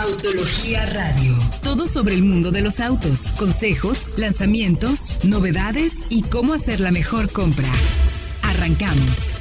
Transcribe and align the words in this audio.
Autología 0.00 0.86
Radio. 0.86 1.34
Todo 1.64 1.88
sobre 1.88 2.14
el 2.14 2.22
mundo 2.22 2.52
de 2.52 2.62
los 2.62 2.78
autos, 2.78 3.32
consejos, 3.32 4.10
lanzamientos, 4.16 5.18
novedades 5.24 6.06
y 6.10 6.22
cómo 6.22 6.52
hacer 6.52 6.78
la 6.78 6.92
mejor 6.92 7.32
compra. 7.32 7.66
Arrancamos. 8.42 9.40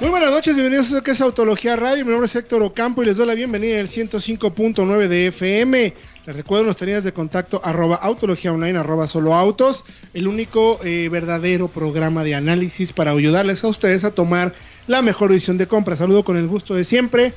Muy 0.00 0.10
buenas 0.10 0.32
noches, 0.32 0.56
bienvenidos 0.56 0.92
a 0.94 1.00
que 1.00 1.12
es 1.12 1.20
Autología 1.20 1.76
Radio. 1.76 2.04
Mi 2.04 2.10
nombre 2.10 2.26
es 2.26 2.34
Héctor 2.34 2.64
Ocampo 2.64 3.04
y 3.04 3.06
les 3.06 3.18
doy 3.18 3.28
la 3.28 3.34
bienvenida 3.34 3.74
en 3.74 3.80
el 3.80 3.88
105.9 3.88 5.06
de 5.06 5.28
FM. 5.28 5.94
Les 6.26 6.36
recuerdo 6.36 6.64
nuestras 6.64 6.86
líneas 6.86 7.04
de 7.04 7.12
contacto 7.12 7.60
arroba 7.62 7.94
autología 7.94 8.52
online 8.52 8.80
arroba 8.80 9.06
solo 9.06 9.32
autos, 9.34 9.84
el 10.12 10.26
único 10.26 10.80
eh, 10.82 11.08
verdadero 11.08 11.68
programa 11.68 12.24
de 12.24 12.34
análisis 12.34 12.92
para 12.92 13.12
ayudarles 13.12 13.62
a 13.62 13.68
ustedes 13.68 14.02
a 14.02 14.10
tomar 14.10 14.54
la 14.86 15.02
mejor 15.02 15.30
decisión 15.30 15.58
de 15.58 15.66
compra. 15.66 15.96
Saludo 15.96 16.24
con 16.24 16.36
el 16.36 16.46
gusto 16.46 16.74
de 16.74 16.84
siempre 16.84 17.32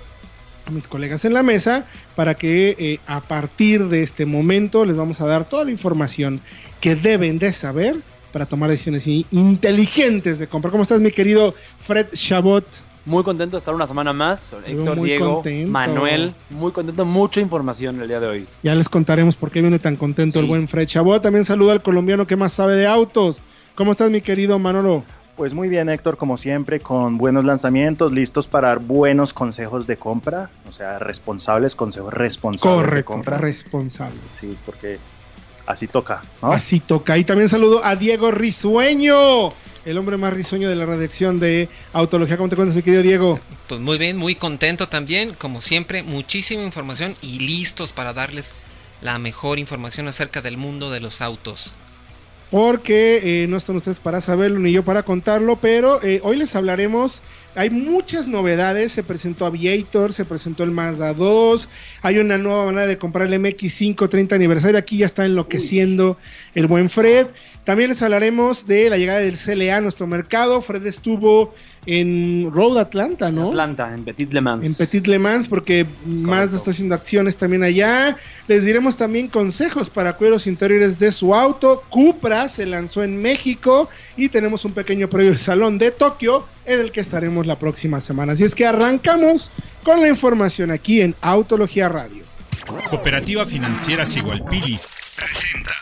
a 0.67 0.71
mis 0.71 0.87
colegas 0.87 1.25
en 1.25 1.33
la 1.33 1.43
mesa 1.43 1.85
para 2.15 2.35
que 2.35 2.75
eh, 2.77 2.99
a 3.07 3.21
partir 3.21 3.87
de 3.87 4.03
este 4.03 4.25
momento 4.25 4.85
les 4.85 4.97
vamos 4.97 5.21
a 5.21 5.25
dar 5.25 5.47
toda 5.47 5.65
la 5.65 5.71
información 5.71 6.39
que 6.79 6.95
deben 6.95 7.39
de 7.39 7.53
saber 7.53 7.97
para 8.31 8.45
tomar 8.45 8.69
decisiones 8.69 9.07
inteligentes 9.07 10.39
de 10.39 10.47
compra. 10.47 10.71
¿Cómo 10.71 10.83
estás, 10.83 11.01
mi 11.01 11.11
querido 11.11 11.55
Fred 11.79 12.07
Chabot? 12.13 12.65
Muy 13.05 13.23
contento 13.23 13.57
de 13.57 13.59
estar 13.59 13.73
una 13.73 13.87
semana 13.87 14.13
más. 14.13 14.51
Héctor, 14.67 15.01
Diego, 15.01 15.41
Manuel, 15.67 16.35
muy 16.51 16.71
contento, 16.71 17.05
mucha 17.05 17.39
información 17.41 17.99
el 18.01 18.07
día 18.07 18.19
de 18.19 18.27
hoy. 18.27 18.47
Ya 18.61 18.75
les 18.75 18.87
contaremos 18.87 19.35
por 19.35 19.49
qué 19.49 19.61
viene 19.61 19.79
tan 19.79 19.95
contento 19.95 20.39
el 20.39 20.45
buen 20.45 20.67
Fred 20.67 20.85
Chabot. 20.85 21.21
También 21.21 21.43
saludo 21.43 21.71
al 21.71 21.81
colombiano 21.81 22.27
que 22.27 22.35
más 22.35 22.53
sabe 22.53 22.75
de 22.75 22.85
autos. 22.85 23.41
¿Cómo 23.73 23.91
estás, 23.91 24.11
mi 24.11 24.21
querido 24.21 24.59
Manolo? 24.59 25.05
Pues 25.39 25.53
muy 25.53 25.69
bien, 25.69 25.87
Héctor, 25.87 26.17
como 26.17 26.37
siempre, 26.37 26.81
con 26.81 27.17
buenos 27.17 27.45
lanzamientos, 27.45 28.11
listos 28.11 28.45
para 28.45 28.67
dar 28.67 28.79
buenos 28.79 29.31
consejos 29.31 29.87
de 29.87 29.95
compra, 29.95 30.49
o 30.67 30.69
sea, 30.69 30.99
responsables, 30.99 31.75
consejos 31.75 32.13
responsables 32.13 32.83
Correcto, 32.83 32.95
de 32.97 33.03
compra. 33.05 33.37
responsables. 33.37 34.19
Sí, 34.33 34.57
porque 34.65 34.99
así 35.65 35.87
toca, 35.87 36.23
¿no? 36.41 36.51
Así 36.51 36.81
toca. 36.81 37.17
Y 37.17 37.23
también 37.23 37.47
saludo 37.47 37.85
a 37.85 37.95
Diego 37.95 38.31
Risueño, 38.31 39.53
el 39.85 39.97
hombre 39.97 40.17
más 40.17 40.33
risueño 40.33 40.67
de 40.67 40.75
la 40.75 40.85
redacción 40.85 41.39
de 41.39 41.69
Autología. 41.93 42.35
¿Cómo 42.35 42.49
te 42.49 42.57
cuentas, 42.57 42.75
mi 42.75 42.81
querido 42.81 43.01
Diego? 43.01 43.39
Pues 43.69 43.79
muy 43.79 43.97
bien, 43.97 44.17
muy 44.17 44.35
contento 44.35 44.89
también, 44.89 45.33
como 45.35 45.61
siempre, 45.61 46.03
muchísima 46.03 46.63
información 46.63 47.15
y 47.21 47.39
listos 47.39 47.93
para 47.93 48.11
darles 48.11 48.55
la 49.01 49.17
mejor 49.19 49.57
información 49.57 50.09
acerca 50.09 50.41
del 50.41 50.57
mundo 50.57 50.91
de 50.91 50.99
los 50.99 51.21
autos 51.21 51.77
porque 52.51 53.43
eh, 53.43 53.47
no 53.47 53.57
están 53.57 53.75
ustedes 53.75 53.99
para 53.99 54.21
saberlo 54.21 54.59
ni 54.59 54.71
yo 54.71 54.83
para 54.83 55.03
contarlo, 55.03 55.57
pero 55.57 56.01
eh, 56.03 56.19
hoy 56.23 56.37
les 56.37 56.55
hablaremos. 56.55 57.21
Hay 57.55 57.69
muchas 57.69 58.27
novedades, 58.27 58.91
se 58.91 59.03
presentó 59.03 59.45
Aviator, 59.45 60.13
se 60.13 60.23
presentó 60.23 60.63
el 60.63 60.71
Mazda 60.71 61.13
2, 61.13 61.67
hay 62.03 62.19
una 62.19 62.37
nueva 62.37 62.65
manera 62.65 62.85
de 62.85 62.97
comprar 62.97 63.27
el 63.27 63.41
MX5 63.41 64.07
30 64.07 64.35
aniversario, 64.35 64.77
aquí 64.77 64.97
ya 64.97 65.07
está 65.07 65.25
enloqueciendo 65.25 66.17
el 66.55 66.67
buen 66.67 66.89
Fred. 66.89 67.27
También 67.63 67.89
les 67.89 68.01
hablaremos 68.01 68.65
de 68.65 68.89
la 68.89 68.97
llegada 68.97 69.19
del 69.19 69.37
CLA 69.37 69.77
a 69.77 69.81
nuestro 69.81 70.07
mercado. 70.07 70.61
Fred 70.61 70.85
estuvo 70.85 71.53
en 71.85 72.51
Road 72.51 72.79
Atlanta, 72.79 73.31
¿no? 73.31 73.49
Atlanta, 73.49 73.93
en 73.93 74.03
Petit 74.03 74.31
Le 74.31 74.41
Mans. 74.41 74.65
En 74.65 74.75
Petit 74.75 75.07
Le 75.07 75.19
Mans, 75.19 75.47
porque 75.47 75.85
Mazda 76.05 76.57
está 76.57 76.71
haciendo 76.71 76.95
acciones 76.95 77.37
también 77.37 77.63
allá. 77.63 78.17
Les 78.47 78.65
diremos 78.65 78.97
también 78.97 79.27
consejos 79.27 79.89
para 79.89 80.13
cueros 80.13 80.47
interiores 80.47 80.99
de 80.99 81.11
su 81.11 81.33
auto. 81.33 81.83
Cupra 81.89 82.49
se 82.49 82.65
lanzó 82.65 83.03
en 83.03 83.21
México 83.21 83.89
y 84.17 84.29
tenemos 84.29 84.65
un 84.65 84.73
pequeño 84.73 85.09
previo 85.09 85.31
del 85.31 85.39
Salón 85.39 85.77
de 85.77 85.91
Tokio 85.91 86.45
en 86.65 86.79
el 86.79 86.91
que 86.91 87.01
estaremos 87.01 87.47
la 87.47 87.57
próxima 87.57 88.01
semana. 88.01 88.33
Así 88.33 88.43
es 88.43 88.55
que 88.55 88.65
arrancamos 88.65 89.51
con 89.83 90.01
la 90.01 90.09
información 90.09 90.71
aquí 90.71 91.01
en 91.01 91.15
Autología 91.21 91.89
Radio. 91.89 92.23
Cooperativa 92.89 93.45
Financiera 93.45 94.05
Sigualpili 94.05 94.79
presenta. 95.15 95.73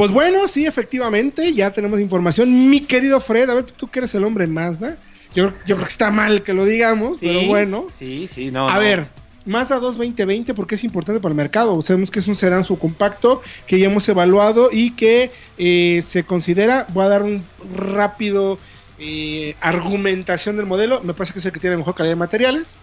Pues 0.00 0.12
bueno, 0.12 0.48
sí, 0.48 0.64
efectivamente, 0.64 1.52
ya 1.52 1.74
tenemos 1.74 2.00
información. 2.00 2.70
Mi 2.70 2.80
querido 2.80 3.20
Fred, 3.20 3.50
a 3.50 3.52
ver, 3.52 3.64
tú 3.64 3.86
que 3.86 3.98
eres 3.98 4.14
el 4.14 4.24
hombre 4.24 4.46
Mazda. 4.46 4.96
Yo, 5.34 5.52
yo 5.66 5.74
creo 5.74 5.80
que 5.80 5.92
está 5.92 6.10
mal 6.10 6.42
que 6.42 6.54
lo 6.54 6.64
digamos, 6.64 7.18
pero 7.20 7.42
bueno. 7.42 7.88
Sí, 7.98 8.26
sí, 8.26 8.50
no. 8.50 8.66
A 8.66 8.78
ver, 8.78 9.08
Mazda 9.44 9.78
2 9.78 9.98
2020, 9.98 10.54
porque 10.54 10.76
es 10.76 10.84
importante 10.84 11.20
para 11.20 11.32
el 11.32 11.36
mercado. 11.36 11.82
Sabemos 11.82 12.10
que 12.10 12.20
es 12.20 12.28
un 12.28 12.34
sedán 12.34 12.64
subcompacto 12.64 13.42
que 13.66 13.78
ya 13.78 13.88
hemos 13.88 14.08
evaluado 14.08 14.70
y 14.72 14.92
que 14.92 15.32
eh, 15.58 16.00
se 16.02 16.24
considera, 16.24 16.86
voy 16.94 17.04
a 17.04 17.08
dar 17.08 17.22
un 17.22 17.44
rápido 17.76 18.58
eh, 18.98 19.54
argumentación 19.60 20.56
del 20.56 20.64
modelo. 20.64 21.02
Me 21.02 21.12
parece 21.12 21.34
que 21.34 21.40
es 21.40 21.44
el 21.44 21.52
que 21.52 21.60
tiene 21.60 21.76
mejor 21.76 21.94
calidad 21.94 22.12
de 22.12 22.20
materiales, 22.20 22.78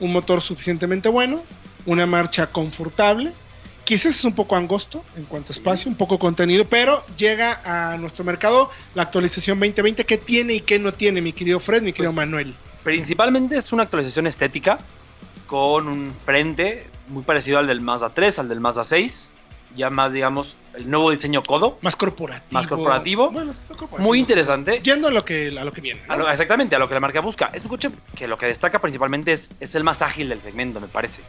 un 0.00 0.14
motor 0.14 0.40
suficientemente 0.40 1.10
bueno, 1.10 1.42
una 1.84 2.06
marcha 2.06 2.46
confortable 2.46 3.34
Quizás 3.88 4.16
es 4.16 4.24
un 4.26 4.34
poco 4.34 4.54
angosto 4.54 5.02
en 5.16 5.24
cuanto 5.24 5.50
a 5.50 5.54
espacio, 5.54 5.90
un 5.90 5.96
poco 5.96 6.18
contenido, 6.18 6.66
pero 6.66 7.02
llega 7.16 7.58
a 7.64 7.96
nuestro 7.96 8.22
mercado 8.22 8.70
la 8.94 9.04
actualización 9.04 9.58
2020. 9.58 10.04
¿Qué 10.04 10.18
tiene 10.18 10.52
y 10.52 10.60
qué 10.60 10.78
no 10.78 10.92
tiene, 10.92 11.22
mi 11.22 11.32
querido 11.32 11.58
Fred, 11.58 11.80
mi 11.80 11.94
querido 11.94 12.12
pues, 12.12 12.26
Manuel? 12.26 12.54
Principalmente 12.84 13.56
es 13.56 13.72
una 13.72 13.84
actualización 13.84 14.26
estética 14.26 14.76
con 15.46 15.88
un 15.88 16.14
frente 16.26 16.86
muy 17.06 17.22
parecido 17.22 17.60
al 17.60 17.66
del 17.66 17.80
Mazda 17.80 18.10
3, 18.10 18.40
al 18.40 18.50
del 18.50 18.60
Mazda 18.60 18.84
6. 18.84 19.30
Ya 19.74 19.88
más, 19.88 20.12
digamos, 20.12 20.54
el 20.74 20.90
nuevo 20.90 21.10
diseño 21.10 21.42
codo. 21.42 21.78
Más 21.80 21.96
corporativo. 21.96 22.50
Más 22.50 22.66
corporativo. 22.66 23.32
muy 23.96 24.18
interesante. 24.18 24.82
Yendo 24.82 25.08
a 25.08 25.10
lo 25.10 25.24
que, 25.24 25.58
a 25.58 25.64
lo 25.64 25.72
que 25.72 25.80
viene. 25.80 26.02
exactamente, 26.30 26.76
a 26.76 26.78
lo 26.78 26.88
que 26.88 26.94
la 26.94 27.00
marca 27.00 27.22
busca. 27.22 27.50
Es 27.54 27.62
un 27.62 27.70
coche 27.70 27.88
que 28.14 28.28
lo 28.28 28.36
que 28.36 28.44
destaca 28.44 28.82
principalmente 28.82 29.32
es, 29.32 29.48
es 29.60 29.74
el 29.74 29.82
más 29.82 30.02
ágil 30.02 30.28
del 30.28 30.42
segmento, 30.42 30.78
me 30.78 30.88
parece. 30.88 31.22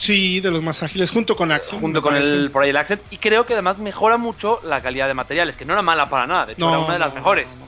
Sí, 0.00 0.40
de 0.40 0.50
los 0.50 0.62
más 0.62 0.82
ágiles, 0.82 1.10
junto 1.10 1.36
con 1.36 1.52
Accent. 1.52 1.78
Junto 1.78 2.00
con 2.00 2.16
el, 2.16 2.50
por 2.50 2.62
ahí 2.62 2.70
el 2.70 2.76
Accent. 2.78 3.02
Y 3.10 3.18
creo 3.18 3.44
que 3.44 3.52
además 3.52 3.76
mejora 3.76 4.16
mucho 4.16 4.58
la 4.64 4.80
calidad 4.80 5.06
de 5.08 5.12
materiales, 5.12 5.58
que 5.58 5.66
no 5.66 5.74
era 5.74 5.82
mala 5.82 6.08
para 6.08 6.26
nada, 6.26 6.46
de 6.46 6.54
hecho 6.54 6.66
era 6.66 6.78
una 6.78 6.94
de 6.94 6.98
las 6.98 7.14
mejores. 7.14 7.60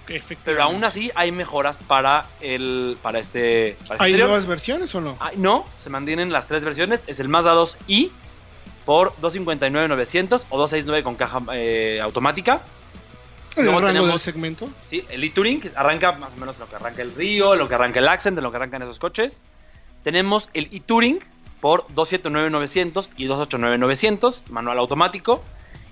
pero 0.43 0.63
aún 0.63 0.83
así 0.83 1.13
hay 1.15 1.31
mejoras 1.31 1.77
para 1.77 2.25
el 2.41 2.97
para 3.03 3.19
este. 3.19 3.77
Para 3.87 3.97
este 3.97 4.05
¿Hay 4.05 4.15
nuevas 4.15 4.47
versiones 4.47 4.95
o 4.95 5.03
no? 5.03 5.19
no, 5.37 5.67
se 5.85 5.91
mantienen 5.91 6.33
las 6.33 6.49
tres 6.49 6.65
versiones. 6.65 7.03
Es 7.07 7.21
el 7.21 7.29
Mazda 7.29 7.55
2i 7.55 8.11
por 8.87 9.15
259.900 9.17 10.45
o 10.49 10.57
269 10.57 11.05
con 11.05 11.17
caja 11.17 11.43
eh, 11.53 12.01
automática. 12.03 12.63
¿El 13.57 13.67
rango 13.67 13.87
tenemos, 13.87 14.09
del 14.09 14.19
segmento? 14.19 14.71
Sí, 14.87 15.05
el 15.11 15.23
e-Touring, 15.23 15.71
arranca 15.77 16.13
más 16.13 16.33
o 16.35 16.41
menos 16.41 16.59
lo 16.59 16.67
que 16.67 16.77
arranca 16.77 17.03
el 17.03 17.15
Río, 17.15 17.55
lo 17.57 17.69
que 17.69 17.75
arranca 17.75 18.01
el 18.01 18.09
Accent, 18.09 18.39
lo 18.39 18.51
que 18.51 18.57
arrancan 18.57 18.81
esos 18.81 18.99
coches. 18.99 19.43
Tenemos 20.03 20.49
el 20.55 20.71
e-Touring, 20.73 21.21
por 21.63 21.87
279.900 21.95 23.09
y 23.17 23.27
289.900, 23.27 24.49
manual 24.51 24.81
automático. 24.81 25.43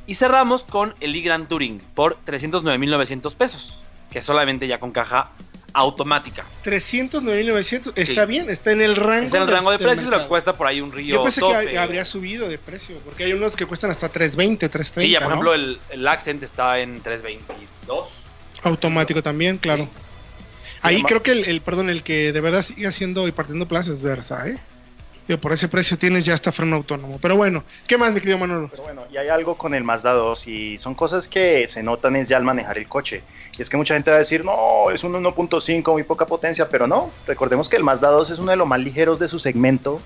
Y 0.06 0.14
cerramos 0.14 0.64
con 0.64 0.97
el 0.98 1.14
e-Grand 1.14 1.47
Touring 1.47 1.81
por 1.94 2.19
309.900 2.26 3.34
pesos, 3.36 3.80
que 4.10 4.20
solamente 4.20 4.66
ya 4.66 4.80
con 4.80 4.91
caja 4.91 5.30
automática. 5.72 6.44
309.900, 6.64 7.92
está 7.94 8.25
bien, 8.25 8.50
está 8.50 8.72
en 8.72 8.82
el 8.82 8.97
rango. 8.97 9.26
Está 9.26 9.36
en 9.36 9.42
el 9.44 9.48
rango 9.50 9.70
de, 9.70 9.78
precios, 9.78 10.09
lo 10.09 10.19
que 10.19 10.26
cuesta 10.26 10.54
por 10.54 10.66
ahí 10.66 10.80
un 10.80 10.91
río. 10.91 11.14
Yo 11.14 11.22
pensé 11.22 11.41
que 11.41 11.78
habría 11.78 12.04
subido 12.04 12.48
de 12.48 12.59
precio, 12.59 12.97
porque 13.04 13.22
hay 13.22 13.32
unos 13.32 13.54
que 13.54 13.64
cuestan 13.64 13.92
hasta 13.92 14.09
320, 14.09 14.69
330. 14.69 15.00
Sí, 15.00 15.12
ya 15.12 15.20
por 15.20 15.30
ejemplo 15.30 15.54
el, 15.54 15.78
el, 15.91 16.09
Accent 16.09 16.42
está 16.42 16.80
en 16.80 17.00
322. 17.00 18.09
Automático 18.64 19.22
también, 19.22 19.56
claro. 19.59 19.88
Ahí 20.82 21.04
creo 21.04 21.22
que 21.22 21.30
el, 21.30 21.60
perdón, 21.60 21.91
el 21.91 22.03
que 22.03 22.32
de 22.32 22.41
verdad 22.41 22.62
sigue 22.62 22.88
haciendo 22.88 23.28
y 23.28 23.32
partiendo 23.32 23.69
plazas 23.69 23.98
es 23.98 24.03
Versa, 24.03 24.48
¿eh? 24.48 24.59
Por 25.38 25.52
ese 25.52 25.68
precio 25.68 25.98
tienes 25.98 26.24
ya 26.24 26.34
hasta 26.34 26.52
freno 26.52 26.76
autónomo. 26.76 27.18
Pero 27.20 27.36
bueno, 27.36 27.64
¿qué 27.86 27.98
más, 27.98 28.12
mi 28.12 28.20
querido 28.20 28.38
Manolo? 28.38 28.68
Pero 28.70 28.82
bueno, 28.82 29.02
y 29.10 29.16
hay 29.16 29.28
algo 29.28 29.56
con 29.56 29.74
el 29.74 29.84
Mazda 29.84 30.12
2 30.12 30.46
y 30.48 30.78
son 30.78 30.94
cosas 30.94 31.28
que 31.28 31.66
se 31.68 31.82
notan 31.82 32.16
es 32.16 32.28
ya 32.28 32.36
al 32.36 32.44
manejar 32.44 32.78
el 32.78 32.88
coche. 32.88 33.22
Y 33.58 33.62
es 33.62 33.68
que 33.68 33.76
mucha 33.76 33.94
gente 33.94 34.10
va 34.10 34.16
a 34.16 34.20
decir, 34.20 34.44
no, 34.44 34.91
es 34.91 35.04
un 35.04 35.12
1.5, 35.12 35.92
muy 35.92 36.02
poca 36.02 36.26
potencia, 36.26 36.68
pero 36.68 36.86
no. 36.86 37.10
Recordemos 37.26 37.68
que 37.68 37.76
el 37.76 37.84
Mazda 37.84 38.08
2 38.08 38.30
es 38.30 38.38
uno 38.38 38.50
de 38.50 38.56
los 38.56 38.66
más 38.66 38.80
ligeros 38.80 39.18
de 39.18 39.28
su 39.28 39.38
segmento 39.38 40.00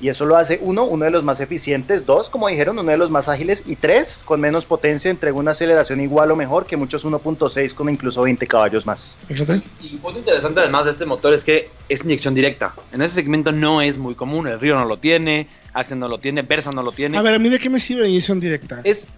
y 0.00 0.08
eso 0.08 0.26
lo 0.26 0.36
hace 0.36 0.60
uno, 0.62 0.84
uno 0.84 1.04
de 1.04 1.10
los 1.10 1.24
más 1.24 1.40
eficientes, 1.40 2.06
dos, 2.06 2.28
como 2.28 2.48
dijeron, 2.48 2.78
uno 2.78 2.90
de 2.90 2.96
los 2.96 3.10
más 3.10 3.28
ágiles 3.28 3.64
y 3.66 3.74
tres, 3.74 4.22
con 4.24 4.40
menos 4.40 4.64
potencia, 4.64 5.10
entrega 5.10 5.36
una 5.36 5.50
aceleración 5.50 6.00
igual 6.00 6.30
o 6.30 6.36
mejor 6.36 6.66
que 6.66 6.76
muchos 6.76 7.04
1.6 7.04 7.74
con 7.74 7.88
incluso 7.88 8.22
20 8.22 8.46
caballos 8.46 8.86
más. 8.86 9.18
Fíjate. 9.26 9.60
Y 9.82 9.94
un 9.94 9.98
punto 10.00 10.20
interesante 10.20 10.60
además 10.60 10.84
de 10.84 10.92
este 10.92 11.04
motor 11.04 11.34
es 11.34 11.42
que 11.42 11.70
es 11.88 12.04
inyección 12.04 12.34
directa. 12.34 12.74
En 12.92 13.02
ese 13.02 13.16
segmento 13.16 13.50
no 13.50 13.82
es 13.82 13.98
muy 13.98 14.14
común, 14.14 14.46
el 14.46 14.60
Río 14.60 14.76
no 14.76 14.84
lo 14.84 14.98
tiene, 14.98 15.48
Accent 15.72 16.00
no 16.00 16.08
lo 16.08 16.18
tiene, 16.18 16.42
Versa 16.42 16.70
no 16.70 16.82
lo 16.82 16.92
tiene. 16.92 17.18
A 17.18 17.22
ver, 17.22 17.34
a 17.34 17.38
mí 17.38 17.48
de 17.48 17.58
qué 17.58 17.68
me 17.68 17.80
sirve 17.80 18.02
la 18.02 18.08
inyección 18.08 18.38
directa. 18.38 18.80
Es 18.84 19.08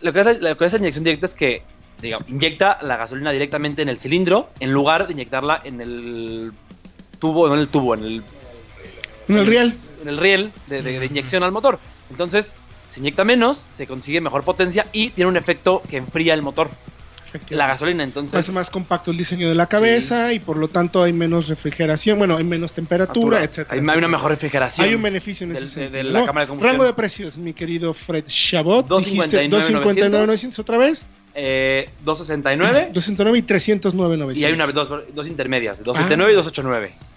lo 0.00 0.12
que 0.14 0.20
hace, 0.20 0.34
lo 0.40 0.56
que 0.56 0.64
hace 0.64 0.76
la 0.78 0.84
inyección 0.84 1.04
directa 1.04 1.26
es 1.26 1.34
que 1.34 1.62
digamos, 2.00 2.28
inyecta 2.28 2.78
la 2.82 2.96
gasolina 2.96 3.30
directamente 3.30 3.82
en 3.82 3.88
el 3.88 4.00
cilindro 4.00 4.48
en 4.58 4.72
lugar 4.72 5.06
de 5.06 5.12
inyectarla 5.12 5.60
en 5.62 5.80
el 5.80 6.52
tubo, 7.20 7.46
no 7.46 7.54
en 7.54 7.60
el 7.60 7.68
tubo, 7.68 7.94
en 7.94 8.04
el 8.04 8.22
en 9.28 9.36
el 9.36 9.46
riel 9.46 9.74
en 10.02 10.08
el 10.08 10.18
riel 10.18 10.52
de, 10.66 11.06
inyección 11.06 11.42
al 11.42 11.52
motor. 11.52 11.78
Entonces, 12.10 12.54
se 12.90 13.00
inyecta 13.00 13.24
menos, 13.24 13.58
se 13.74 13.86
consigue 13.86 14.20
mejor 14.20 14.42
potencia 14.42 14.86
y 14.92 15.10
tiene 15.10 15.30
un 15.30 15.36
efecto 15.36 15.82
que 15.88 15.96
enfría 15.96 16.34
el 16.34 16.42
motor. 16.42 16.70
la 17.48 17.66
gasolina. 17.66 18.04
Entonces, 18.04 18.46
Es 18.46 18.52
más 18.52 18.68
compacto 18.68 19.10
el 19.10 19.16
diseño 19.16 19.48
de 19.48 19.54
la 19.54 19.66
cabeza 19.66 20.34
y 20.34 20.38
por 20.38 20.58
lo 20.58 20.68
tanto 20.68 21.02
hay 21.02 21.14
menos 21.14 21.48
refrigeración, 21.48 22.18
bueno, 22.18 22.36
hay 22.36 22.44
menos 22.44 22.74
temperatura, 22.74 23.42
etcétera. 23.42 23.80
Hay, 23.90 23.98
una 23.98 24.08
mejor 24.08 24.32
refrigeración. 24.32 24.86
Hay 24.86 24.94
un 24.94 25.00
beneficio 25.00 25.46
en 25.46 25.52
ese 25.52 25.60
del- 25.60 25.68
de- 25.68 25.74
sentido. 25.74 25.96
de 25.96 26.04
la 26.04 26.20
¿no? 26.20 26.26
cámara 26.26 26.44
de 26.44 26.48
combustión. 26.48 26.72
Rango 26.72 26.84
de 26.84 26.92
precios, 26.92 27.38
mi 27.38 27.54
querido 27.54 27.94
Fred 27.94 28.24
Chabot. 28.26 28.86
259,900. 28.86 29.40
Dijiste 29.40 29.48
259,900 29.48 30.58
otra 30.58 30.76
vez. 30.76 31.08
Eh, 31.34 31.88
269 32.04 32.88
209 32.92 33.38
y 33.38 33.42
309,900. 33.42 34.38
y 34.42 34.44
hay 34.44 34.52
una, 34.52 34.66
dos, 34.66 35.02
dos 35.14 35.26
intermedias, 35.26 35.78
de 35.78 35.84
279 35.84 36.32
y 36.32 36.36
289. 36.36 37.11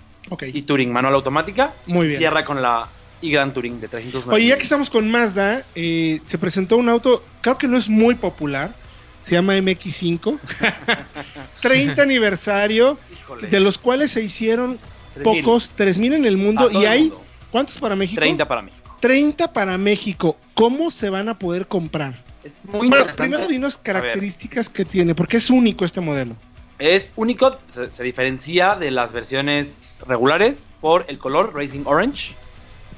Y 0.54 0.62
Touring 0.64 0.92
manual 0.92 1.14
automática. 1.16 1.74
muy 1.86 2.08
bien. 2.08 2.18
Cierra 2.18 2.44
con 2.44 2.62
la 2.62 2.88
y 3.22 3.32
Gran 3.32 3.54
Touring 3.54 3.80
de 3.80 3.88
309. 3.88 4.36
Oye, 4.36 4.48
ya 4.48 4.58
que 4.58 4.64
estamos 4.64 4.90
con 4.90 5.10
Mazda, 5.10 5.64
eh, 5.76 6.20
se 6.24 6.38
presentó 6.38 6.78
un 6.78 6.90
auto, 6.90 7.24
creo 7.42 7.58
que 7.58 7.68
no 7.68 7.78
es 7.78 7.90
muy 7.90 8.16
popular, 8.16 8.74
se 9.22 9.34
llama 9.36 9.56
MX5, 9.58 10.38
30 11.62 12.02
aniversario, 12.02 13.00
Híjole, 13.12 13.48
de 13.48 13.60
los 13.60 13.78
cuales 13.78 14.12
se 14.12 14.22
hicieron 14.22 14.78
3,000. 15.16 15.24
pocos, 15.44 15.72
3.000 15.76 16.14
en 16.14 16.26
el 16.26 16.38
mundo, 16.38 16.70
y 16.70 16.78
el 16.78 16.88
hay, 16.88 17.02
mundo. 17.04 17.24
¿cuántos 17.52 17.78
para 17.78 17.96
México? 17.96 18.20
30 18.20 18.48
para 18.48 18.62
México. 18.62 18.98
30 19.00 19.54
para 19.54 19.78
México. 19.78 20.38
¿Cómo 20.54 20.92
se 20.92 21.10
van 21.10 21.30
a 21.30 21.40
poder 21.40 21.68
comprar? 21.68 22.24
Es 22.44 22.58
muy 22.64 22.90
Bueno, 22.90 23.08
primero 23.16 23.48
dinos 23.48 23.78
características 23.78 24.70
que 24.70 24.86
tiene, 24.86 25.16
porque 25.16 25.38
es 25.38 25.50
único 25.50 25.86
este 25.86 26.02
modelo. 26.02 26.36
Es 26.80 27.14
único, 27.16 27.58
se, 27.72 27.90
se 27.92 28.04
diferencia 28.04 28.76
de 28.76 28.92
las 28.92 29.14
versiones 29.14 30.00
regulares 30.08 30.68
por 30.82 31.06
el 31.08 31.18
color 31.18 31.54
Racing 31.56 31.84
Orange, 31.86 32.36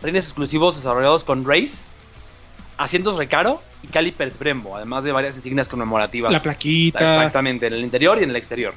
rines 0.01 0.25
exclusivos 0.25 0.75
desarrollados 0.75 1.23
con 1.23 1.45
Race, 1.45 1.77
asientos 2.77 3.17
Recaro 3.17 3.61
y 3.83 3.87
calipers 3.87 4.37
Brembo, 4.39 4.75
además 4.75 5.03
de 5.03 5.11
varias 5.11 5.35
insignias 5.35 5.67
conmemorativas. 5.69 6.31
La 6.33 6.39
plaquita. 6.39 7.15
Exactamente, 7.15 7.67
en 7.67 7.73
el 7.73 7.81
interior 7.81 8.17
y 8.19 8.23
en 8.23 8.29
el 8.29 8.35
exterior. 8.35 8.73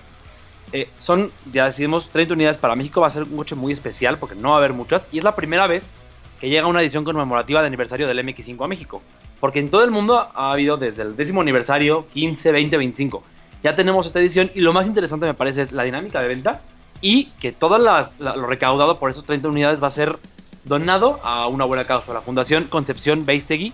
Eh, 0.73 0.89
son, 0.99 1.33
ya 1.53 1.67
decimos, 1.67 2.09
30 2.13 2.35
unidades 2.35 2.59
para 2.59 2.77
México. 2.77 3.01
Va 3.01 3.09
a 3.09 3.11
ser 3.11 3.25
un 3.25 3.37
coche 3.37 3.55
muy 3.55 3.73
especial 3.73 4.19
porque 4.19 4.35
no 4.35 4.51
va 4.51 4.57
a 4.57 4.59
haber 4.59 4.73
muchas. 4.73 5.07
Y 5.13 5.19
es 5.19 5.25
la 5.25 5.35
primera 5.35 5.67
vez 5.67 5.95
que 6.41 6.49
llega 6.49 6.67
una 6.67 6.81
edición 6.81 7.05
conmemorativa 7.05 7.61
de 7.61 7.67
aniversario 7.67 8.07
del 8.07 8.19
MX5 8.21 8.65
a 8.65 8.69
México. 8.69 9.03
Porque 9.41 9.59
en 9.59 9.71
todo 9.71 9.85
el 9.85 9.91
mundo 9.91 10.31
ha 10.35 10.53
habido 10.53 10.77
desde 10.77 11.03
el 11.03 11.17
décimo 11.17 11.41
aniversario, 11.41 12.07
15, 12.13 12.53
20, 12.53 12.77
25. 12.77 13.25
Ya 13.63 13.75
tenemos 13.75 14.07
esta 14.07 14.21
edición 14.21 14.51
y 14.55 14.61
lo 14.61 14.73
más 14.73 14.87
interesante 14.87 15.27
me 15.27 15.35
parece 15.35 15.63
es 15.63 15.73
la 15.73 15.83
dinámica 15.85 16.21
de 16.23 16.29
venta 16.29 16.61
y 17.03 17.27
que 17.41 17.53
todo 17.53 17.79
las, 17.79 18.19
la- 18.19 18.37
lo 18.37 18.47
recaudado 18.47 18.99
por 18.99 19.11
esos 19.11 19.25
30 19.27 19.49
unidades 19.49 19.83
va 19.83 19.87
a 19.89 19.91
ser 19.91 20.17
donado 20.65 21.21
a 21.25 21.47
una 21.47 21.65
buena 21.65 21.85
causa, 21.87 22.13
la 22.13 22.21
Fundación 22.21 22.65
Concepción 22.65 23.25
Beistegui, 23.27 23.73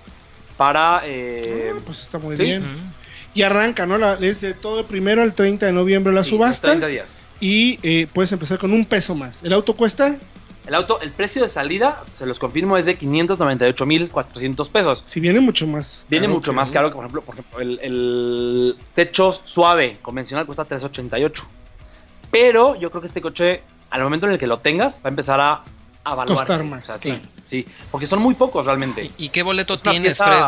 para... 0.57 1.03
eh, 1.05 1.73
Ah, 1.75 1.81
pues 1.85 2.03
está 2.03 2.19
muy 2.19 2.37
sí. 2.37 2.43
bien. 2.45 2.65
Y 3.35 3.43
arranca, 3.43 3.85
¿no? 3.87 3.99
La, 3.99 4.15
es 4.15 4.41
de 4.41 4.55
todo 4.55 4.81
el 4.81 4.87
primero 4.87 5.23
al 5.23 5.35
30 5.35 5.67
de 5.67 5.73
noviembre 5.73 6.13
la 6.13 6.25
sí, 6.25 6.31
subasta. 6.31 6.69
30 6.69 6.87
días. 6.87 7.19
Y 7.39 7.79
eh, 7.83 8.07
puedes 8.13 8.33
empezar 8.33 8.59
con 8.59 8.73
un 8.73 8.87
peso 8.87 9.15
más. 9.15 9.43
¿El 9.43 9.53
auto 9.53 9.75
cuesta? 9.77 10.17
El 10.67 10.75
auto, 10.75 11.01
el 11.01 11.13
precio 11.13 11.43
de 11.43 11.49
salida, 11.49 12.03
se 12.15 12.27
los 12.27 12.39
confirmo, 12.41 12.77
es 12.77 12.87
de 12.87 12.99
598.400 12.99 14.69
pesos. 14.71 15.03
Si 15.07 15.21
viene 15.21 15.41
mucho 15.41 15.67
más. 15.67 16.07
Viene 16.11 16.29
mucho 16.29 16.51
que- 16.51 16.57
más 16.57 16.71
caro 16.71 16.89
que, 16.91 16.95
por 16.97 17.05
ejemplo, 17.05 17.23
por 17.23 17.35
ejemplo 17.35 17.61
el, 17.61 17.79
el 17.83 18.77
techo 18.95 19.41
suave 19.45 19.99
convencional 20.03 20.45
cuesta 20.47 20.65
388. 20.65 21.47
Pero 22.31 22.75
yo 22.75 22.91
creo 22.91 23.01
que 23.01 23.07
este 23.09 23.21
coche, 23.21 23.63
al 23.91 24.03
momento 24.03 24.27
en 24.27 24.33
el 24.33 24.39
que 24.39 24.47
lo 24.47 24.59
tengas, 24.59 24.97
va 24.97 25.01
a 25.05 25.09
empezar 25.09 25.41
a, 25.41 25.63
a 26.05 26.13
evaluarse. 26.13 26.35
Costar 26.47 26.65
más, 26.65 26.83
O 26.83 26.93
sea, 26.93 26.99
claro. 26.99 27.21
Sí, 27.47 27.63
sí, 27.65 27.73
porque 27.91 28.07
son 28.07 28.21
muy 28.21 28.35
pocos 28.35 28.67
realmente. 28.67 29.05
¿Y, 29.19 29.27
y 29.27 29.29
qué 29.29 29.43
boleto 29.43 29.75
Es 29.75 29.83
tienes, 29.83 30.19
Fred? 30.19 30.43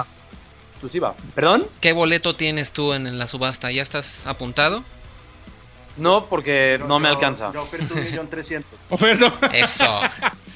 Exclusiva. 0.73 1.15
¿Perdón? 1.35 1.67
¿Qué 1.81 1.93
boleto 1.93 2.35
tienes 2.35 2.73
tú 2.73 2.93
en, 2.93 3.07
en 3.07 3.19
la 3.19 3.27
subasta? 3.27 3.71
¿Ya 3.71 3.83
estás 3.83 4.27
apuntado? 4.27 4.85
No, 5.99 6.27
porque 6.27 6.81
no 6.87 6.99
me 6.99 7.09
Yo- 7.09 7.15
alcanza. 7.15 7.51
Yo 7.53 7.63
oferto 7.63 7.95
un 7.95 8.05
millón 8.05 8.29
trescientos. 8.29 8.79
Oferta. 8.89 9.33
Eso. 9.53 10.01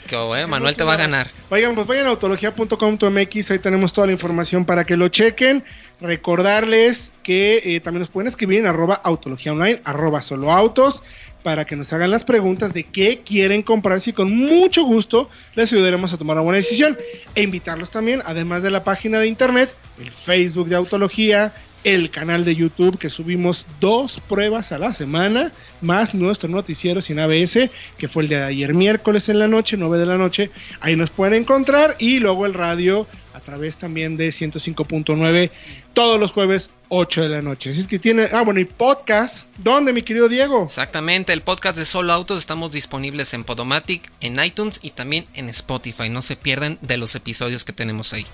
Qué 0.07 0.17
bueno, 0.17 0.49
Manuel 0.49 0.77
te 0.77 0.85
va 0.85 0.95
a 0.95 0.97
ganar. 0.97 1.27
Oigan, 1.51 1.75
pues 1.75 1.87
vayan 1.87 2.07
a 2.07 2.11
autología.com.mx, 2.11 3.51
ahí 3.51 3.59
tenemos 3.59 3.93
toda 3.93 4.07
la 4.09 4.13
información 4.13 4.65
para 4.65 4.85
que 4.85 4.97
lo 4.97 5.09
chequen. 5.09 5.65
Recordarles 6.01 7.15
que 7.23 7.63
eh, 7.65 7.81
también 7.81 8.01
nos 8.01 8.09
pueden 8.09 8.29
escribir 8.29 8.61
en 8.61 8.67
arroba 8.67 8.95
autología 8.95 9.53
online, 9.53 9.81
arroba 9.85 10.23
solo 10.23 10.53
autos, 10.53 11.03
para 11.43 11.65
que 11.65 11.75
nos 11.75 11.93
hagan 11.93 12.11
las 12.11 12.25
preguntas 12.25 12.73
de 12.73 12.85
qué 12.85 13.23
quieren 13.25 13.63
comprarse 13.63 14.11
y 14.11 14.13
con 14.13 14.31
mucho 14.35 14.85
gusto 14.85 15.29
les 15.57 15.73
ayudaremos 15.73 16.13
a 16.13 16.19
tomar 16.19 16.37
una 16.37 16.45
buena 16.45 16.57
decisión. 16.59 16.97
E 17.35 17.43
invitarlos 17.43 17.91
también, 17.91 18.23
además 18.25 18.63
de 18.63 18.71
la 18.71 18.85
página 18.85 19.19
de 19.19 19.27
internet, 19.27 19.75
el 19.99 20.13
Facebook 20.13 20.69
de 20.69 20.77
Autología, 20.77 21.53
el 21.85 22.11
canal 22.11 22.45
de 22.45 22.55
YouTube 22.55 22.99
que 22.99 23.09
subimos 23.09 23.67
dos 23.81 24.21
pruebas 24.29 24.73
a 24.73 24.79
la 24.79 24.93
semana, 24.93 25.53
más 25.81 26.15
nuestro 26.15 26.49
noticiero 26.49 27.01
sin 27.01 27.19
ABS, 27.19 27.71
que 27.99 28.09
fue 28.09 28.25
el 28.25 28.29
de 28.29 28.43
ayer 28.43 28.75
miércoles 28.75 29.29
en 29.29 29.39
la 29.39 29.49
noche, 29.49 29.77
9 29.77 29.99
de 29.99 30.07
la 30.07 30.19
noche. 30.19 30.51
Ahí 30.81 30.97
nos 30.97 31.11
pueden 31.11 31.35
encontrar 31.35 31.97
y 31.99 32.19
luego 32.19 32.47
el 32.47 32.55
radio 32.55 33.07
a 33.35 33.41
través 33.41 33.77
también 33.77 34.17
de 34.17 34.29
105.9 34.29 35.51
todos 35.95 36.21
los 36.21 36.31
jueves 36.33 36.71
8 36.89 37.23
de 37.23 37.29
la 37.29 37.43
noche. 37.43 37.71
Así 37.71 37.81
es 37.81 37.87
que 37.87 37.99
tiene, 37.99 38.29
ah 38.33 38.43
bueno, 38.43 38.61
y 38.61 38.65
podcast, 38.65 39.49
¿dónde 39.59 39.93
mi 39.93 40.03
querido 40.03 40.29
Diego? 40.29 40.65
Exactamente, 40.65 41.33
el 41.33 41.43
podcast 41.43 41.79
de 41.79 41.85
Solo 41.85 42.13
Autos 42.13 42.39
estamos 42.39 42.73
disponibles 42.73 43.35
en 43.35 43.45
Podomatic, 43.45 44.11
en 44.21 44.43
iTunes 44.43 44.81
y 44.83 44.91
también 44.91 45.27
en 45.35 45.49
Spotify. 45.49 46.09
No 46.09 46.23
se 46.23 46.37
pierdan 46.37 46.79
de 46.81 46.99
los 46.99 47.15
episodios 47.15 47.65
que 47.65 47.73
tenemos 47.73 48.13
ahí. 48.13 48.27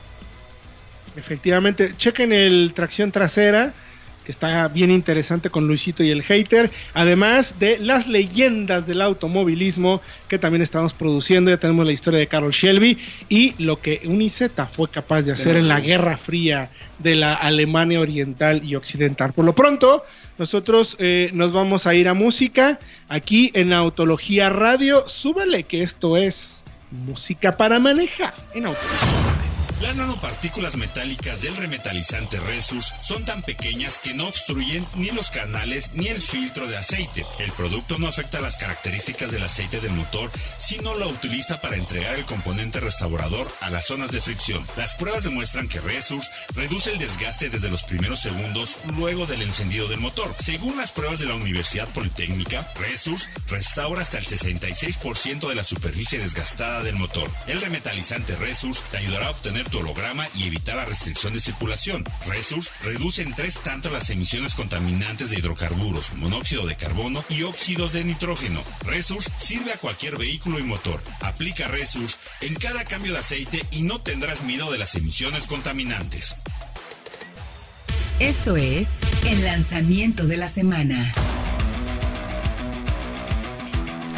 Efectivamente, 1.19 1.95
chequen 1.97 2.33
el 2.33 2.73
tracción 2.75 3.11
trasera, 3.11 3.75
que 4.25 4.31
está 4.31 4.69
bien 4.69 4.91
interesante 4.91 5.51
con 5.51 5.67
Luisito 5.67 6.05
y 6.05 6.11
el 6.11 6.23
hater, 6.23 6.71
además 6.95 7.59
de 7.59 7.79
las 7.79 8.07
leyendas 8.07 8.87
del 8.87 9.01
automovilismo 9.01 10.01
que 10.29 10.39
también 10.39 10.63
estamos 10.63 10.93
produciendo, 10.93 11.51
ya 11.51 11.57
tenemos 11.57 11.85
la 11.87 11.93
historia 11.93 12.21
de 12.21 12.27
Carol 12.27 12.53
Shelby 12.53 12.99
y 13.29 13.55
lo 13.59 13.81
que 13.81 14.03
Uniceta 14.05 14.67
fue 14.67 14.91
capaz 14.91 15.23
de 15.23 15.33
hacer 15.33 15.57
en 15.57 15.67
la 15.67 15.81
Guerra 15.81 16.17
Fría 16.17 16.71
de 16.99 17.17
la 17.17 17.35
Alemania 17.35 18.01
Oriental 18.01 18.63
y 18.63 18.77
Occidental. 18.77 19.33
Por 19.33 19.45
lo 19.45 19.55
pronto, 19.55 20.05
nosotros 20.37 20.97
eh, 21.01 21.31
nos 21.33 21.53
vamos 21.53 21.87
a 21.87 21.95
ir 21.95 22.07
a 22.07 22.15
música 22.15 22.79
aquí 23.09 23.51
en 23.55 23.73
Autología 23.73 24.51
Radio. 24.51 25.09
Súbele 25.09 25.65
que 25.65 25.83
esto 25.83 26.17
es 26.17 26.65
música 26.91 27.57
para 27.57 27.79
manejar 27.79 28.35
en 28.55 28.67
Autología. 28.67 29.48
Las 29.81 29.95
nanopartículas 29.95 30.77
metálicas 30.77 31.41
del 31.41 31.57
remetalizante 31.57 32.41
Resus 32.41 32.93
son 33.01 33.25
tan 33.25 33.43
pequeñas 33.43 34.01
que 34.01 34.13
no 34.13 34.27
obstruyen 34.27 34.85
ni 34.95 35.13
los 35.13 35.31
canales 35.31 35.93
ni 35.95 36.09
el 36.09 36.21
filtro 36.21 36.67
de 36.67 36.77
aceite. 36.77 37.25
El 37.39 37.53
producto 37.53 37.97
no 37.97 38.09
afecta 38.09 38.41
las 38.41 38.57
características 38.57 39.31
del 39.31 39.45
aceite 39.45 39.79
del 39.79 39.93
motor, 39.93 40.33
sino 40.59 40.97
lo 40.97 41.09
utiliza 41.09 41.61
para 41.61 41.77
entregar 41.77 42.17
el 42.17 42.25
componente 42.25 42.81
restaurador 42.81 43.47
a 43.61 43.71
las 43.71 43.87
zonas 43.87 44.11
de 44.11 44.21
fricción. 44.21 44.67
Las 44.77 44.97
pruebas 44.97 45.23
demuestran 45.23 45.69
que 45.69 45.81
Resus 45.81 46.25
reduce 46.57 46.91
el 46.91 46.99
desgaste 46.99 47.49
desde 47.49 47.71
los 47.71 47.85
primeros 47.85 48.19
segundos 48.19 48.79
luego 48.97 49.27
del 49.27 49.43
encendido 49.43 49.87
del 49.87 50.01
motor. 50.01 50.35
Según 50.41 50.77
las 50.77 50.91
pruebas 50.91 51.21
de 51.21 51.27
la 51.27 51.37
Universidad 51.37 51.89
Politécnica, 51.91 52.69
Resus 52.81 53.29
restaura 53.49 54.03
hasta 54.03 54.19
el 54.19 54.27
66% 54.27 55.49
de 55.49 55.55
la 55.55 55.63
superficie 55.63 56.19
desgastada 56.19 56.83
del 56.83 56.97
motor. 56.97 57.31
El 57.47 57.61
remetalizante 57.61 58.35
Resus 58.35 58.81
te 58.91 58.97
ayudará 58.97 59.29
a 59.29 59.31
obtener 59.31 59.68
tu 59.69 59.79
holograma 59.79 60.27
y 60.35 60.47
evitar 60.47 60.77
la 60.77 60.85
restricción 60.85 61.35
de 61.35 61.41
circulación. 61.41 62.05
Resus 62.27 62.71
reduce 62.83 63.23
en 63.23 63.35
tres 63.35 63.59
tanto 63.63 63.91
las 63.91 64.11
emisiones 64.11 64.55
contaminantes 64.55 65.31
de 65.31 65.39
hidrocarburos, 65.39 66.13
monóxido 66.15 66.67
de 66.67 66.77
carbono 66.77 67.25
y 67.29 67.43
óxidos 67.43 67.93
de 67.93 68.05
nitrógeno. 68.05 68.63
Resus 68.85 69.29
sirve 69.37 69.73
a 69.73 69.79
cualquier 69.79 70.17
vehículo 70.17 70.59
y 70.59 70.63
motor. 70.63 71.03
Aplica 71.21 71.69
Resus 71.69 72.19
en 72.41 72.55
cada 72.55 72.85
cambio 72.85 73.13
de 73.13 73.19
aceite 73.19 73.65
y 73.71 73.83
no 73.83 74.01
tendrás 74.01 74.43
miedo 74.43 74.71
de 74.73 74.79
las 74.79 74.95
emisiones 74.95 75.47
contaminantes. 75.47 76.35
Esto 78.21 78.57
es 78.57 78.89
el 79.27 79.45
lanzamiento 79.45 80.27
de 80.27 80.37
la 80.37 80.49
semana. 80.49 81.15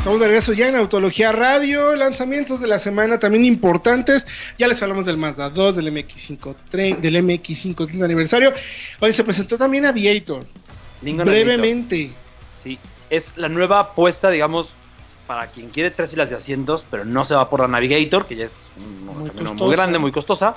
Estamos 0.01 0.19
de 0.19 0.27
regreso 0.29 0.55
ya 0.55 0.67
en 0.69 0.77
Autología 0.77 1.31
Radio, 1.31 1.95
lanzamientos 1.95 2.61
de 2.61 2.67
la 2.67 2.79
semana 2.79 3.19
también 3.19 3.45
importantes. 3.45 4.27
Ya 4.59 4.67
les 4.67 4.83
hablamos 4.83 5.05
del 5.05 5.19
Mazda 5.19 5.51
2, 5.51 5.77
del 5.77 5.93
MX5, 5.93 6.55
tre- 6.73 6.97
del 6.99 7.17
MX5 7.17 7.87
quinto 7.87 8.05
aniversario. 8.07 8.55
Hoy 9.01 9.13
se 9.13 9.23
presentó 9.25 9.59
también 9.59 9.85
Aviator, 9.85 10.47
brevemente. 11.03 12.11
Sí, 12.63 12.79
es 13.11 13.35
la 13.37 13.51
nueva 13.51 13.81
apuesta, 13.81 14.31
digamos, 14.31 14.71
para 15.27 15.49
quien 15.49 15.69
quiere 15.69 15.91
tres 15.91 16.11
filas 16.13 16.31
de 16.31 16.37
asientos, 16.37 16.83
pero 16.91 17.05
no 17.05 17.27
se 17.27 17.35
va 17.35 17.51
por 17.51 17.61
la 17.61 17.69
Navigator, 17.69 18.27
que 18.27 18.37
ya 18.37 18.47
es 18.47 18.69
un 18.79 19.05
Muy 19.05 19.15
camino 19.29 19.51
muy 19.51 19.59
costosa. 19.59 19.77
grande, 19.77 19.99
muy 19.99 20.13
costosa. 20.13 20.55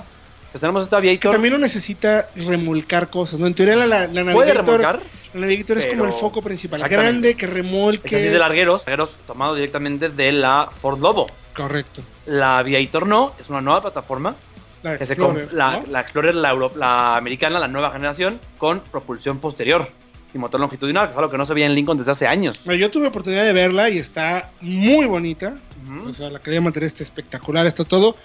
Pues 0.54 0.60
tenemos 0.60 0.84
esta 0.84 1.00
Que 1.00 1.08
Aviator. 1.08 1.32
también 1.32 1.54
no 1.54 1.58
necesita 1.58 2.28
remolcar 2.36 3.10
cosas, 3.10 3.40
¿no? 3.40 3.48
En 3.48 3.54
teoría 3.54 3.74
la, 3.74 3.88
la, 3.88 4.06
la 4.06 4.32
puede 4.32 4.54
Navigator, 4.54 4.66
remolcar, 4.80 5.00
la 5.34 5.40
Navigator 5.40 5.78
es 5.78 5.86
como 5.86 6.04
el 6.04 6.12
foco 6.12 6.42
principal, 6.42 6.80
grande, 6.88 7.34
que 7.34 7.46
es 7.46 7.52
remolque. 7.52 8.14
así 8.14 8.28
de 8.28 8.38
largueros, 8.38 8.82
largueros 8.86 9.10
tomado 9.26 9.56
directamente 9.56 10.10
de 10.10 10.30
la 10.30 10.70
Ford 10.80 11.00
Lobo. 11.00 11.26
Correcto. 11.56 12.02
La 12.26 12.58
Aviator 12.58 13.04
no, 13.04 13.32
es 13.40 13.48
una 13.50 13.60
nueva 13.62 13.80
plataforma. 13.82 14.36
La 14.84 14.96
Que 14.96 15.04
se 15.06 15.14
Explorer, 15.14 15.52
la, 15.52 15.70
¿no? 15.78 15.84
la 15.90 16.00
Explorer, 16.02 16.34
la, 16.36 16.50
Euro- 16.50 16.70
la 16.76 17.16
americana, 17.16 17.58
la 17.58 17.66
nueva 17.66 17.90
generación, 17.90 18.38
con 18.56 18.78
propulsión 18.78 19.40
posterior. 19.40 19.88
y 20.32 20.38
motor 20.38 20.60
longitudinal, 20.60 21.06
que 21.06 21.12
es 21.14 21.18
algo 21.18 21.30
que 21.32 21.38
no 21.38 21.46
se 21.46 21.54
veía 21.54 21.66
en 21.66 21.74
Lincoln 21.74 21.98
desde 21.98 22.12
hace 22.12 22.28
años. 22.28 22.62
Yo 22.64 22.90
tuve 22.92 23.08
oportunidad 23.08 23.44
de 23.44 23.52
verla 23.52 23.88
y 23.90 23.98
está 23.98 24.50
muy 24.60 25.06
bonita. 25.06 25.56
Ujú. 25.84 26.10
O 26.10 26.12
sea, 26.12 26.30
la 26.30 26.38
calidad 26.38 26.60
de 26.60 26.64
material 26.66 26.86
está 26.86 27.02
espectacular, 27.02 27.66
está 27.66 27.84
todo. 27.84 28.16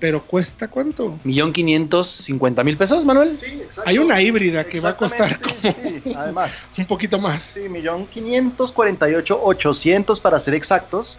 Pero 0.00 0.22
cuesta 0.24 0.68
cuánto? 0.68 1.18
Millón 1.24 1.52
quinientos 1.52 2.06
cincuenta 2.08 2.62
mil 2.62 2.76
pesos, 2.76 3.04
Manuel. 3.04 3.36
Sí, 3.38 3.46
exacto. 3.62 3.82
Hay 3.84 3.98
una 3.98 4.20
híbrida 4.22 4.62
que 4.64 4.78
va 4.80 4.90
a 4.90 4.96
costar 4.96 5.32
Exactamente, 5.32 6.02
sí, 6.04 6.14
además. 6.16 6.66
un 6.78 6.84
poquito 6.86 7.18
más. 7.18 7.42
Sí, 7.42 7.68
millón 7.68 8.06
quinientos 8.06 8.70
cuarenta 8.70 9.10
y 9.10 9.14
ocho 9.14 9.40
ochocientos 9.42 10.20
para 10.20 10.38
ser 10.38 10.54
exactos. 10.54 11.18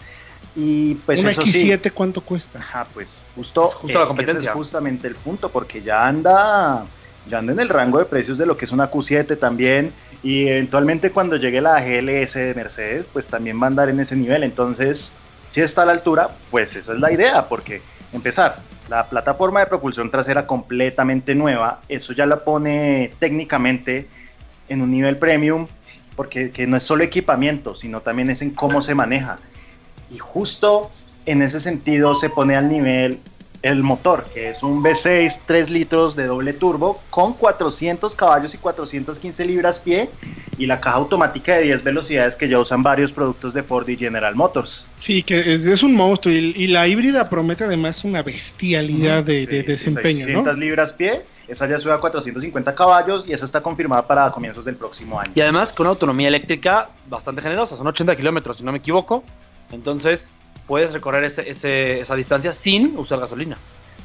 Y 0.56 0.96
pues 0.96 1.22
Una 1.22 1.32
eso 1.32 1.42
sí. 1.42 1.70
X7, 1.70 1.92
¿cuánto 1.92 2.22
cuesta? 2.22 2.60
Ajá, 2.60 2.88
pues 2.94 3.22
justo, 3.36 3.68
Es 3.70 3.74
justo 3.76 3.98
la 3.98 4.04
es 4.04 4.08
competencia. 4.08 4.40
ese 4.40 4.48
es 4.50 4.54
justamente 4.54 5.08
el 5.08 5.16
punto, 5.16 5.50
porque 5.50 5.82
ya 5.82 6.08
anda, 6.08 6.86
ya 7.30 7.38
anda 7.40 7.54
en 7.54 7.60
el 7.60 7.70
rango 7.70 8.00
de 8.00 8.06
precios 8.06 8.38
de 8.38 8.46
lo 8.46 8.58
que 8.58 8.66
es 8.66 8.72
una 8.72 8.90
Q7 8.90 9.38
también, 9.38 9.94
y 10.24 10.48
eventualmente 10.48 11.12
cuando 11.12 11.36
llegue 11.36 11.62
la 11.62 11.80
GLS 11.82 12.34
de 12.34 12.54
Mercedes, 12.56 13.06
pues 13.12 13.28
también 13.28 13.60
va 13.62 13.66
a 13.66 13.68
andar 13.68 13.90
en 13.90 14.00
ese 14.00 14.16
nivel. 14.16 14.44
Entonces, 14.44 15.14
si 15.50 15.62
está 15.62 15.84
a 15.84 15.86
la 15.86 15.92
altura, 15.92 16.30
pues 16.50 16.76
esa 16.76 16.94
es 16.94 17.00
la 17.00 17.12
idea, 17.12 17.48
porque 17.48 17.82
empezar, 18.12 18.58
la 18.90 19.08
plataforma 19.08 19.60
de 19.60 19.68
propulsión 19.68 20.10
trasera 20.10 20.48
completamente 20.48 21.36
nueva, 21.36 21.82
eso 21.88 22.14
ya 22.14 22.26
la 22.26 22.44
pone 22.44 23.12
técnicamente 23.20 24.08
en 24.68 24.82
un 24.82 24.92
nivel 24.92 25.18
premium, 25.18 25.68
porque 26.16 26.52
que 26.52 26.68
no 26.68 26.76
es 26.76 26.84
solo 26.84 27.04
equipamiento, 27.04 27.76
sino 27.76 28.02
también 28.02 28.30
es 28.30 28.42
en 28.42 28.52
cómo 28.52 28.82
se 28.82 28.96
maneja. 28.96 29.38
Y 30.12 30.18
justo 30.18 30.92
en 31.26 31.42
ese 31.42 31.60
sentido 31.60 32.16
se 32.16 32.30
pone 32.30 32.56
al 32.56 32.68
nivel 32.68 33.20
el 33.62 33.84
motor, 33.84 34.26
que 34.34 34.50
es 34.50 34.64
un 34.64 34.82
V6 34.82 35.42
3 35.46 35.70
litros 35.70 36.16
de 36.16 36.26
doble 36.28 36.54
turbo 36.54 37.02
con 37.10 37.34
400 37.34 38.16
caballos 38.16 38.54
y 38.54 38.58
415 38.58 39.46
libras 39.46 39.80
pie 39.80 40.10
y 40.58 40.66
la 40.66 40.80
caja 40.80 40.98
automática 40.98 41.56
de 41.56 41.64
10 41.64 41.84
velocidades 41.84 42.36
que 42.36 42.48
ya 42.48 42.60
usan 42.60 42.84
varios 42.84 43.12
productos 43.12 43.54
de 43.54 43.64
Ford 43.64 43.88
y 43.90 43.98
General 43.98 44.36
Motors. 44.36 44.86
Sí, 44.96 45.24
que 45.24 45.54
es, 45.54 45.66
es 45.66 45.84
un 45.84 45.94
monstruo 45.94 46.34
y, 46.34 46.54
y 46.56 46.68
la 46.68 46.88
híbrida 46.88 47.30
promete 47.30 47.66
además 47.66 48.04
una 48.04 48.24
bestialidad 48.24 49.24
de, 49.24 49.46
de 49.46 49.62
Sí, 49.62 49.68
desempeño, 49.68 50.26
600 50.26 50.54
¿no? 50.56 50.60
libras 50.60 50.94
pie, 50.94 51.24
esa 51.48 51.68
ya 51.68 51.80
sube 51.80 51.94
a 51.94 51.98
450 51.98 52.76
caballos 52.76 53.26
y 53.28 53.34
esa 53.34 53.46
está 53.46 53.62
confirmada 53.62 54.06
para 54.08 54.32
comienzos 54.32 54.64
del 54.66 54.76
próximo 54.76 55.20
año. 55.20 55.32
Y 55.36 55.42
además 55.42 55.74
con 55.74 55.86
una 55.86 55.92
autonomía 55.92 56.28
eléctrica 56.28 56.90
bastante 57.10 57.42
generosa, 57.42 57.76
son 57.76 57.88
80 57.88 58.16
kilómetros 58.16 58.58
si 58.58 58.64
no 58.64 58.72
me 58.72 58.78
equivoco. 58.78 59.24
Entonces 59.72 60.36
puedes 60.70 60.94
recorrer 60.94 61.24
ese- 61.26 61.50
ese- 61.50 62.00
esa 62.02 62.16
distancia 62.16 62.54
sin 62.54 62.96
usar 62.98 63.20
gasolina. 63.20 63.58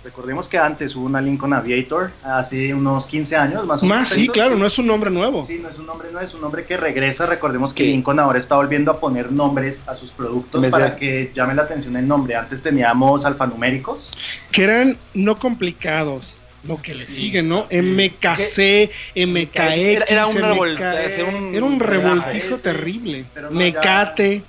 Recordemos 0.02 0.48
que 0.48 0.58
antes 0.58 0.94
hubo 0.96 1.06
una 1.06 1.20
Lincoln 1.20 1.52
Aviator 1.54 2.10
hace 2.22 2.74
unos 2.74 3.06
15 3.06 3.36
años 3.36 3.64
más 3.66 3.82
o 3.82 3.86
menos. 3.86 3.98
Más, 4.00 4.08
sí, 4.10 4.28
claro, 4.28 4.54
no 4.56 4.66
es 4.66 4.78
un 4.78 4.86
nombre 4.86 5.10
nuevo. 5.10 5.46
Sí, 5.46 5.58
no 5.62 5.70
es 5.70 5.78
un 5.78 5.86
nombre, 5.86 6.08
no 6.12 6.20
es 6.20 6.34
un 6.34 6.40
nombre 6.42 6.64
que 6.66 6.76
regresa. 6.76 7.24
Recordemos 7.24 7.72
que 7.72 7.84
Sí. 7.84 7.90
Lincoln 7.90 8.18
ahora 8.18 8.38
está 8.38 8.56
volviendo 8.56 8.90
a 8.90 9.00
poner 9.00 9.30
nombres 9.32 9.82
a 9.86 9.94
sus 9.96 10.10
productos 10.10 10.60
para 10.66 10.96
que 10.96 11.32
llame 11.34 11.54
la 11.54 11.62
atención 11.62 11.96
el 11.96 12.06
nombre. 12.08 12.34
Antes 12.36 12.62
teníamos 12.62 13.24
alfanuméricos. 13.24 14.12
Que 14.52 14.64
eran 14.64 14.98
no 15.14 15.36
complicados. 15.38 16.38
Lo 16.66 16.80
que 16.80 16.94
le 16.94 17.04
sigue, 17.06 17.42
¿no? 17.42 17.66
MKC, 17.70 18.90
MKX, 19.14 19.58
Era- 19.58 20.04
era 20.08 20.26
un 20.26 20.36
MK, 20.36 20.40
revolta- 20.46 21.04
hacía 21.06 21.24
un- 21.26 21.54
era 21.54 21.64
un 21.64 21.78
revoltijo 21.80 22.56
terrible. 22.58 23.24
no, 23.36 23.50
Mecate. 23.50 24.42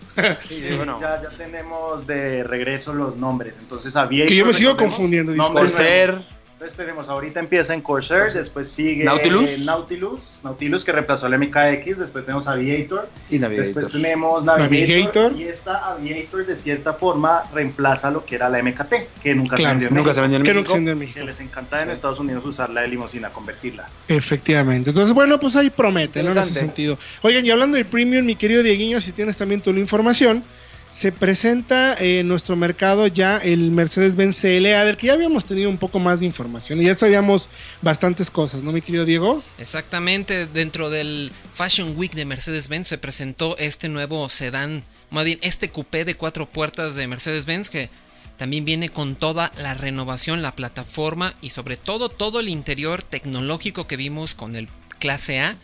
Sí, 0.47 0.61
Sí, 0.69 0.75
bueno. 0.77 0.97
ya, 1.01 1.21
ya 1.21 1.29
tenemos 1.37 2.07
de 2.07 2.43
regreso 2.45 2.93
los 2.93 3.17
nombres. 3.17 3.55
Entonces 3.59 3.95
Aviator. 3.97 4.29
Que 4.29 4.35
yo 4.35 4.45
me 4.45 4.53
sigo 4.53 4.77
confundiendo, 4.77 5.33
nombre 5.33 5.63
disculpe. 5.63 6.25
Entonces 6.65 6.83
tenemos, 6.83 7.09
ahorita 7.09 7.39
empieza 7.39 7.75
en 7.75 7.81
Corsair, 7.81 8.33
después 8.33 8.71
sigue 8.71 9.03
Nautilus. 9.03 9.51
eh, 9.51 9.57
Nautilus, 9.65 10.39
Nautilus 10.43 10.83
que 10.83 10.91
reemplazó 10.93 11.27
al 11.27 11.37
MKX, 11.37 11.99
después 11.99 12.25
tenemos 12.25 12.47
Aviator, 12.47 13.07
y 13.29 13.37
Después 13.37 13.91
tenemos 13.91 14.43
Navigator, 14.43 14.71
Navigator. 14.71 15.33
y 15.33 15.43
esta 15.43 15.91
Aviator 15.91 16.43
de 16.43 16.57
cierta 16.57 16.93
forma 16.93 17.43
reemplaza 17.53 18.09
lo 18.09 18.25
que 18.25 18.33
era 18.33 18.49
la 18.49 18.63
MKT, 18.63 18.93
que 19.21 19.35
nunca 19.35 19.57
Claro, 19.57 19.61
se 19.61 19.67
vendió 19.73 19.87
en 19.89 19.93
Nunca 19.93 20.13
se 20.15 20.21
México, 20.21 20.21
vendió 20.21 20.37
en 20.37 20.43
Que 20.43 20.53
no 20.93 20.95
México. 20.97 21.19
que 21.19 21.25
les 21.25 21.39
encanta 21.39 21.83
en 21.83 21.91
Estados 21.91 22.19
Unidos 22.19 22.43
usarla 22.43 22.81
de 22.81 22.87
limusina, 22.87 23.29
convertirla. 23.29 23.87
Efectivamente. 24.07 24.89
Entonces, 24.89 25.13
bueno, 25.13 25.39
pues 25.39 25.55
ahí 25.55 25.69
promete, 25.69 26.23
¿no? 26.23 26.31
En 26.31 26.37
ese 26.39 26.51
sentido. 26.51 26.97
Oigan, 27.21 27.45
y 27.45 27.51
hablando 27.51 27.77
del 27.77 27.85
premium, 27.85 28.25
mi 28.25 28.35
querido 28.35 28.63
Dieguiño, 28.63 28.99
si 29.01 29.11
tienes 29.11 29.37
también 29.37 29.61
tu 29.61 29.69
información, 29.69 30.43
se 30.95 31.11
presenta 31.11 31.95
eh, 31.95 32.21
en 32.21 32.29
nuestro 32.29 32.55
mercado 32.55 33.07
ya 33.07 33.35
el 33.37 33.69
Mercedes-Benz 33.69 34.39
CLA, 34.39 34.85
del 34.85 34.95
que 34.95 35.07
ya 35.07 35.13
habíamos 35.13 35.43
tenido 35.43 35.69
un 35.69 35.77
poco 35.77 35.99
más 35.99 36.21
de 36.21 36.25
información 36.25 36.81
y 36.81 36.85
ya 36.85 36.95
sabíamos 36.95 37.49
bastantes 37.81 38.31
cosas, 38.31 38.63
¿no, 38.63 38.71
mi 38.71 38.81
querido 38.81 39.03
Diego? 39.03 39.43
Exactamente, 39.57 40.47
dentro 40.47 40.89
del 40.89 41.33
Fashion 41.51 41.97
Week 41.97 42.13
de 42.13 42.23
Mercedes-Benz 42.23 42.87
se 42.87 42.97
presentó 42.97 43.57
este 43.57 43.89
nuevo 43.89 44.29
sedán, 44.29 44.83
este 45.41 45.69
coupé 45.69 46.05
de 46.05 46.15
cuatro 46.15 46.45
puertas 46.45 46.95
de 46.95 47.07
Mercedes-Benz 47.07 47.69
que 47.69 47.89
también 48.37 48.63
viene 48.63 48.87
con 48.87 49.17
toda 49.17 49.51
la 49.57 49.73
renovación, 49.73 50.41
la 50.41 50.55
plataforma 50.55 51.35
y 51.41 51.49
sobre 51.49 51.75
todo 51.75 52.07
todo 52.07 52.39
el 52.39 52.47
interior 52.47 53.03
tecnológico 53.03 53.85
que 53.85 53.97
vimos 53.97 54.33
con 54.33 54.55
el 54.55 54.69
clase 54.99 55.41
A. 55.41 55.57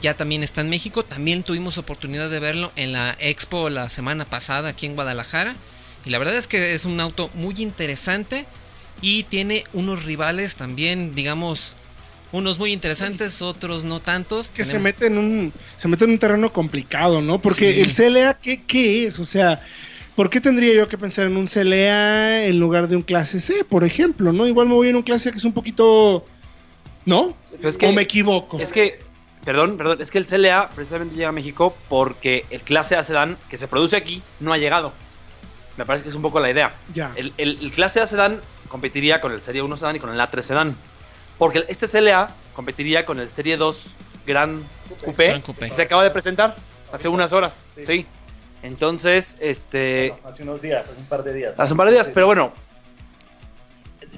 Ya 0.00 0.14
también 0.14 0.42
está 0.42 0.60
en 0.60 0.68
México, 0.68 1.04
también 1.04 1.42
tuvimos 1.42 1.78
oportunidad 1.78 2.28
de 2.28 2.38
verlo 2.38 2.72
en 2.76 2.92
la 2.92 3.16
Expo 3.20 3.70
la 3.70 3.88
semana 3.88 4.24
pasada 4.24 4.70
aquí 4.70 4.86
en 4.86 4.94
Guadalajara. 4.94 5.54
Y 6.04 6.10
la 6.10 6.18
verdad 6.18 6.36
es 6.36 6.46
que 6.46 6.74
es 6.74 6.84
un 6.84 7.00
auto 7.00 7.30
muy 7.34 7.54
interesante 7.58 8.44
y 9.00 9.22
tiene 9.24 9.64
unos 9.72 10.04
rivales 10.04 10.56
también, 10.56 11.14
digamos, 11.14 11.74
unos 12.32 12.58
muy 12.58 12.72
interesantes, 12.72 13.40
otros 13.40 13.84
no 13.84 14.00
tantos. 14.00 14.50
Que 14.50 14.64
se 14.64 14.78
mete 14.78 15.06
en 15.06 15.16
un 15.16 15.52
se 15.78 15.88
mete 15.88 16.04
en 16.04 16.10
un 16.10 16.18
terreno 16.18 16.52
complicado, 16.52 17.22
¿no? 17.22 17.40
Porque 17.40 17.72
Sí. 17.72 17.80
el 17.80 17.92
CLA, 17.94 18.38
¿qué, 18.40 18.62
¿qué 18.64 19.06
es? 19.06 19.18
O 19.18 19.24
sea, 19.24 19.62
¿por 20.16 20.28
qué 20.28 20.40
tendría 20.42 20.74
yo 20.74 20.86
que 20.88 20.98
pensar 20.98 21.26
en 21.26 21.36
un 21.38 21.46
CLA 21.46 22.44
en 22.44 22.58
lugar 22.58 22.88
de 22.88 22.96
un 22.96 23.02
clase 23.02 23.38
C, 23.40 23.64
por 23.64 23.84
ejemplo, 23.84 24.32
no? 24.34 24.46
Igual 24.46 24.68
me 24.68 24.74
voy 24.74 24.90
en 24.90 24.96
un 24.96 25.02
clase 25.02 25.30
que 25.30 25.38
es 25.38 25.44
un 25.44 25.52
poquito... 25.54 26.26
¿No? 27.06 27.36
Pero 27.56 27.68
es 27.68 27.76
que- 27.78 27.86
¿O 27.86 27.92
me 27.92 28.02
equivoco? 28.02 28.58
Es 28.58 28.72
que, 28.72 28.98
perdón, 29.44 29.76
perdón, 29.76 29.98
es 30.00 30.10
que 30.10 30.18
el 30.18 30.26
CLA 30.26 30.68
precisamente 30.74 31.14
llega 31.14 31.28
a 31.28 31.32
México 31.32 31.76
porque 31.88 32.46
el 32.50 32.62
clase 32.62 32.96
A 32.96 33.04
sedán 33.04 33.36
que 33.50 33.58
se 33.58 33.68
produce 33.68 33.96
aquí 33.96 34.22
no 34.40 34.52
ha 34.52 34.58
llegado. 34.58 34.92
Me 35.76 35.84
parece 35.84 36.04
que 36.04 36.08
es 36.10 36.14
un 36.14 36.22
poco 36.22 36.38
la 36.40 36.50
idea. 36.50 36.74
Ya. 36.92 37.12
El, 37.16 37.32
el- 37.36 37.58
el 37.60 37.72
clase 37.72 38.00
A 38.00 38.06
sedán 38.06 38.40
competiría 38.68 39.20
con 39.20 39.32
el 39.32 39.40
Serie 39.40 39.62
1 39.62 39.76
sedán 39.76 39.96
y 39.96 40.00
con 40.00 40.12
el 40.12 40.20
A3 40.20 40.42
sedán. 40.42 40.76
Porque 41.38 41.64
este 41.68 41.88
CLA 41.88 42.30
competiría 42.54 43.04
con 43.04 43.18
el 43.18 43.28
Serie 43.28 43.56
2 43.56 43.86
Gran 44.26 44.62
Coupé, 45.04 45.28
Gran 45.28 45.40
Coupé. 45.42 45.68
que 45.68 45.74
se 45.74 45.82
acaba 45.82 46.02
de 46.04 46.10
presentar 46.10 46.54
hace 46.92 47.08
unas 47.08 47.32
horas. 47.32 47.62
Sí. 47.76 47.84
Sí. 47.84 48.06
Entonces, 48.62 49.36
este. 49.40 50.14
Hace 50.24 50.44
unos 50.44 50.62
días, 50.62 50.88
hace 50.88 50.98
un 50.98 51.06
par 51.06 51.22
de 51.24 51.34
días. 51.34 51.54
Hace 51.58 51.72
un 51.74 51.76
par 51.76 51.86
de 51.88 51.92
días, 51.94 52.08
pero 52.14 52.26
bueno. 52.26 52.52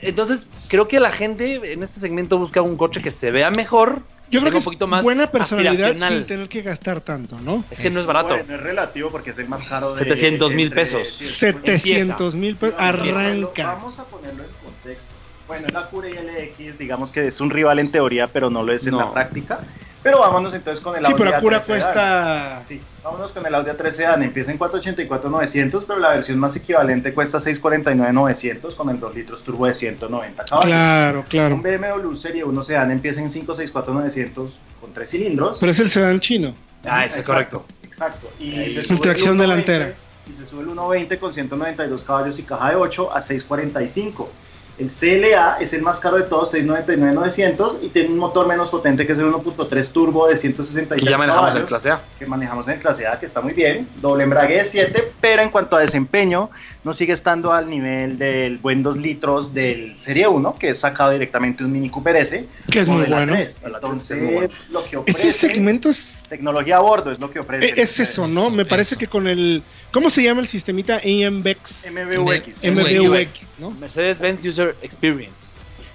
Entonces, 0.01 0.47
creo 0.69 0.87
que 0.89 1.01
la 1.01 1.11
gente 1.11 1.73
en 1.73 1.83
este 1.83 2.01
segmento 2.01 2.39
busca 2.39 2.61
un 2.61 2.77
coche 2.77 3.03
que 3.03 3.11
se 3.11 3.31
vea 3.31 3.51
mejor. 3.51 4.03
Yo 4.31 4.41
creo 4.41 4.51
que 4.51 4.57
un 4.57 4.59
es 4.59 4.65
poquito 4.65 4.87
más 4.87 5.03
buena 5.05 5.31
personalidad 5.31 5.97
sin 5.99 6.27
tener 6.27 6.49
que 6.49 6.63
gastar 6.63 7.01
tanto, 7.01 7.39
¿no? 7.41 7.65
Es 7.71 7.79
que 7.79 7.91
no 7.91 8.01
es 8.01 8.07
barato. 8.07 8.29
Bueno, 8.37 8.55
es 8.55 8.61
relativo 8.61 9.11
porque 9.11 9.31
es 9.31 9.39
el 9.39 9.49
más 9.49 9.63
caro 9.63 9.95
de 9.95 10.03
700,000 10.03 10.67
entre- 10.69 10.83
pesos. 10.83 11.09
sí, 11.09 11.25
700 11.25 12.35
mil 12.37 12.57
pesos, 12.57 12.77
Vamos 12.77 12.91
a 12.91 13.03
ponerlo- 13.03 13.17
arranca. 13.19 13.67
Vamos 13.75 13.99
a 13.99 14.05
ponerlo 14.05 14.43
en 14.45 14.51
contexto. 14.65 15.05
Bueno, 15.47 15.69
la 15.73 15.83
Cura 15.87 16.09
LX, 16.09 16.77
digamos 16.79 17.13
que 17.13 17.29
es 17.29 17.41
un 17.41 17.51
rival 17.51 17.79
en 17.79 17.93
teoría, 17.93 18.27
pero 18.27 18.51
no 18.51 18.65
lo 18.65 18.73
es 18.73 18.85
en 18.87 18.93
No. 18.95 18.99
la 19.01 19.13
práctica. 19.13 19.61
Pero 20.07 20.21
vámonos 20.21 20.55
entonces 20.55 20.85
con 20.85 20.95
el 20.95 21.05
Sí, 21.05 21.11
Audi 21.11 21.25
pero 21.25 21.37
Acura 21.37 21.59
A3 21.59 21.63
Sedan. 21.63 21.81
cuesta... 21.81 22.63
Sí, 22.69 22.81
vámonos 23.03 23.33
con 23.33 23.45
el 23.45 23.53
Audi 23.57 23.71
A3 23.71 23.91
Sedan. 23.91 24.23
Empieza 24.23 24.53
en 24.53 24.59
484,900, 24.59 25.85
pero 25.85 25.99
la 25.99 26.11
versión 26.11 26.39
más 26.39 26.55
equivalente 26.55 27.13
cuesta 27.13 27.41
649,900 27.41 28.77
con 28.77 28.89
el 28.91 29.01
2 29.01 29.15
litros 29.17 29.43
turbo 29.43 29.67
de 29.67 29.75
190 29.75 30.45
caballos. 30.45 30.65
Claro, 30.71 31.19
Un 31.19 31.25
claro. 31.25 31.57
BMW 31.57 32.15
Serie 32.15 32.45
1 32.45 32.63
Sedan 32.63 32.93
empieza 32.93 33.21
en 33.21 33.31
564,900 33.31 34.59
con 34.81 34.93
3 34.95 35.11
cilindros. 35.11 35.59
Pero 35.59 35.73
es 35.73 35.81
el 35.81 35.89
sedán 35.89 36.21
chino. 36.21 36.55
Ah, 36.85 37.05
ese 37.05 37.15
es 37.15 37.29
Exacto, 37.29 37.33
correcto. 37.33 37.67
Exacto. 37.83 38.31
Y 38.39 38.71
se 38.71 38.83
sube 38.83 39.01
tracción 39.01 39.37
120, 39.39 39.43
delantera. 39.43 39.93
Y 40.31 40.35
se 40.35 40.47
sube 40.47 40.61
el 40.61 40.67
120 40.69 41.19
con 41.19 41.35
192 41.35 42.05
caballos 42.05 42.39
y 42.39 42.45
caja 42.45 42.71
de 42.71 42.77
8 42.77 43.13
a 43.13 43.21
645. 43.21 44.31
El 44.79 44.89
CLA 44.91 45.57
es 45.59 45.73
el 45.73 45.81
más 45.83 46.01
caro 46.01 46.17
de 46.19 46.25
todos, 46.25 46.51
699,900 46.51 47.79
y 47.83 47.89
tiene 47.89 48.11
un 48.11 48.19
motor 48.19 48.47
menos 48.47 48.69
potente 48.69 49.07
que 49.07 49.13
es 49.15 49.19
el 49.19 49.25
1.3 49.33 49.93
turbo 49.93 50.27
de 50.27 50.35
Que 50.35 50.39
163 50.39 51.09
ya 51.11 51.17
manejamos 51.17 51.41
caballos 51.47 51.61
el 51.63 51.67
clase 51.67 51.91
A. 51.91 52.01
que 52.19 52.27
manejamos 52.27 52.69
en 52.69 52.75
el 52.75 52.81
clase 52.81 53.07
A, 53.07 53.19
que 53.19 53.25
está 53.27 53.41
muy 53.41 53.55
bien, 53.55 53.89
doble 54.03 54.25
embrague 54.25 54.59
de 54.59 54.67
7, 54.67 55.13
pero 55.21 55.41
en 55.43 55.49
cuanto 55.51 55.77
a 55.77 55.81
desempeño, 55.81 56.51
no 56.85 56.93
sigue 56.93 57.15
estando 57.15 57.53
al 57.53 57.69
nivel 57.71 58.19
del 58.19 58.59
buen 58.59 58.83
2 58.83 58.99
litros 58.99 59.55
del 59.55 59.97
Serie 59.99 60.29
1, 60.29 60.57
que 60.59 60.69
es 60.71 60.81
sacado 60.81 61.11
directamente 61.11 61.59
de 61.59 61.65
un 61.65 61.73
Mini 61.73 61.89
Cooper 61.89 62.17
S. 62.17 62.45
Que 62.71 62.81
es 62.81 62.89
muy 62.89 63.05
bueno. 63.07 63.33
3. 63.33 63.57
La 63.63 63.81
3 63.81 63.83
Entonces, 63.83 64.11
es 64.19 64.23
muy 64.23 64.35
bueno. 64.35 64.49
lo 64.73 64.85
que 64.85 64.97
ofrece, 64.99 65.29
Ese 65.29 65.33
segmento 65.49 65.89
es... 65.89 66.25
tecnología 66.29 66.77
a 66.77 66.81
bordo 66.81 67.11
es 67.13 67.19
lo 67.19 67.31
que 67.31 67.41
ofrece. 67.41 67.69
e- 67.69 67.83
Es 67.83 67.99
eso, 67.99 68.29
¿no? 68.29 68.51
Me 68.51 68.65
parece 68.67 68.95
eso. 68.95 68.99
que 69.01 69.07
con 69.09 69.27
el... 69.27 69.63
¿Cómo 69.93 70.11
se 70.11 70.23
llama 70.23 70.41
el 70.41 70.47
sistemita 70.47 71.01
AMVEX? 71.05 71.93
MBUX. 71.93 72.65
MBUX, 72.65 73.29
¿no? 73.59 73.71
Mercedes-Benz 73.73 74.45
User 74.45 74.77
Experience. 74.83 75.35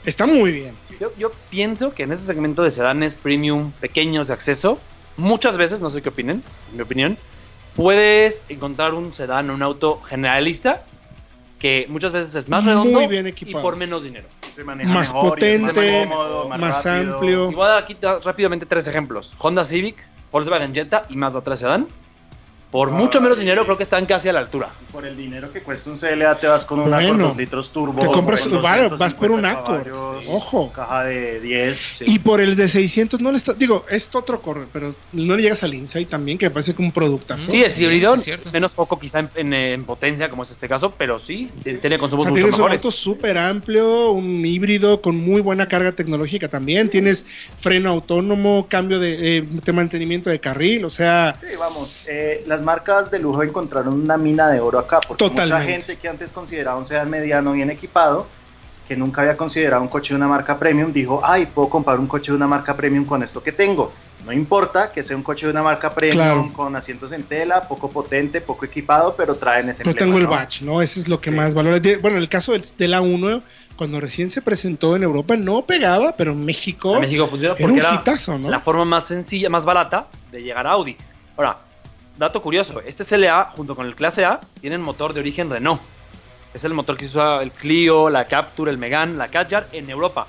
Está 0.06 0.26
muy 0.26 0.52
bien. 0.52 0.76
Yo, 1.00 1.12
yo 1.18 1.32
pienso 1.50 1.94
que 1.94 2.04
en 2.04 2.12
ese 2.12 2.26
segmento 2.26 2.64
de 2.64 2.72
sedanes 2.72 3.16
premium 3.16 3.72
pequeños 3.80 4.30
de 4.30 4.34
acceso, 4.34 4.80
muchas 5.18 5.58
veces, 5.58 5.80
no 5.82 5.90
sé 5.92 6.02
qué 6.02 6.10
opinen, 6.10 6.42
en 6.72 6.76
mi 6.76 6.82
opinión, 6.82 7.18
puedes 7.76 8.46
encontrar 8.50 8.94
un 8.94 9.14
sedán 9.14 9.50
o 9.50 9.54
un 9.54 9.62
auto 9.62 10.02
generalista 10.02 10.84
que 11.60 11.86
muchas 11.90 12.12
veces 12.12 12.34
es 12.36 12.50
más 12.50 12.64
Muy 12.64 12.74
redondo 12.74 13.08
bien 13.08 13.32
y 13.40 13.54
por 13.54 13.76
menos 13.76 14.04
dinero. 14.04 14.28
Se 14.56 14.64
maneja 14.64 14.92
Más 14.92 15.14
mejor 15.14 15.30
potente, 15.30 16.06
cómodo, 16.10 16.50
más 16.50 16.84
rápido. 16.84 17.14
amplio. 17.14 17.52
Y 17.52 17.56
voy 17.56 17.66
a 17.66 17.68
dar 17.68 17.84
aquí 17.84 17.98
rápidamente 18.24 18.66
tres 18.66 18.88
ejemplos. 18.88 19.32
Honda 19.38 19.64
Civic, 19.64 20.04
Volkswagen 20.32 20.74
Jetta 20.74 21.06
y 21.10 21.16
Mazda 21.16 21.42
3 21.42 21.60
Sedan. 21.60 21.88
Por 22.72 22.90
mucho 22.92 23.20
menos 23.20 23.38
dinero 23.38 23.66
creo 23.66 23.76
que 23.76 23.84
están 23.84 24.06
casi 24.06 24.30
a 24.30 24.34
la 24.34 24.40
altura. 24.40 24.70
Por 24.94 25.06
el 25.06 25.18
dinero 25.18 25.52
que 25.52 25.62
cuesta 25.62 25.90
un 25.90 25.98
CLA 25.98 26.36
te 26.38 26.48
vas 26.48 26.64
con 26.64 26.80
un 26.80 26.90
Bueno, 26.90 26.98
Accord 27.16 27.20
2 27.20 27.38
litros 27.38 27.70
turbo. 27.72 28.00
te 28.00 28.08
compras- 28.08 28.50
vas 28.50 29.14
por 29.14 29.32
un 29.32 29.42
250 29.42 29.52
Accord. 29.52 29.84
caballos, 29.88 30.24
Ojo. 30.30 30.72
Caja 30.72 31.04
de 31.04 31.42
10. 31.42 32.04
Y 32.08 32.20
por 32.20 32.40
el 32.40 32.56
de 32.56 32.70
600 32.70 33.20
no 33.20 33.32
le 33.32 33.38
está, 33.38 33.54
digo, 33.56 33.86
es 33.90 34.10
otro 34.16 34.42
corre, 34.42 34.68
pero 34.72 34.96
no 35.12 35.36
le 35.36 35.42
llegas 35.44 35.64
al 35.64 35.74
Insight 35.74 36.08
también, 36.08 36.38
que 36.38 36.46
me 36.46 36.52
parece 36.52 36.74
que 36.74 36.82
un 36.82 36.94
productazo. 36.94 37.52
Sí, 37.52 37.62
es 37.62 37.74
sí, 37.74 37.84
híbrido, 37.84 38.14
sí, 38.14 38.20
es 38.20 38.24
cierto. 38.24 38.52
menos 38.54 38.74
poco 38.74 38.98
quizá 38.98 39.20
en, 39.20 39.30
en, 39.36 39.54
en 39.54 39.84
potencia 39.84 40.30
como 40.30 40.44
es 40.44 40.52
este 40.52 40.70
caso, 40.70 40.94
pero 40.98 41.20
sí, 41.20 41.50
tiene 41.64 41.98
O 41.98 42.00
consumos 42.00 42.24
sea, 42.24 42.32
mucho 42.32 42.42
tienes 42.42 42.58
un 42.60 42.72
auto 42.72 42.90
súper 42.92 43.38
amplio, 43.38 44.12
un 44.12 44.46
híbrido 44.46 45.02
con 45.02 45.18
muy 45.18 45.42
buena 45.42 45.68
carga 45.68 45.92
tecnológica 45.92 46.48
también. 46.48 46.90
Tienes 46.90 47.26
freno 47.60 47.90
autónomo, 47.90 48.68
cambio 48.70 48.98
de, 49.00 49.40
eh, 49.40 49.42
de 49.46 49.74
mantenimiento 49.74 50.30
de 50.30 50.40
carril, 50.40 50.86
o 50.86 50.90
sea, 50.90 51.38
Sí, 51.42 51.56
vamos, 51.60 52.06
eh, 52.08 52.44
las 52.48 52.61
marcas 52.64 53.12
de 53.12 53.20
lujo 53.20 53.44
encontraron 53.44 53.94
una 54.02 54.18
mina 54.18 54.50
de 54.50 54.60
oro 54.60 54.80
acá, 54.80 55.00
porque 55.08 55.24
mucha 55.24 55.36
Totalmente. 55.44 55.72
gente 55.72 55.98
que 55.98 56.08
antes 56.10 56.32
consideraba 56.32 56.78
un 56.78 56.86
sedán 56.86 57.10
mediano 57.10 57.52
bien 57.54 57.70
equipado, 57.70 58.28
que 58.88 58.96
nunca 58.98 59.22
había 59.22 59.38
considerado 59.38 59.82
un 59.82 59.88
coche 59.88 60.10
de 60.14 60.18
una 60.18 60.28
marca 60.28 60.58
premium, 60.60 60.92
dijo, 60.92 61.22
ay, 61.24 61.46
puedo 61.46 61.70
comprar 61.70 61.98
un 62.00 62.08
coche 62.08 62.32
de 62.32 62.36
una 62.36 62.48
marca 62.48 62.76
premium 62.76 63.06
con 63.06 63.24
esto 63.24 63.42
que 63.42 63.52
tengo. 63.54 63.94
No 64.26 64.32
importa 64.34 64.92
que 64.92 65.02
sea 65.02 65.16
un 65.16 65.24
coche 65.24 65.46
de 65.48 65.52
una 65.52 65.64
marca 65.64 65.90
premium 65.92 66.14
Claro. 66.22 66.54
con 66.54 66.76
asientos 66.76 67.12
en 67.12 67.24
tela, 67.24 67.62
poco 67.68 67.90
potente, 67.90 68.40
poco 68.42 68.66
equipado, 68.66 69.16
pero 69.16 69.36
traen 69.36 69.70
ese 69.70 69.84
pero 69.84 69.92
emblema, 69.92 70.06
tengo 70.06 70.18
el 70.20 70.24
¿no? 70.26 70.30
batch, 70.30 70.62
¿no? 70.62 70.82
Ese 70.82 71.00
es 71.00 71.08
lo 71.08 71.20
que 71.22 71.32
Sí. 71.32 71.36
más 71.36 71.54
valora. 71.56 71.80
Bueno, 72.02 72.18
el 72.18 72.30
caso 72.30 72.52
del, 72.52 72.64
de 72.78 72.88
la 72.88 73.02
1, 73.02 73.42
cuando 73.78 74.00
recién 74.00 74.30
se 74.30 74.42
presentó 74.44 74.96
en 74.96 75.04
Europa, 75.04 75.36
no 75.38 75.66
pegaba, 75.66 76.16
pero 76.18 76.34
en 76.34 76.46
México, 76.46 76.96
En 76.96 77.02
México 77.02 77.28
funciona 77.28 77.56
era 77.56 77.62
porque 77.66 77.74
un 77.74 77.80
era 77.80 77.96
hitazo, 77.96 78.38
¿no? 78.38 78.50
la 78.50 78.60
forma 78.60 78.86
más 78.86 79.06
sencilla, 79.06 79.50
más 79.50 79.66
barata 79.66 80.06
de 80.32 80.44
llegar 80.44 80.68
a 80.68 80.72
Audi. 80.72 80.96
Ahora, 81.38 81.58
dato 82.22 82.42
curioso, 82.44 82.80
este 82.82 83.04
CLA 83.04 83.52
junto 83.56 83.76
con 83.76 83.88
el 83.88 83.96
Clase 83.96 84.26
A 84.26 84.40
tienen 84.62 84.80
motor 84.80 85.14
de 85.14 85.22
origen 85.22 85.50
Renault. 85.50 85.82
Es 86.54 86.64
el 86.64 86.74
motor 86.74 86.96
que 86.96 87.06
usa 87.06 87.42
el 87.42 87.52
Clio, 87.52 88.12
la 88.12 88.26
Capture, 88.26 88.70
el 88.70 88.78
Megane, 88.78 89.16
la 89.16 89.30
Kadjar 89.30 89.68
en 89.72 89.90
Europa. 89.90 90.28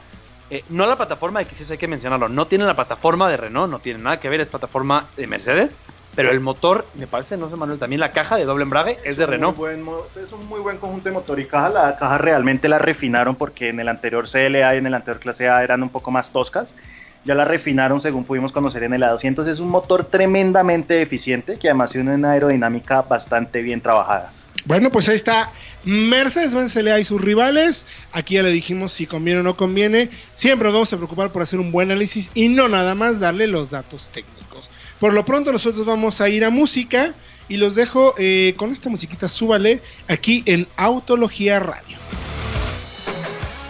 Eh, 0.49 0.65
no 0.71 0.87
la 0.87 0.97
plataforma 0.97 1.41
de 1.41 1.47
que 1.47 1.55
sí 1.55 1.65
eso 1.65 1.73
hay 1.73 1.79
que 1.79 1.89
mencionarlo, 1.89 2.31
no 2.31 2.47
tiene 2.47 2.65
la 2.65 2.75
plataforma 2.75 3.29
de 3.29 3.37
Renault, 3.37 3.71
no 3.71 3.79
tiene 3.79 4.03
nada 4.03 4.21
que 4.21 4.31
ver, 4.31 4.41
es 4.41 4.49
plataforma 4.49 5.07
de 5.17 5.27
Mercedes, 5.27 5.83
pero 6.15 6.31
el 6.31 6.41
motor, 6.41 6.87
me 6.95 7.07
parece, 7.07 7.37
no 7.37 7.51
sé 7.51 7.57
Manuel, 7.57 7.79
también 7.79 8.01
la 8.01 8.13
caja 8.13 8.37
de 8.37 8.45
doble 8.45 8.63
embrague 8.63 8.99
es 9.05 9.19
de 9.19 9.27
Renault. 9.27 9.57
buen 9.57 9.85
es 10.23 10.33
un 10.33 10.47
muy 10.47 10.61
buen 10.61 10.79
conjunto 10.79 11.11
de 11.11 11.15
motor 11.15 11.41
y 11.41 11.47
caja. 11.47 11.69
La 11.71 11.97
caja 11.97 12.19
realmente 12.19 12.69
la 12.69 12.79
refinaron 12.79 13.37
porque 13.37 13.69
en 13.69 13.81
el 13.81 13.89
anterior 13.89 14.27
CLA 14.31 14.75
y 14.75 14.79
en 14.79 14.87
el 14.87 14.95
anterior 14.95 15.21
clase 15.21 15.49
A 15.49 15.63
eran 15.63 15.83
un 15.83 15.89
poco 15.91 16.11
más 16.11 16.33
toscas. 16.33 16.75
Ya 17.25 17.35
la 17.35 17.45
refinaron 17.45 18.01
según 18.01 18.25
pudimos 18.25 18.53
conocer 18.53 18.83
en 18.83 18.95
el 18.95 19.03
A200. 19.03 19.47
Es 19.47 19.61
un 19.61 19.69
motor 19.69 20.05
tremendamente 20.05 21.03
eficiente 21.03 21.57
que 21.57 21.69
además 21.69 21.93
tiene 21.93 22.15
una 22.15 22.33
aerodinámica 22.33 23.03
bastante 23.03 23.63
bien 23.63 23.81
trabajada. 23.81 24.33
Bueno, 24.65 24.91
pues 24.91 25.09
ahí 25.09 25.17
está 25.17 25.51
Mercedes-Benz 25.85 26.77
LA 26.77 27.01
y 27.01 27.05
sus 27.05 27.21
rivales. 27.21 27.87
Aquí 28.13 28.35
ya 28.35 28.43
le 28.43 28.51
dijimos 28.51 28.93
si 28.93 29.07
conviene 29.07 29.41
o 29.41 29.43
no 29.43 29.57
conviene. 29.57 30.11
Siempre 30.35 30.67
nos 30.67 30.75
vamos 30.75 30.93
a 30.93 30.97
preocupar 30.97 31.33
por 31.33 31.43
hacer 31.43 31.59
un 31.59 31.73
buen 31.73 31.91
análisis 31.91 32.31
y 32.35 32.49
no 32.49 32.69
nada 32.69 32.95
más 32.95 33.19
darle 33.19 33.47
los 33.47 33.71
datos 33.71 34.11
técnicos. 34.13 34.71
Por 35.01 35.15
lo 35.15 35.25
pronto 35.25 35.51
nosotros 35.53 35.85
vamos 35.85 36.21
a 36.21 36.29
ir 36.29 36.45
a 36.45 36.51
música 36.51 37.15
y 37.49 37.57
los 37.57 37.75
dejo 37.75 38.15
eh, 38.19 38.55
con 38.57 38.71
esta 38.71 38.89
musiquita, 38.89 39.29
súbale, 39.29 39.81
aquí 40.07 40.43
en 40.47 40.69
Autología 40.77 41.59
Radio. 41.59 41.99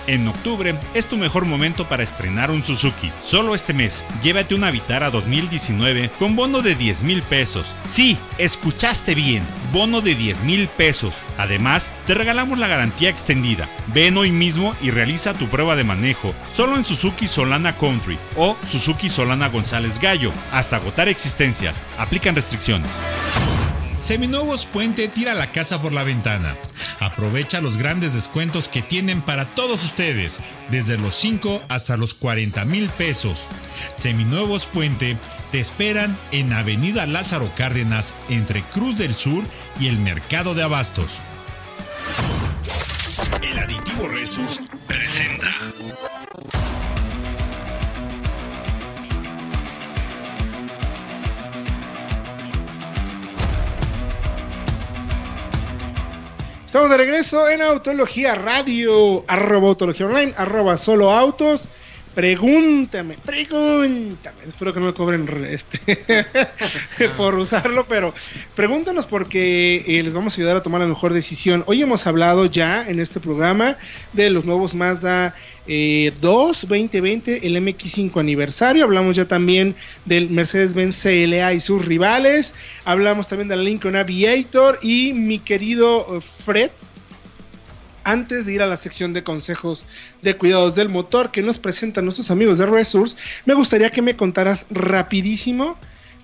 En 0.06 0.26
octubre 0.26 0.74
es 0.94 1.06
tu 1.06 1.16
mejor 1.16 1.44
momento 1.44 1.88
para 1.88 2.02
estrenar 2.02 2.50
un 2.50 2.64
Suzuki. 2.64 3.12
Solo 3.20 3.54
este 3.54 3.72
mes, 3.72 4.04
llévate 4.22 4.54
una 4.54 4.70
Vitara 4.70 5.10
2019 5.10 6.10
con 6.18 6.34
bono 6.34 6.60
de 6.60 6.74
10 6.74 7.04
mil 7.04 7.22
pesos. 7.22 7.72
Sí, 7.86 8.18
escuchaste 8.38 9.14
bien, 9.14 9.44
bono 9.72 10.00
de 10.00 10.16
10 10.16 10.42
mil 10.42 10.68
pesos. 10.68 11.16
Además, 11.38 11.92
te 12.06 12.14
regalamos 12.14 12.58
la 12.58 12.66
garantía 12.66 13.10
extendida. 13.10 13.68
Ven 13.94 14.16
hoy 14.16 14.32
mismo 14.32 14.74
y 14.82 14.90
realiza 14.90 15.34
tu 15.34 15.46
prueba 15.48 15.76
de 15.76 15.84
manejo, 15.84 16.34
solo 16.52 16.76
en 16.76 16.84
Suzuki 16.84 17.28
Solana 17.28 17.76
Country 17.76 18.18
o 18.36 18.56
Suzuki 18.68 19.08
Solana 19.08 19.48
González 19.48 20.00
Gallo, 20.00 20.32
hasta 20.50 20.76
agotar 20.76 21.08
existencias. 21.08 21.82
Aplican 21.96 22.34
restricciones. 22.34 22.90
Seminuevos 24.02 24.66
Puente 24.66 25.06
tira 25.06 25.32
la 25.32 25.52
casa 25.52 25.80
por 25.80 25.92
la 25.92 26.02
ventana. 26.02 26.56
Aprovecha 26.98 27.60
los 27.60 27.76
grandes 27.76 28.14
descuentos 28.14 28.66
que 28.66 28.82
tienen 28.82 29.22
para 29.22 29.54
todos 29.54 29.84
ustedes, 29.84 30.40
desde 30.72 30.98
los 30.98 31.14
5 31.14 31.62
hasta 31.68 31.96
los 31.96 32.12
40 32.12 32.64
mil 32.64 32.90
pesos. 32.90 33.46
Seminuevos 33.94 34.66
Puente 34.66 35.16
te 35.52 35.60
esperan 35.60 36.18
en 36.32 36.52
Avenida 36.52 37.06
Lázaro 37.06 37.52
Cárdenas, 37.54 38.14
entre 38.28 38.64
Cruz 38.64 38.96
del 38.96 39.14
Sur 39.14 39.44
y 39.78 39.86
el 39.86 40.00
Mercado 40.00 40.56
de 40.56 40.64
Abastos. 40.64 41.20
El 43.40 43.56
aditivo 43.56 44.08
Resus 44.08 44.58
presenta. 44.88 45.54
Estamos 56.72 56.88
de 56.88 56.96
regreso 56.96 57.50
en 57.50 57.60
Autología 57.60 58.34
Radio, 58.34 59.26
arroba 59.28 59.68
Autología 59.68 60.06
Online, 60.06 60.32
arroba 60.38 60.78
Solo 60.78 61.12
Autos. 61.12 61.68
Pregúntame, 62.14 63.16
pregúntame. 63.24 64.36
Espero 64.46 64.74
que 64.74 64.80
no 64.80 64.86
me 64.86 64.92
cobren 64.94 65.26
re- 65.26 65.54
este 65.54 66.26
por 67.16 67.36
usarlo, 67.38 67.86
pero 67.88 68.14
pregúntanos 68.54 69.06
porque 69.06 69.82
eh, 69.86 70.02
les 70.02 70.12
vamos 70.12 70.34
a 70.36 70.40
ayudar 70.40 70.58
a 70.58 70.62
tomar 70.62 70.82
la 70.82 70.86
mejor 70.86 71.14
decisión. 71.14 71.64
Hoy 71.66 71.80
hemos 71.80 72.06
hablado 72.06 72.44
ya 72.44 72.86
en 72.86 73.00
este 73.00 73.18
programa 73.18 73.78
de 74.12 74.28
los 74.28 74.44
nuevos 74.44 74.74
Mazda 74.74 75.34
eh, 75.66 76.12
2 76.20 76.66
2020, 76.68 77.46
el 77.46 77.56
MX5 77.56 78.20
aniversario. 78.20 78.84
Hablamos 78.84 79.16
ya 79.16 79.26
también 79.26 79.74
del 80.04 80.28
Mercedes-Benz 80.28 81.02
CLA 81.02 81.54
y 81.54 81.60
sus 81.60 81.82
rivales. 81.84 82.54
Hablamos 82.84 83.28
también 83.28 83.48
del 83.48 83.64
Lincoln 83.64 83.96
Aviator 83.96 84.78
y 84.82 85.14
mi 85.14 85.38
querido 85.38 86.18
eh, 86.18 86.20
Fred 86.20 86.70
antes 88.04 88.46
de 88.46 88.52
ir 88.54 88.62
a 88.62 88.66
la 88.66 88.76
sección 88.76 89.12
de 89.12 89.22
consejos 89.22 89.84
de 90.22 90.36
cuidados 90.36 90.74
del 90.74 90.88
motor 90.88 91.30
que 91.30 91.42
nos 91.42 91.58
presentan 91.58 92.04
nuestros 92.04 92.30
amigos 92.30 92.58
de 92.58 92.66
Resource, 92.66 93.16
me 93.44 93.54
gustaría 93.54 93.90
que 93.90 94.02
me 94.02 94.16
contaras 94.16 94.66
rapidísimo 94.70 95.76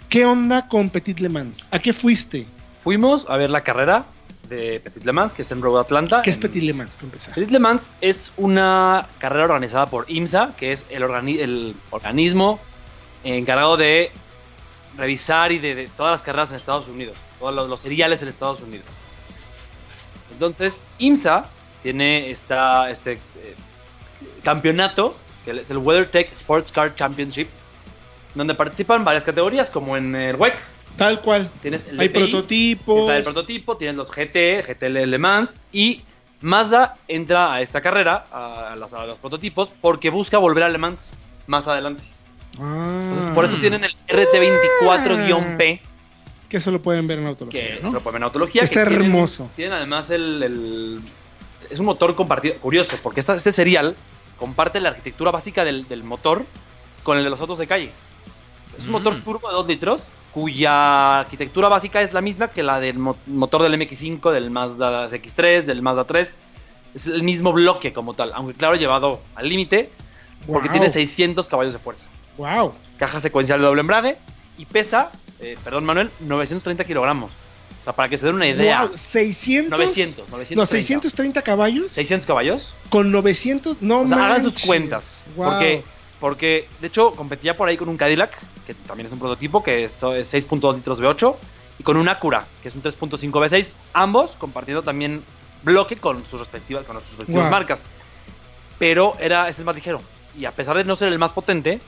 qué 0.09 0.25
onda 0.27 0.69
con 0.69 0.91
Petit 0.91 1.21
Le 1.21 1.29
Mans. 1.29 1.69
¿A 1.71 1.79
qué 1.79 1.93
fuiste? 1.93 2.47
Fuimos 2.83 3.27
a 3.29 3.37
ver 3.37 3.51
la 3.51 3.63
carrera 3.63 4.07
de 4.49 4.81
Petit 4.81 5.05
Le 5.05 5.13
Mans, 5.13 5.33
que 5.33 5.43
es 5.43 5.51
en 5.53 5.61
Road 5.61 5.81
Atlanta. 5.81 6.23
¿Qué 6.23 6.31
es 6.31 6.37
en- 6.37 6.43
Petit 6.43 6.63
Le 6.63 6.73
Mans, 6.73 6.95
para 6.97 7.05
empezar? 7.07 7.35
Petit 7.35 7.51
Le 7.51 7.59
Mans 7.59 7.91
es 8.01 8.33
una 8.37 9.07
carrera 9.19 9.45
organizada 9.45 9.87
por 9.87 10.11
IMSA, 10.11 10.55
que 10.57 10.73
es 10.73 10.85
el, 10.91 11.03
organi- 11.03 11.39
el 11.41 11.77
organismo 11.91 12.59
encargado 13.25 13.77
de 13.77 14.11
revisar 14.97 15.53
y 15.53 15.59
de, 15.59 15.75
de 15.75 15.89
todas 15.89 16.13
las 16.13 16.23
carreras 16.23 16.49
en 16.51 16.57
Estados 16.57 16.89
Unidos, 16.89 17.17
todos 17.39 17.55
los, 17.55 17.69
los 17.69 17.81
seriales 17.81 18.23
en 18.23 18.29
Estados 18.29 18.61
Unidos. 18.63 18.87
Entonces, 20.33 20.83
IMSA 20.99 21.51
tiene 21.89 22.31
esta, 22.31 22.91
este 22.91 23.13
eh, 23.15 23.19
campeonato, 24.45 25.15
que 25.43 25.53
es 25.53 25.71
el 25.71 25.79
WeatherTech 25.79 26.33
Sports 26.33 26.71
Car 26.71 26.95
Championship, 26.95 27.49
donde 28.35 28.55
participan 28.55 29.07
varias 29.07 29.25
categorías, 29.25 29.71
como 29.71 29.97
en 29.97 30.15
el 30.15 30.37
WEC. 30.37 30.55
Tal 30.99 31.23
cual. 31.23 31.49
Tienes 31.63 31.87
el 31.89 31.99
Hay 31.99 32.11
prototipos. 32.11 33.01
Está 33.01 33.17
el 33.17 33.23
prototipo, 33.25 33.79
tienes 33.79 33.97
los 33.97 34.11
GT, 34.11 34.63
GT 34.67 34.83
Le 34.91 35.17
Mans 35.19 35.51
y 35.73 36.03
Mazda 36.43 36.97
entra 37.09 37.55
a 37.55 37.63
esta 37.63 37.81
carrera, 37.81 38.27
a, 38.33 38.77
los, 38.77 38.93
a 38.93 39.07
los 39.07 39.19
prototipos, 39.19 39.71
porque 39.81 40.11
busca 40.11 40.37
volver 40.37 40.65
a 40.65 40.69
Le 40.69 40.77
Mans 40.77 41.13
más 41.47 41.67
adelante. 41.69 42.03
Entonces, 42.53 43.25
Ah, 43.31 43.33
por 43.35 43.47
eso 43.47 43.55
tienen 43.61 43.83
el 43.85 43.93
RT24-P, 44.09 45.81
que 46.49 46.57
eso 46.57 46.71
lo 46.71 46.81
pueden 46.83 47.07
ver 47.07 47.19
en 47.19 47.27
Autología, 47.27 47.77
que 47.77 47.81
¿no? 47.83 47.89
se 47.91 47.95
lo 47.95 48.01
ponen 48.01 48.19
en 48.19 48.23
autología. 48.25 48.63
Está 48.63 48.85
que 48.85 48.91
tienen- 48.91 49.07
hermoso. 49.11 49.51
Tienen 49.55 49.75
además 49.75 50.11
el, 50.11 50.43
el- 50.43 51.01
Es 51.71 51.79
un 51.79 51.87
motor 51.87 52.15
compartido, 52.15 52.57
curioso, 52.57 52.97
porque 53.03 53.21
esta- 53.21 53.35
este 53.35 53.53
serial 53.53 53.97
comparte 54.39 54.81
la 54.81 54.91
arquitectura 54.91 55.31
básica 55.31 55.65
del, 55.65 55.87
del 55.89 56.05
motor 56.05 56.45
con 57.03 57.19
el 57.19 57.25
de 57.25 57.31
los 57.31 57.41
autos 57.41 57.59
de 57.59 57.67
calle. 57.67 57.91
Es 58.79 58.85
un 58.85 58.93
motor 58.93 59.15
Mm. 59.17 59.23
turbo 59.23 59.49
de 59.49 59.55
2 59.55 59.67
litros, 59.67 60.03
cuya 60.33 61.21
arquitectura 61.21 61.69
básica 61.69 62.01
es 62.03 62.13
la 62.13 62.21
misma 62.21 62.49
que 62.49 62.63
la 62.63 62.79
del 62.81 62.99
mo- 62.99 63.17
motor 63.27 63.63
del 63.63 63.75
MX5, 63.75 64.31
del 64.31 64.51
Mazda 64.51 65.09
X3, 65.11 65.65
del 65.67 65.83
Mazda 65.83 66.05
3. 66.05 66.35
Es 66.95 67.07
el 67.07 67.23
mismo 67.23 67.53
bloque 67.53 67.93
como 67.93 68.15
tal, 68.15 68.33
aunque 68.35 68.55
claro, 68.55 68.77
llevado 68.77 69.21
al 69.35 69.49
límite, 69.49 69.91
porque 70.47 70.69
tiene 70.69 70.89
600 70.89 71.47
caballos 71.49 71.73
de 71.75 71.81
fuerza. 71.81 72.07
Wow. 72.37 72.75
Caja 72.99 73.21
secuencial 73.21 73.61
de 73.61 73.67
doble 73.67 73.81
embrague 73.81 74.17
y 74.57 74.65
pesa, 74.65 75.11
eh, 75.41 75.59
perdón 75.65 75.85
Manuel, 75.85 76.11
930 76.21 76.85
kilogramos. 76.85 77.31
Sea, 77.89 77.97
para 77.97 78.09
que 78.11 78.17
se 78.19 78.27
den 78.27 78.35
una 78.35 78.47
idea. 78.47 78.85
Wow, 78.85 78.97
600. 78.97 79.71
900, 79.79 80.17
930. 80.29 80.55
No, 80.61 80.67
630 80.67 81.43
caballos 81.43 81.91
600 81.93 82.27
caballos. 82.27 82.75
con 82.91 83.11
900. 83.11 83.81
No 83.81 84.01
O 84.01 84.09
sea, 84.09 84.27
hagan 84.27 84.43
sus 84.43 84.63
cuentas. 84.65 85.21
Wow. 85.37 85.51
Porque, 85.51 85.85
porque, 86.21 86.69
de 86.81 86.87
hecho, 86.89 87.13
competía 87.13 87.57
por 87.57 87.69
ahí 87.69 87.77
con 87.79 87.89
un 87.89 87.97
Cadillac, 87.97 88.39
que 88.67 88.75
también 88.75 89.07
es 89.07 89.13
un 89.13 89.19
prototipo, 89.19 89.63
que 89.63 89.85
es, 89.85 89.95
es 90.03 90.35
6.2 90.35 90.77
litros 90.77 91.01
V8, 91.01 91.35
y 91.79 91.83
con 91.83 91.97
un 91.97 92.09
Acura, 92.09 92.47
que 92.63 92.69
es 92.69 92.75
un 92.75 92.83
3.5 92.83 93.31
V6, 93.31 93.71
ambos 93.95 94.33
compartiendo 94.33 94.83
también 94.83 95.23
bloque 95.63 95.97
con 95.97 96.25
sus 96.27 96.39
respectivas, 96.41 96.85
con 96.85 96.97
sus 96.97 97.11
respectivas 97.17 97.45
Wow. 97.45 97.51
marcas. 97.51 97.81
Pero 98.79 99.17
era, 99.19 99.49
es 99.49 99.59
el 99.59 99.65
más 99.65 99.75
ligero. 99.75 100.01
Y 100.39 100.45
a 100.45 100.53
pesar 100.53 100.77
de 100.77 100.85
no 100.85 100.95
ser 100.95 101.09
el 101.13 101.19
más 101.19 101.33
potente, 101.33 101.81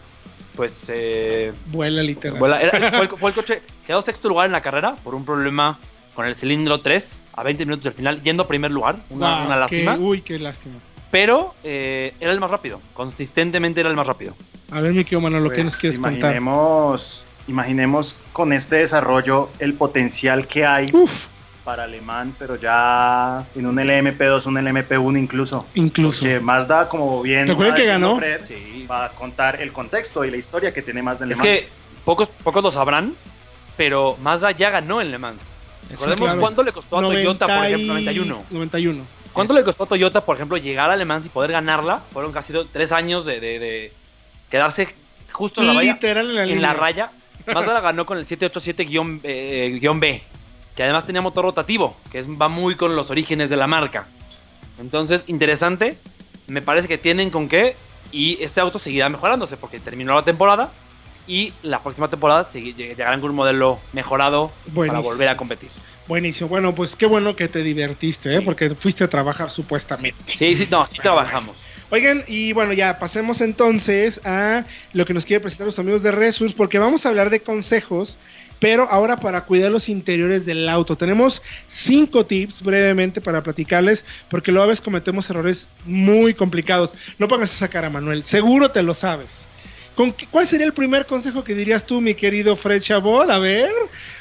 pues 0.61 0.85
eh, 0.93 1.55
Vuela 1.73 2.03
literal. 2.03 2.39
vuela- 2.39 2.61
era- 2.61 2.91
fue, 2.91 3.01
el, 3.05 3.09
fue 3.09 3.31
el 3.31 3.35
coche, 3.35 3.63
quedó 3.87 4.03
sexto 4.03 4.29
lugar 4.29 4.45
en 4.45 4.53
la 4.53 4.61
carrera 4.61 4.95
por 5.03 5.15
un 5.15 5.25
problema 5.25 5.79
con 6.15 6.27
el 6.27 6.37
cilindro 6.37 6.83
3 6.83 7.23
a 7.33 7.43
20 7.43 7.65
minutos 7.65 7.85
del 7.85 7.95
final, 7.95 8.23
yendo 8.23 8.43
a 8.43 8.47
primer 8.47 8.71
lugar, 8.71 8.97
una, 9.09 9.37
Wow, 9.39 9.47
una 9.47 9.55
qué- 9.55 9.61
lástima. 9.87 9.97
uy, 9.99 10.21
qué 10.21 10.39
lástima. 10.39 10.75
Pero 11.11 11.55
eh, 11.65 12.13
era 12.21 12.31
el 12.33 12.41
más 12.41 12.51
rápido. 12.51 12.79
Consistentemente 12.93 13.81
era 13.81 13.89
el 13.89 13.97
más 13.97 14.07
rápido. 14.07 14.35
A 14.71 14.83
ver, 14.83 14.93
mi 14.93 15.03
querido 15.03 15.23
Manolo, 15.23 15.49
¿qué 15.49 15.55
Pues, 15.55 15.65
nos 15.65 15.77
quieres 15.79 15.99
contar? 15.99 16.19
imaginemos, 16.19 17.25
imaginemos 17.49 18.17
con 18.35 18.53
este 18.53 18.77
desarrollo 18.77 19.49
el 19.61 19.73
potencial 19.73 20.47
que 20.47 20.67
hay 20.67 20.89
Uf, 20.93 21.29
para 21.71 21.85
alemán, 21.85 22.35
pero 22.37 22.57
ya 22.57 23.45
en 23.55 23.65
un 23.65 23.77
LMP2, 23.77 24.45
un 24.47 24.55
LMP1 24.57 25.17
incluso. 25.21 25.67
incluso. 25.75 26.25
Que 26.25 26.41
Mazda, 26.41 26.89
como 26.89 27.23
bien 27.23 27.47
Recuerden 27.47 27.75
va 27.75 27.77
que 27.77 27.87
ganó. 27.87 28.17
Fred, 28.17 28.41
va 28.91 29.05
a 29.05 29.09
contar 29.11 29.63
el 29.63 29.71
contexto 29.73 30.25
y 30.25 30.33
la 30.33 30.37
historia 30.37 30.75
que 30.75 30.83
tiene 30.83 31.01
Mazda 31.01 31.23
en 31.27 31.29
Le 31.29 31.35
Es 31.35 31.39
Mans. 31.39 31.49
que 31.49 31.69
pocos, 32.05 32.27
pocos 32.43 32.61
lo 32.65 32.73
sabrán, 32.73 33.15
pero 33.77 34.17
Mazda 34.21 34.51
ya 34.51 34.71
ganó 34.71 35.01
en 35.01 35.13
Le 35.13 35.19
Mans. 35.19 35.41
Recordemos 35.89 36.19
clave. 36.27 36.41
cuánto 36.41 36.63
le 36.65 36.73
costó 36.73 36.99
a 36.99 37.03
Toyota, 37.03 37.47
por 37.47 37.55
90 37.55 37.69
y- 37.69 37.75
ejemplo, 37.75 37.95
91. 37.95 38.43
91. 38.51 39.05
¿Cuánto 39.33 39.53
Es- 39.53 39.59
le 39.61 39.65
costó 39.65 39.85
a 39.85 39.87
Toyota, 39.87 40.25
por 40.25 40.35
ejemplo, 40.35 40.57
llegar 40.57 40.91
a 40.91 40.97
Le 40.97 41.05
Mans 41.05 41.25
y 41.27 41.29
poder 41.29 41.53
ganarla? 41.53 42.01
Fueron 42.13 42.33
casi 42.33 42.53
do- 42.53 42.67
tres 42.67 42.91
años 42.91 43.25
de, 43.25 43.39
de- 43.39 43.59
de 43.61 43.93
quedarse 44.51 44.93
justo 45.31 45.61
en 45.61 45.69
la 45.69 45.75
raya. 45.75 45.93
Literal 45.93 46.31
en 46.31 46.35
la 46.35 46.43
en 46.47 46.63
la 46.63 46.75
raya. 46.75 47.13
Mazda 47.47 47.75
la 47.75 47.81
ganó 47.81 48.05
con 48.07 48.19
el 48.19 48.27
787-B, 48.27 50.23
que 50.81 50.85
además 50.85 51.05
tenía 51.05 51.21
motor 51.21 51.45
rotativo, 51.45 51.95
que 52.11 52.21
es- 52.21 52.27
va 52.27 52.49
muy 52.49 52.75
con 52.75 52.97
los 52.97 53.11
orígenes 53.11 53.51
de 53.51 53.57
la 53.59 53.67
marca. 53.67 54.07
Entonces, 54.79 55.25
interesante. 55.27 55.99
Me 56.47 56.63
parece 56.63 56.89
que 56.89 56.97
tienen 56.97 57.29
con 57.29 57.51
qué. 57.51 57.77
Y 58.13 58.43
este 58.43 58.63
auto 58.63 58.79
seguirá 58.79 59.11
mejorándose 59.11 59.59
porque 59.59 59.79
terminó 59.79 60.15
la 60.15 60.23
temporada. 60.25 60.73
Y 61.27 61.53
la 61.63 61.83
próxima 61.83 62.09
temporada 62.09 62.49
llegarán 62.51 63.21
con 63.21 63.29
un 63.29 63.37
modelo 63.37 63.79
mejorado 63.93 64.53
para 64.75 65.01
volver 65.01 65.29
a 65.29 65.37
competir. 65.37 65.69
Buenísimo. 66.09 66.49
Bueno, 66.49 66.75
pues 66.75 66.97
qué 66.97 67.05
bueno 67.05 67.37
que 67.37 67.47
te 67.47 67.63
divertiste, 67.63 68.33
¿eh? 68.35 68.39
Sí. 68.39 68.43
porque 68.47 68.71
fuiste 68.71 69.05
a 69.05 69.09
trabajar 69.09 69.51
supuestamente. 69.51 70.33
Sí, 70.39 70.57
sí, 70.57 70.67
no, 70.71 70.87
sí 70.87 70.97
trabajamos. 71.03 71.57
Oigan, 71.91 72.25
y 72.27 72.55
bueno, 72.55 72.73
ya 72.73 72.99
pasemos 72.99 73.43
entonces 73.43 74.23
a 74.25 74.65
lo 74.95 75.05
que 75.05 75.13
nos 75.13 75.27
quiere 75.27 75.41
presentar 75.41 75.67
los 75.67 75.79
amigos 75.79 76.03
de 76.03 76.11
Resus, 76.13 76.55
porque 76.55 76.79
vamos 76.79 77.05
a 77.05 77.11
hablar 77.11 77.29
de 77.29 77.43
consejos, 77.43 78.17
pero 78.61 78.85
ahora 78.89 79.19
para 79.19 79.41
cuidar 79.47 79.73
los 79.73 79.89
interiores 79.89 80.47
del 80.47 80.69
auto. 80.69 80.97
Tenemos 80.97 81.43
cinco 81.67 82.25
tips 82.27 82.63
brevemente 82.63 83.21
para 83.21 83.43
platicarles, 83.43 84.05
porque 84.29 84.53
luego 84.53 84.65
a 84.65 84.69
veces 84.69 84.83
cometemos 84.83 85.29
errores 85.31 85.69
muy 85.87 86.35
complicados. 86.35 86.95
No 87.19 87.27
pongas 87.27 87.53
esa 87.53 87.67
cara, 87.69 87.91
Manuel, 87.91 88.25
seguro 88.25 88.71
te 88.71 88.83
lo 88.83 88.95
sabes. 88.95 89.47
¿Con 89.97 90.13
qué- 90.13 90.27
¿Cuál 90.31 90.47
sería 90.47 90.65
el 90.67 90.73
primer 90.73 91.05
consejo 91.05 91.43
que 91.45 91.55
dirías 91.55 91.85
tú, 91.85 92.01
mi 92.01 92.15
querido 92.15 92.55
Fred 92.57 92.81
Chabot? 92.81 93.29
A 93.29 93.39
ver, 93.39 93.69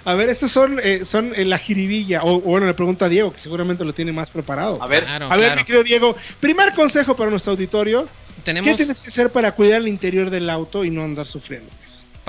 a 0.03 0.13
ver, 0.15 0.27
estos 0.29 0.51
son, 0.51 0.79
eh, 0.83 1.05
son 1.05 1.31
eh, 1.35 1.45
la 1.45 1.57
jiribilla. 1.57 2.21
O, 2.23 2.37
o 2.37 2.39
bueno, 2.41 2.65
le 2.65 2.73
pregunto 2.73 3.05
a 3.05 3.09
Diego, 3.09 3.31
que 3.31 3.37
seguramente 3.37 3.85
lo 3.85 3.93
tiene 3.93 4.11
más 4.11 4.29
preparado. 4.29 4.81
A 4.81 4.87
ver, 4.87 5.03
Claro, 5.03 5.27
A 5.31 5.35
ver, 5.37 5.45
claro. 5.45 5.61
mi 5.61 5.65
querido 5.65 5.83
Diego, 5.83 6.15
primer 6.39 6.73
consejo 6.73 7.15
para 7.15 7.29
nuestro 7.29 7.51
auditorio. 7.51 8.03
¿Qué 8.37 8.41
Tenemos, 8.43 8.75
tienes 8.77 8.99
que 8.99 9.09
hacer 9.09 9.31
para 9.31 9.51
cuidar 9.53 9.79
el 9.81 9.87
interior 9.87 10.29
del 10.29 10.49
auto 10.49 10.83
y 10.83 10.89
no 10.89 11.03
andar 11.03 11.25
sufriendo? 11.25 11.69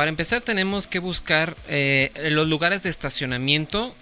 Para 0.01 0.09
empezar, 0.09 0.41
tenemos 0.41 0.87
que 0.87 0.99
buscar 0.99 1.59
eh, 1.69 2.09
los 2.31 2.49
lugares 2.49 2.85
de 2.85 2.89
estacionamiento, 2.89 3.95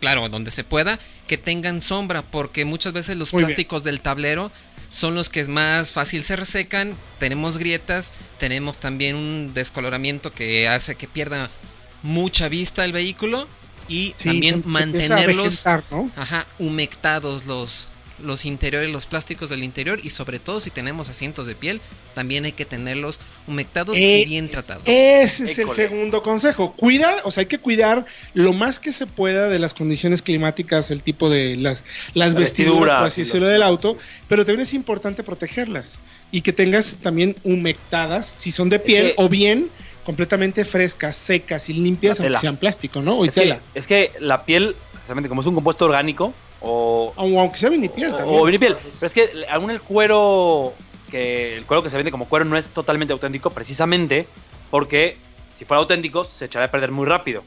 claro, 0.00 0.28
donde 0.28 0.50
se 0.50 0.64
pueda, 0.64 0.98
que 1.28 1.38
tengan 1.38 1.80
sombra, 1.80 2.22
porque 2.22 2.64
muchas 2.64 2.92
veces 2.92 3.16
los 3.16 3.32
Muy 3.32 3.42
bien. 3.42 3.46
plásticos 3.46 3.84
del 3.84 4.00
tablero 4.00 4.50
son 4.90 5.14
los 5.14 5.30
que 5.30 5.44
más 5.44 5.92
fácil 5.92 6.24
se 6.24 6.34
resecan, 6.34 6.96
tenemos 7.20 7.56
grietas, 7.56 8.14
tenemos 8.40 8.78
también 8.78 9.14
un 9.14 9.54
descoloramiento 9.54 10.32
que 10.32 10.66
hace 10.66 10.96
que 10.96 11.06
pierda 11.06 11.48
mucha 12.02 12.48
vista 12.48 12.84
el 12.84 12.90
vehículo 12.90 13.46
y 13.86 14.12
Sí, 14.18 14.24
también 14.24 14.64
mantenerlos 14.66 15.62
vegetar, 15.62 15.84
¿no? 15.92 16.10
Ajá, 16.16 16.48
humectados 16.58 17.46
los, 17.46 17.86
los 18.22 18.44
interiores, 18.46 18.90
los 18.90 19.06
plásticos 19.06 19.50
del 19.50 19.62
interior 19.62 19.98
y 20.02 20.10
sobre 20.10 20.38
todo 20.38 20.60
si 20.60 20.70
tenemos 20.70 21.08
asientos 21.08 21.46
de 21.46 21.54
piel, 21.54 21.80
también 22.14 22.44
hay 22.44 22.52
que 22.52 22.64
tenerlos 22.64 23.20
humectados 23.46 23.96
Eh, 23.98 24.20
y 24.20 24.24
bien 24.24 24.48
tratados. 24.48 24.82
Ese 24.86 25.44
es 25.44 25.58
el 25.58 25.68
segundo 25.70 26.22
consejo. 26.22 26.72
Cuida, 26.74 27.16
o 27.24 27.30
sea, 27.30 27.42
hay 27.42 27.46
que 27.46 27.58
cuidar 27.58 28.06
lo 28.34 28.52
más 28.52 28.80
que 28.80 28.92
se 28.92 29.06
pueda 29.06 29.48
de 29.48 29.58
las 29.58 29.74
condiciones 29.74 30.22
climáticas, 30.22 30.90
el 30.90 31.02
tipo 31.02 31.28
de 31.28 31.56
las, 31.56 31.84
las 32.14 32.32
La 32.34 32.38
vestiduras, 32.40 32.40
vestidura, 32.40 32.98
por 32.98 33.06
así 33.08 33.14
sí, 33.16 33.22
decirlo, 33.24 33.46
del 33.48 33.62
auto, 33.62 33.98
pero 34.28 34.44
también 34.46 34.62
es 34.62 34.72
importante 34.74 35.22
protegerlas 35.22 35.98
y 36.32 36.40
que 36.40 36.52
tengas 36.52 36.96
también 37.02 37.36
humectadas, 37.44 38.32
si 38.34 38.50
son 38.50 38.68
de 38.70 38.78
piel, 38.78 39.08
que- 39.08 39.14
o 39.22 39.28
bien 39.28 39.68
completamente 40.04 40.64
frescas, 40.64 41.16
secas 41.16 41.68
y 41.68 41.74
limpias, 41.74 42.20
aunque 42.20 42.38
sean 42.38 42.56
plástico, 42.56 43.02
¿no? 43.02 43.18
O 43.18 43.24
es 43.24 43.34
que, 43.34 43.40
tela. 43.40 43.60
es 43.74 43.86
que 43.86 44.12
la 44.20 44.44
piel, 44.44 44.76
precisamente 44.92 45.28
como 45.28 45.40
es 45.40 45.46
un 45.48 45.54
compuesto 45.54 45.84
orgánico, 45.84 46.32
o, 46.60 47.12
aunque 47.16 47.56
sea 47.58 47.70
vinipiel 47.70 48.14
también. 48.16 48.40
O 48.40 48.44
vinipiel. 48.44 48.76
Pero 48.98 49.06
es 49.06 49.12
que 49.12 49.46
aún 49.50 49.70
el 49.70 49.80
cuero 49.80 50.72
que 51.10 51.56
el 51.56 51.64
cuero 51.66 51.82
que 51.82 51.90
se 51.90 51.96
vende 51.96 52.10
como 52.10 52.26
cuero 52.28 52.44
no 52.44 52.56
es 52.56 52.68
totalmente 52.70 53.12
auténtico, 53.12 53.50
precisamente 53.50 54.26
porque 54.70 55.16
si 55.56 55.64
fuera 55.64 55.80
auténtico 55.80 56.24
se 56.24 56.46
echaría 56.46 56.66
a 56.66 56.70
perder 56.70 56.90
muy 56.90 57.06
rápido. 57.06 57.44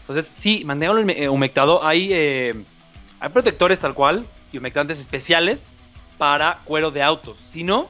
Entonces, 0.00 0.26
sí, 0.26 0.62
manténganlo 0.64 1.02
hume- 1.02 1.16
eh, 1.16 1.28
humectado. 1.28 1.84
Hay, 1.84 2.08
eh, 2.12 2.54
hay 3.20 3.28
protectores 3.30 3.78
tal 3.80 3.94
cual 3.94 4.24
y 4.52 4.58
humectantes 4.58 5.00
especiales 5.00 5.64
para 6.18 6.60
cuero 6.64 6.90
de 6.90 7.02
autos. 7.02 7.36
Si 7.50 7.64
no, 7.64 7.88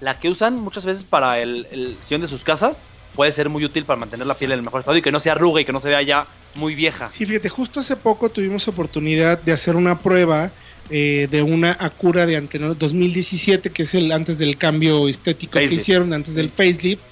la 0.00 0.18
que 0.18 0.28
usan 0.30 0.56
muchas 0.56 0.84
veces 0.84 1.04
para 1.04 1.40
el, 1.40 1.66
el 1.70 1.96
sillón 2.04 2.20
de 2.22 2.28
sus 2.28 2.42
casas 2.44 2.82
puede 3.14 3.32
ser 3.32 3.48
muy 3.48 3.64
útil 3.64 3.84
para 3.84 3.98
mantener 3.98 4.26
la 4.26 4.34
piel 4.34 4.52
en 4.52 4.58
el 4.60 4.64
mejor 4.64 4.80
estado 4.80 4.96
y 4.96 5.02
que 5.02 5.12
no 5.12 5.20
se 5.20 5.30
arrugue 5.30 5.62
y 5.62 5.64
que 5.64 5.72
no 5.72 5.80
se 5.80 5.88
vea 5.88 6.02
ya 6.02 6.26
muy 6.54 6.74
vieja. 6.74 7.10
Sí, 7.10 7.26
fíjate, 7.26 7.48
justo 7.48 7.80
hace 7.80 7.96
poco 7.96 8.30
tuvimos 8.30 8.68
oportunidad 8.68 9.40
de 9.40 9.52
hacer 9.52 9.76
una 9.76 9.98
prueba 9.98 10.50
eh, 10.90 11.28
de 11.30 11.42
una 11.42 11.76
Acura 11.78 12.26
de 12.26 12.36
Antenor 12.36 12.76
2017, 12.76 13.70
que 13.70 13.82
es 13.82 13.94
el 13.94 14.10
antes 14.10 14.38
del 14.38 14.56
cambio 14.56 15.08
estético 15.08 15.58
que 15.58 15.64
hicieron, 15.66 16.12
antes 16.12 16.34
del 16.34 16.50
facelift, 16.50 17.02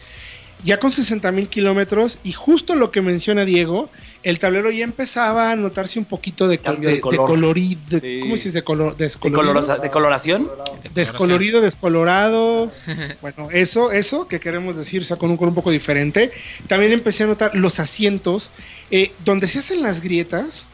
ya 0.64 0.78
con 0.80 0.90
60 0.90 1.30
mil 1.32 1.48
kilómetros, 1.48 2.18
y 2.24 2.32
justo 2.32 2.74
lo 2.74 2.90
que 2.90 3.00
menciona 3.02 3.44
Diego, 3.44 3.88
el 4.22 4.38
tablero 4.38 4.70
ya 4.70 4.82
empezaba 4.84 5.52
a 5.52 5.56
notarse 5.56 5.98
un 5.98 6.04
poquito 6.06 6.48
de, 6.48 6.58
col- 6.58 6.80
de 6.80 6.92
de, 6.94 7.00
color. 7.00 7.54
de- 7.54 8.00
Sí. 8.00 8.20
¿cómo 8.20 8.36
se 8.36 8.48
dice? 8.48 8.64
Color, 8.64 8.96
De, 8.96 9.04
descolorido. 9.04 9.78
de 9.80 9.90
coloración. 9.90 10.50
Descolorido, 10.94 11.60
descolorado. 11.60 12.70
Bueno, 13.20 13.48
eso, 13.52 13.92
eso 13.92 14.26
que 14.28 14.40
queremos 14.40 14.76
decir, 14.76 15.02
o 15.02 15.04
sea, 15.04 15.16
con 15.16 15.30
un 15.30 15.36
color 15.36 15.50
un 15.50 15.54
poco 15.54 15.70
diferente. 15.70 16.32
También 16.68 16.92
empecé 16.92 17.24
a 17.24 17.26
notar 17.28 17.54
los 17.54 17.78
asientos, 17.80 18.50
eh, 18.90 19.12
donde 19.24 19.46
se 19.48 19.60
hacen 19.60 19.82
las 19.82 20.00
grietas, 20.00 20.66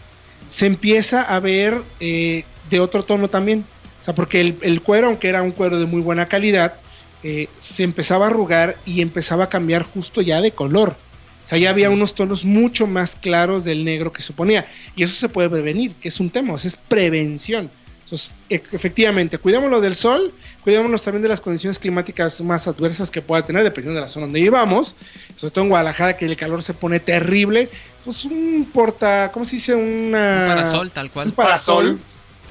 se 0.47 0.67
empieza 0.67 1.23
a 1.23 1.39
ver 1.41 1.81
eh, 2.01 2.45
de 2.71 2.81
otro 2.81 3.05
tono 3.05 3.29
también. 3.29 3.65
O 4.01 4.05
sea, 4.05 4.15
porque 4.15 4.41
el, 4.41 4.57
el 4.63 4.81
cuero, 4.81 5.07
aunque 5.09 5.29
era 5.29 5.43
un 5.43 5.53
cuero 5.53 5.79
de 5.79 5.87
muy 5.87 6.01
buena 6.01 6.29
calidad, 6.29 6.75
eh, 7.23 7.49
se 7.57 7.83
empezaba 7.85 8.27
a 8.27 8.29
arrugar 8.31 8.77
y 8.85 9.01
empezaba 9.03 9.45
a 9.45 9.49
cambiar 9.49 9.83
justo 9.83 10.21
ya 10.23 10.41
de 10.41 10.53
color. 10.53 10.97
O 11.45 11.47
sea, 11.47 11.59
ya 11.59 11.71
había 11.71 11.91
unos 11.91 12.15
tonos 12.15 12.45
mucho 12.45 12.87
más 12.87 13.17
claros 13.17 13.65
del 13.65 13.85
negro 13.85 14.13
que 14.13 14.23
suponía. 14.23 14.69
Y 14.95 15.03
eso 15.03 15.15
se 15.15 15.29
puede 15.29 15.51
prevenir, 15.51 15.95
que 15.97 16.09
es 16.09 16.21
un 16.21 16.31
tema, 16.31 16.55
o 16.55 16.59
sea, 16.59 16.69
es 16.69 16.77
prevención. 16.77 17.69
Entonces, 18.05 18.33
e- 18.49 18.63
efectivamente, 18.73 19.39
cuidémoslo 19.39 19.81
del 19.81 19.95
sol, 19.95 20.33
cuidémonos 20.63 21.03
también 21.03 21.23
de 21.23 21.29
las 21.29 21.41
condiciones 21.41 21.79
climáticas 21.79 22.41
más 22.43 22.69
adversas 22.69 23.11
que 23.11 23.23
pueda 23.23 23.45
tener, 23.45 23.65
dependiendo 23.65 23.97
de 23.97 24.03
la 24.03 24.09
zona 24.09 24.27
donde 24.27 24.41
vivamos. 24.41 24.95
Sobre 25.37 25.51
todo 25.51 25.65
en 25.65 25.71
Guadalajara, 25.71 26.17
que 26.17 26.27
el 26.27 26.37
calor 26.37 26.63
se 26.63 26.75
pone 26.75 27.01
terrible. 27.01 27.69
Pues 28.05 28.25
un 28.25 28.69
porta, 28.73 29.31
¿cómo 29.33 29.45
se 29.45 29.57
dice? 29.57 29.75
Una, 29.75 30.41
Un 30.41 30.47
parasol, 30.47 30.91
tal 30.93 31.07
Un 31.07 31.11
cual. 31.13 31.33
parasol. 31.33 31.99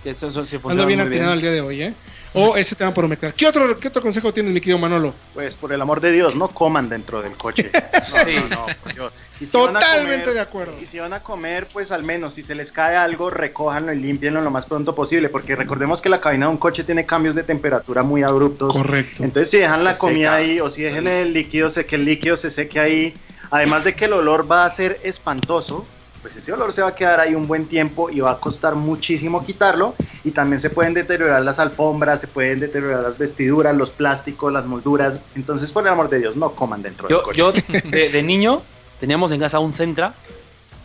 Que 0.04 0.10
Eso, 0.10 0.28
eso 0.30 0.46
sí 0.46 0.58
Ando 0.68 0.86
bien 0.86 1.00
atinado 1.00 1.34
el 1.34 1.42
día 1.42 1.52
de 1.52 1.62
hoy, 1.62 1.84
¿eh? 1.84 1.94
O 2.34 2.56
ese 2.56 2.76
tema 2.76 2.94
por 2.94 3.04
humectar. 3.04 3.34
¿Qué 3.34 3.46
otro, 3.46 3.78
¿Qué 3.78 3.90
otro 3.90 4.02
consejo 4.02 4.34
tienes, 4.34 4.54
mi 4.54 4.62
querido 4.62 4.78
Manolo? 4.80 5.14
Pues 5.34 5.56
por 5.56 5.74
el 5.74 5.82
amor 5.82 6.00
de 6.00 6.14
Dios, 6.14 6.34
no 6.36 6.48
coman 6.48 6.88
dentro 6.88 7.22
del 7.22 7.34
coche. 7.34 7.70
No, 8.12 8.18
Sí. 8.26 8.36
no, 8.36 8.50
no, 8.50 8.66
por 8.84 8.94
Dios. 8.94 9.14
Si 9.38 9.46
Totalmente 9.48 10.22
comer- 10.26 10.34
de 10.34 10.40
acuerdo. 10.40 10.74
Y 10.82 10.86
si 10.86 11.00
van 11.00 11.14
a 11.14 11.22
comer, 11.22 11.68
pues 11.72 11.92
al 11.92 12.04
menos 12.04 12.34
si 12.36 12.44
se 12.44 12.56
les 12.56 12.72
cae 12.72 12.96
algo, 12.96 13.30
recójanlo 13.30 13.92
y 13.94 14.00
limpienlo 14.00 14.42
lo 14.42 14.52
más 14.52 14.66
pronto 14.66 14.94
posible, 14.96 15.30
porque 15.30 15.56
recordemos 15.56 16.02
que 16.02 16.10
la 16.10 16.20
cabina 16.22 16.46
de 16.46 16.52
un 16.52 16.58
coche 16.58 16.84
tiene 16.84 17.06
cambios 17.06 17.36
de 17.36 17.44
temperatura 17.44 18.04
muy 18.04 18.24
abruptos. 18.24 18.72
Correcto. 18.74 19.24
Entonces 19.24 19.50
si 19.50 19.58
dejan 19.58 19.84
la 19.84 19.96
comida 19.96 20.32
seca. 20.32 20.36
ahí 20.36 20.60
o 20.60 20.70
si 20.70 20.84
dejan 20.84 21.08
el 21.08 21.34
líquido, 21.34 21.70
se 21.70 21.86
que 21.86 21.96
el 21.96 22.06
líquido 22.06 22.38
se 22.38 22.50
seque 22.50 22.80
ahí, 22.80 23.14
Además 23.54 23.84
de 23.84 23.94
que 23.96 24.06
el 24.06 24.14
olor 24.14 24.50
va 24.50 24.64
a 24.66 24.70
ser 24.70 25.02
espantoso, 25.04 25.86
pues 26.22 26.36
ese 26.36 26.52
olor 26.54 26.72
se 26.74 26.82
va 26.82 26.90
a 26.90 26.96
quedar 26.96 27.20
ahí 27.20 27.34
un 27.36 27.48
buen 27.48 27.66
tiempo 27.66 28.10
y 28.10 28.20
va 28.20 28.32
a 28.32 28.38
costar 28.40 28.76
muchísimo 28.76 29.46
quitarlo. 29.46 29.96
Y 30.24 30.32
también 30.32 30.60
se 30.62 30.70
pueden 30.70 30.94
deteriorar 30.94 31.44
las 31.44 31.60
alfombras, 31.60 32.22
se 32.22 32.28
pueden 32.28 32.60
deteriorar 32.60 33.02
las 33.04 33.18
vestiduras, 33.18 33.76
los 33.76 33.90
plásticos, 33.90 34.54
las 34.54 34.66
molduras. 34.66 35.16
Entonces, 35.36 35.72
por 35.72 35.84
el 35.84 35.90
amor 35.90 36.10
de 36.10 36.20
Dios, 36.20 36.36
no 36.36 36.52
coman 36.52 36.82
dentro 36.82 37.08
del 37.08 37.18
Yo, 37.18 37.24
coche. 37.24 37.40
yo 37.40 37.52
de, 37.52 38.10
de 38.10 38.24
niño 38.24 38.62
teníamos 39.00 39.32
en 39.32 39.40
casa 39.40 39.60
un 39.60 39.74
Centra 39.74 40.14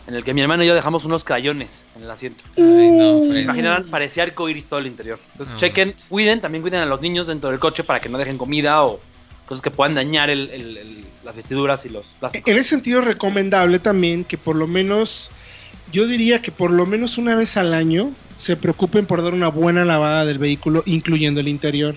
en 0.07 0.15
el 0.15 0.23
que 0.23 0.33
mi 0.33 0.41
hermano 0.41 0.63
y 0.63 0.67
yo 0.67 0.73
dejamos 0.73 1.03
unos 1.05 1.23
crayones 1.25 1.83
en 1.95 2.03
el 2.03 2.09
asiento. 2.09 2.43
Ay, 2.57 2.91
no, 2.91 3.37
imaginarán, 3.37 3.83
parecía 3.87 4.23
arcoiris 4.23 4.65
todo 4.65 4.79
el 4.79 4.87
interior. 4.87 5.19
Entonces, 5.33 5.53
No 5.53 5.59
chequen, 5.59 5.93
cuiden, 6.09 6.39
también 6.39 6.61
cuiden 6.61 6.79
a 6.81 6.85
los 6.85 7.01
niños 7.01 7.27
dentro 7.27 7.49
del 7.49 7.59
coche 7.59 7.83
para 7.83 7.99
que 7.99 8.07
no 8.07 8.17
dejen 8.17 8.37
comida 8.37 8.83
o 8.83 8.99
cosas 9.47 9.61
que 9.63 9.71
puedan 9.71 9.95
dañar 9.95 10.29
el- 10.29 10.49
el- 10.51 10.77
el- 10.77 11.05
las 11.23 11.35
vestiduras 11.35 11.85
y 11.85 11.89
los 11.89 12.05
plásticos. 12.19 12.51
En 12.51 12.57
ese 12.57 12.69
sentido 12.69 12.99
es 12.99 13.05
recomendable 13.05 13.79
también 13.79 14.23
que 14.23 14.37
por 14.37 14.55
lo 14.55 14.67
menos, 14.67 15.31
yo 15.91 16.05
diría 16.05 16.41
que 16.41 16.51
por 16.51 16.69
lo 16.69 16.85
menos 16.85 17.17
una 17.17 17.35
vez 17.35 17.57
al 17.57 17.73
año 17.73 18.11
se 18.35 18.55
preocupen 18.55 19.05
por 19.07 19.23
dar 19.23 19.33
una 19.33 19.47
buena 19.47 19.83
lavada 19.85 20.25
del 20.25 20.37
vehículo, 20.37 20.83
incluyendo 20.85 21.39
el 21.39 21.47
interior. 21.47 21.95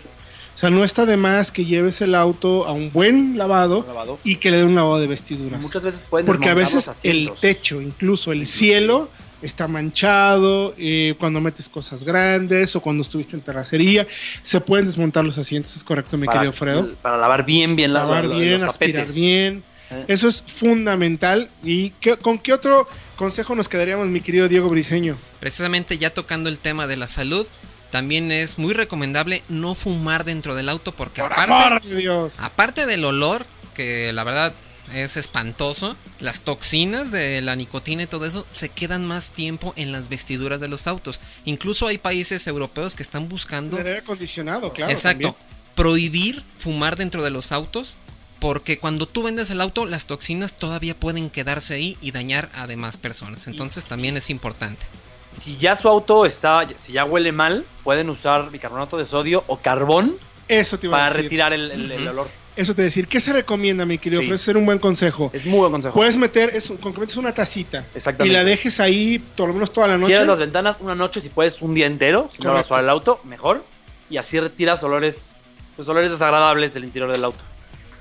O 0.55 0.59
sea, 0.61 0.71
no 0.71 0.85
está 0.85 1.07
de 1.07 1.17
más 1.17 1.53
que 1.53 1.65
lleves 1.65 2.01
el 2.01 2.15
auto 2.15 2.67
a 2.67 2.73
un 2.73 2.93
buen 2.93 3.39
lavado 3.39 3.85
Lavado. 3.87 4.19
y 4.25 4.37
que 4.37 4.51
le 4.51 4.59
den 4.59 4.69
un 4.69 4.75
lavado 4.75 5.01
de 5.01 5.07
vestiduras. 5.07 5.61
Muchas 5.63 5.83
veces 5.83 6.07
pueden 6.09 6.27
Porque 6.27 6.49
a 6.49 6.55
veces 6.55 6.91
el 7.03 7.33
techo, 7.41 7.81
incluso 7.81 8.33
el 8.33 8.45
cielo, 8.47 9.11
está 9.43 9.69
manchado, 9.69 10.75
eh, 10.79 11.15
cuando 11.19 11.41
metes 11.41 11.69
cosas 11.69 12.05
grandes 12.05 12.75
o 12.77 12.81
cuando 12.81 13.03
estuviste 13.03 13.37
en 13.37 13.43
terracería, 13.43 14.07
se 14.43 14.61
pueden 14.61 14.87
desmontar 14.87 15.25
los 15.25 15.39
asientos, 15.39 15.75
es 15.77 15.85
correcto, 15.85 16.17
mi 16.17 16.27
para, 16.27 16.39
querido 16.41 16.53
Fredo. 16.53 16.95
Para 17.03 17.17
lavar 17.17 17.45
bien, 17.45 17.77
bien 17.77 17.93
la- 17.93 18.01
Lavar 18.01 18.25
la- 18.25 18.37
bien, 18.37 18.61
los 18.61 18.71
aspirar 18.71 19.07
tapetes. 19.07 19.15
bien. 19.15 19.63
Eh. 19.91 20.05
Eso 20.09 20.29
es 20.29 20.43
fundamental. 20.47 21.51
¿Y 21.65 21.91
qué- 22.01 22.17
con 22.17 22.39
qué 22.39 22.53
otro 22.53 22.89
consejo 23.17 23.55
nos 23.55 23.69
quedaríamos, 23.69 24.09
mi 24.09 24.21
querido 24.21 24.49
Diego 24.49 24.69
Briseño? 24.69 25.17
Precisamente 25.41 25.99
ya 25.99 26.11
tocando 26.15 26.49
el 26.49 26.61
tema 26.61 26.87
de 26.87 26.97
la 26.97 27.09
salud, 27.09 27.47
también 27.91 28.31
es 28.31 28.59
muy 28.59 28.73
recomendable 28.73 29.43
no 29.49 29.75
fumar 29.75 30.25
dentro 30.25 30.55
del 30.55 30.69
auto 30.69 30.93
porque 30.93 31.23
Por 31.23 31.33
aparte, 31.33 31.53
amor 31.53 31.81
de 31.83 31.97
Dios. 31.97 32.33
aparte 32.39 32.87
del 32.87 33.05
olor, 33.05 33.45
que 33.75 34.13
la 34.13 34.23
verdad 34.23 34.53
es 34.95 35.17
espantoso, 35.17 35.97
las 36.21 36.41
toxinas 36.43 37.11
de 37.13 37.41
la 37.41 37.57
nicotina 37.57 38.03
y 38.03 38.07
todo 38.07 38.25
eso 38.25 38.47
se 38.51 38.69
quedan 38.69 39.07
más 39.07 39.33
tiempo 39.33 39.73
en 39.77 39.93
las 39.93 40.09
vestiduras 40.09 40.61
de 40.61 40.69
los 40.69 40.87
autos. 40.87 41.21
Incluso 41.45 41.87
hay 41.87 41.99
países 41.99 42.47
europeos 42.47 42.95
que 42.97 43.03
están 43.03 43.29
buscando 43.29 43.79
El 43.79 43.87
aire 43.87 43.99
acondicionado, 44.01 44.73
claro. 44.73 44.91
Exacto. 44.93 45.29
también. 45.33 45.51
Prohibir 45.75 46.43
fumar 46.57 46.97
dentro 46.97 47.23
de 47.23 47.31
los 47.31 47.53
autos. 47.53 47.99
Porque 48.39 48.79
cuando 48.79 49.07
tú 49.07 49.23
vendes 49.23 49.51
el 49.51 49.61
auto, 49.61 49.85
las 49.85 50.07
toxinas 50.07 50.55
todavía 50.55 50.99
pueden 50.99 51.29
quedarse 51.29 51.75
ahí 51.75 51.99
y 52.01 52.11
dañar 52.13 52.49
a 52.55 52.67
demás 52.67 52.97
personas. 52.97 53.47
Entonces 53.47 53.85
también 53.85 54.17
es 54.17 54.31
importante. 54.31 54.87
Si 55.39 55.59
ya 55.59 55.77
su 55.77 55.89
auto 55.89 56.25
está, 56.25 56.67
si 56.83 56.95
ya 56.95 57.05
huele 57.05 57.33
mal, 57.33 57.67
pueden 57.85 58.09
usar 58.09 58.51
bicarbonato 58.51 58.97
de 58.97 59.07
sodio 59.07 59.45
o 59.47 59.59
carbón 59.59 60.17
Eso 60.49 60.79
te 60.79 60.87
iba 60.87 60.97
a 60.97 61.01
para 61.01 61.11
decir. 61.11 61.25
retirar 61.25 61.53
el, 61.53 61.71
el- 61.71 61.93
el 61.93 62.01
Ujú. 62.01 62.11
olor. 62.11 62.31
Eso 62.61 62.75
te 62.75 62.83
decir. 62.83 63.09
¿Qué 63.09 63.21
se 63.21 63.33
recomienda, 63.33 63.87
mi 63.87 63.97
querido? 63.97 64.21
Sí. 64.21 64.29
Fred? 64.29 64.37
Ser 64.37 64.57
un 64.59 64.67
buen 64.67 64.79
consejo. 64.79 65.31
Es 65.33 65.47
muy 65.47 65.61
buen 65.61 65.73
consejo. 65.73 65.95
Puedes 65.95 66.19
meter, 66.19 66.51
es, 66.55 66.71
con 66.83 66.93
que 66.93 67.01
metes 67.01 67.17
una 67.17 67.33
tacita 67.33 67.87
y 67.95 67.97
Exactamente. 67.99 68.37
la 68.37 68.45
dejes 68.45 68.81
ahí 68.81 69.19
por 69.19 69.49
lo 69.49 69.55
menos 69.55 69.73
toda 69.73 69.89
la 69.89 69.97
noche. 69.97 70.09
Cierras 70.09 70.29
las 70.29 70.39
ventanas 70.39 70.77
una 70.81 70.95
noche 70.95 71.23
si 71.23 71.31
puedes 71.31 71.63
un 71.63 71.73
día 71.73 71.87
entero, 71.87 72.29
si 72.37 72.43
no 72.43 72.53
vas 72.53 72.67
Correcto. 72.67 72.75
a 72.75 72.81
el 72.81 72.91
auto, 72.91 73.21
mejor. 73.25 73.65
Y 74.11 74.19
así 74.19 74.39
retiras 74.39 74.83
olores, 74.83 75.31
los 75.79 75.89
olores 75.89 76.13
desagradables 76.13 76.75
del 76.75 76.85
interior 76.85 77.11
del 77.11 77.25
auto. 77.25 77.43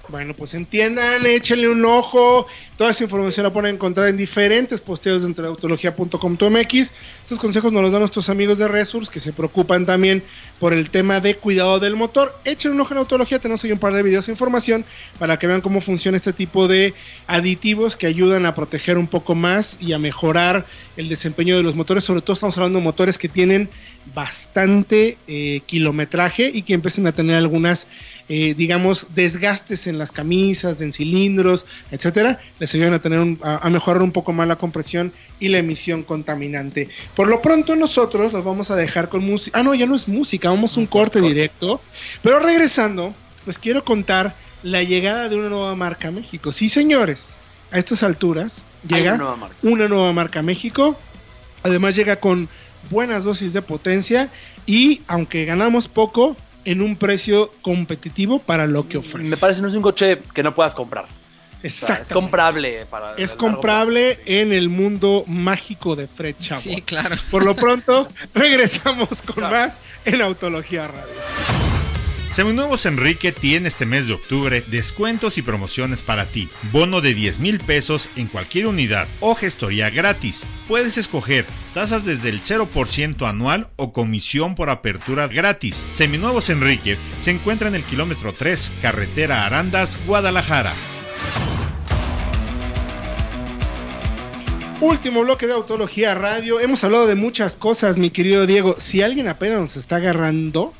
Bueno, 0.09 0.33
pues 0.33 0.55
entiendan, 0.55 1.23
échenle 1.27 1.69
un 1.69 1.85
ojo. 1.85 2.47
Toda 2.77 2.89
esa 2.89 3.03
información 3.03 3.43
la 3.43 3.53
pueden 3.53 3.75
encontrar 3.75 4.07
en 4.07 4.17
diferentes 4.17 4.81
posteos 4.81 5.21
dentro 5.21 5.43
de 5.43 5.49
autología.com.mx. 5.49 6.91
Estos 7.21 7.37
consejos 7.37 7.71
nos 7.71 7.83
los 7.83 7.91
dan 7.91 7.99
nuestros 7.99 8.27
amigos 8.29 8.57
de 8.57 8.67
Resource 8.67 9.11
que 9.11 9.19
se 9.19 9.33
preocupan 9.33 9.85
también 9.85 10.23
por 10.57 10.73
el 10.73 10.89
tema 10.89 11.19
de 11.19 11.35
cuidado 11.35 11.79
del 11.79 11.95
motor. 11.95 12.35
Echen 12.43 12.71
un 12.71 12.81
ojo 12.81 12.93
en 12.93 12.99
Autología, 12.99 13.37
tenemos 13.37 13.63
ahí 13.63 13.71
un 13.71 13.77
par 13.77 13.93
de 13.93 14.01
videos 14.01 14.25
de 14.25 14.31
información 14.31 14.83
para 15.19 15.37
que 15.37 15.45
vean 15.45 15.61
cómo 15.61 15.79
funciona 15.79 16.15
este 16.15 16.33
tipo 16.33 16.67
de 16.67 16.95
aditivos 17.27 17.95
que 17.95 18.07
ayudan 18.07 18.47
a 18.47 18.55
proteger 18.55 18.97
un 18.97 19.07
poco 19.07 19.35
más 19.35 19.77
y 19.79 19.93
a 19.93 19.99
mejorar 19.99 20.65
el 20.97 21.07
desempeño 21.07 21.55
de 21.55 21.61
los 21.61 21.75
motores. 21.75 22.03
Sobre 22.03 22.21
todo 22.21 22.33
estamos 22.33 22.57
hablando 22.57 22.79
de 22.79 22.83
motores 22.83 23.19
que 23.19 23.29
tienen 23.29 23.69
bastante 24.15 25.17
eh, 25.27 25.61
kilometraje 25.65 26.49
y 26.53 26.61
que 26.63 26.73
empiecen 26.73 27.07
a 27.07 27.11
tener 27.11 27.35
algunas 27.35 27.87
eh, 28.31 28.53
digamos, 28.55 29.07
desgastes 29.15 29.87
en 29.87 29.97
las 29.97 30.11
camisas, 30.11 30.81
en 30.81 30.91
cilindros, 30.91 31.65
etcétera, 31.89 32.39
les 32.59 32.71
ayudan 32.75 32.93
a 32.93 33.01
tener 33.01 33.19
un- 33.19 33.39
a, 33.43 33.57
a 33.65 33.69
mejorar 33.71 34.03
un 34.03 34.11
poco 34.11 34.31
más 34.33 34.47
la 34.47 34.55
compresión 34.55 35.11
y 35.39 35.47
la 35.47 35.57
emisión 35.57 36.03
contaminante. 36.03 36.89
Por 37.15 37.27
lo 37.27 37.41
pronto 37.41 37.75
nosotros 37.75 38.31
los 38.31 38.43
vamos 38.43 38.69
a 38.69 38.75
dejar 38.75 39.09
con 39.09 39.25
música. 39.25 39.59
Ah, 39.59 39.63
no, 39.63 39.73
ya 39.73 39.87
no 39.87 39.95
es 39.95 40.07
música, 40.07 40.49
vamos 40.51 40.77
a 40.77 40.79
un 40.79 40.85
corte 40.85 41.21
directo. 41.21 41.81
Pero 42.21 42.37
regresando, 42.39 43.15
les 43.47 43.57
quiero 43.57 43.83
contar 43.83 44.35
la 44.61 44.83
llegada 44.83 45.27
de 45.27 45.35
una 45.35 45.49
nueva 45.49 45.75
marca 45.75 46.09
a 46.09 46.11
México. 46.11 46.51
Sí, 46.51 46.69
señores, 46.69 47.37
a 47.71 47.79
estas 47.79 48.03
alturas 48.03 48.63
llega 48.87 49.13
una 49.15 49.17
nueva 49.17 49.35
marca. 49.37 49.55
una 49.63 49.87
nueva 49.87 50.13
marca 50.13 50.39
a 50.41 50.43
México. 50.43 50.99
Además 51.63 51.95
llega 51.95 52.17
con 52.17 52.47
buenas 52.89 53.23
dosis 53.23 53.53
de 53.53 53.61
potencia 53.61 54.29
y 54.65 55.01
aunque 55.07 55.45
ganamos 55.45 55.87
poco, 55.87 56.35
en 56.65 56.81
un 56.81 56.97
precio 56.97 57.51
competitivo 57.61 58.39
para 58.39 58.67
lo 58.67 58.87
que 58.87 58.97
ofrece. 58.97 59.29
Me 59.31 59.37
parece 59.37 59.61
no 59.61 59.69
es 59.69 59.75
un 59.75 59.81
coche 59.81 60.21
que 60.33 60.43
no 60.43 60.53
puedas 60.53 60.75
comprar. 60.75 61.05
O 61.05 61.07
sea, 61.07 61.67
es 61.67 61.73
Exactamente. 61.81 62.13
comprable 62.13 62.85
para 62.85 63.15
Es 63.15 63.33
comprable 63.33 64.15
plazo, 64.15 64.31
en 64.31 64.53
el 64.53 64.69
mundo 64.69 65.23
mágico 65.27 65.95
de 65.95 66.07
Fred 66.07 66.35
Chavo. 66.39 66.61
Sí, 66.61 66.81
claro. 66.81 67.15
Por 67.31 67.43
lo 67.45 67.55
pronto, 67.55 68.07
regresamos 68.33 69.21
con 69.23 69.35
Claro. 69.37 69.55
más 69.55 69.79
en 70.05 70.21
Autología 70.21 70.87
Radio. 70.87 71.78
Seminuevos 72.31 72.85
Enrique 72.85 73.31
tiene 73.31 73.67
este 73.67 73.87
mes 73.87 74.05
de 74.05 74.13
octubre 74.13 74.63
descuentos 74.67 75.39
y 75.39 75.41
promociones 75.41 76.03
para 76.03 76.27
ti. 76.27 76.47
Bono 76.71 77.01
de 77.01 77.15
10 77.15 77.39
mil 77.39 77.59
pesos 77.59 78.07
en 78.15 78.27
cualquier 78.27 78.67
unidad 78.67 79.07
o 79.19 79.33
gestoría 79.33 79.89
gratis. 79.89 80.43
Puedes 80.67 80.99
escoger 80.99 81.45
tasas 81.73 82.05
desde 82.05 82.29
el 82.29 82.41
0% 82.41 83.27
anual 83.27 83.69
o 83.77 83.93
comisión 83.93 84.53
por 84.53 84.69
apertura 84.69 85.27
gratis. 85.27 85.83
Seminuevos 85.91 86.51
Enrique 86.51 86.97
se 87.17 87.31
encuentra 87.31 87.67
en 87.67 87.75
el 87.75 87.83
kilómetro 87.83 88.31
3, 88.31 88.73
carretera 88.79 89.47
Arandas, 89.47 89.99
Guadalajara. 90.05 90.73
Último 94.81 95.21
bloque 95.21 95.47
de 95.47 95.53
Autología 95.53 96.13
Radio. 96.13 96.59
Hemos 96.59 96.83
hablado 96.83 97.07
de 97.07 97.15
muchas 97.15 97.57
cosas, 97.57 97.97
mi 97.97 98.11
querido 98.11 98.45
Diego. 98.45 98.75
Si 98.77 99.01
alguien 99.01 99.27
apenas 99.27 99.59
nos 99.59 99.77
está 99.77 99.97
agarrando, 99.97 100.73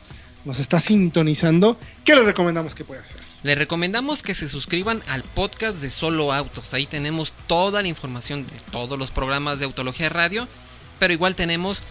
nos 0.45 0.59
está 0.59 0.79
sintonizando, 0.79 1.77
¿qué 2.05 2.15
le 2.15 2.23
recomendamos 2.23 2.75
que 2.75 2.85
pueda 2.85 3.01
hacer? 3.01 3.17
Les 3.43 3.57
recomendamos 3.57 4.23
que 4.23 4.33
se 4.33 4.47
suscriban 4.47 5.03
al 5.07 5.23
podcast 5.23 5.81
de 5.81 5.89
Solo 5.89 6.33
Autos. 6.33 6.73
Ahí 6.73 6.85
tenemos 6.85 7.33
toda 7.47 7.81
la 7.81 7.87
información 7.87 8.45
de 8.47 8.59
todos 8.71 8.97
los 8.97 9.11
programas 9.11 9.59
de 9.59 9.65
Autología 9.65 10.09
Radio. 10.09 10.47
Pero 10.99 11.13
igual 11.13 11.35
tenemos 11.35 11.83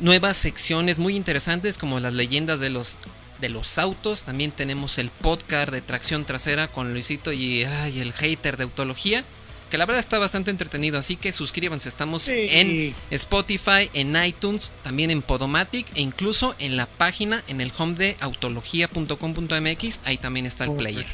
nuevas 0.00 0.36
secciones 0.36 0.98
muy 0.98 1.16
interesantes 1.16 1.78
como 1.78 2.00
las 2.00 2.12
leyendas 2.12 2.60
de 2.60 2.70
los, 2.70 2.98
de 3.40 3.48
los 3.48 3.78
autos. 3.78 4.22
También 4.24 4.52
tenemos 4.52 4.98
el 4.98 5.10
podcast 5.10 5.70
de 5.70 5.80
tracción 5.80 6.24
trasera 6.24 6.68
con 6.68 6.92
Luisito 6.92 7.32
y 7.32 7.62
el 7.62 8.12
hater 8.12 8.56
de 8.56 8.64
Autología. 8.64 9.24
Que 9.72 9.78
la 9.78 9.86
verdad 9.86 10.00
está 10.00 10.18
bastante 10.18 10.50
entretenido. 10.50 10.98
Así 10.98 11.16
que 11.16 11.32
suscríbanse. 11.32 11.88
Estamos 11.88 12.24
Sí. 12.24 12.46
en 12.50 12.94
Spotify, 13.10 13.88
en 13.94 14.14
iTunes, 14.22 14.70
también 14.82 15.10
en 15.10 15.22
Podomatic 15.22 15.86
e 15.96 16.02
incluso 16.02 16.54
en 16.58 16.76
la 16.76 16.84
página, 16.84 17.42
en 17.48 17.62
el 17.62 17.72
home 17.78 17.94
de 17.94 18.14
autología.com.mx. 18.20 20.02
Ahí 20.04 20.18
también 20.18 20.44
está 20.44 20.64
el 20.64 20.72
player. 20.72 21.06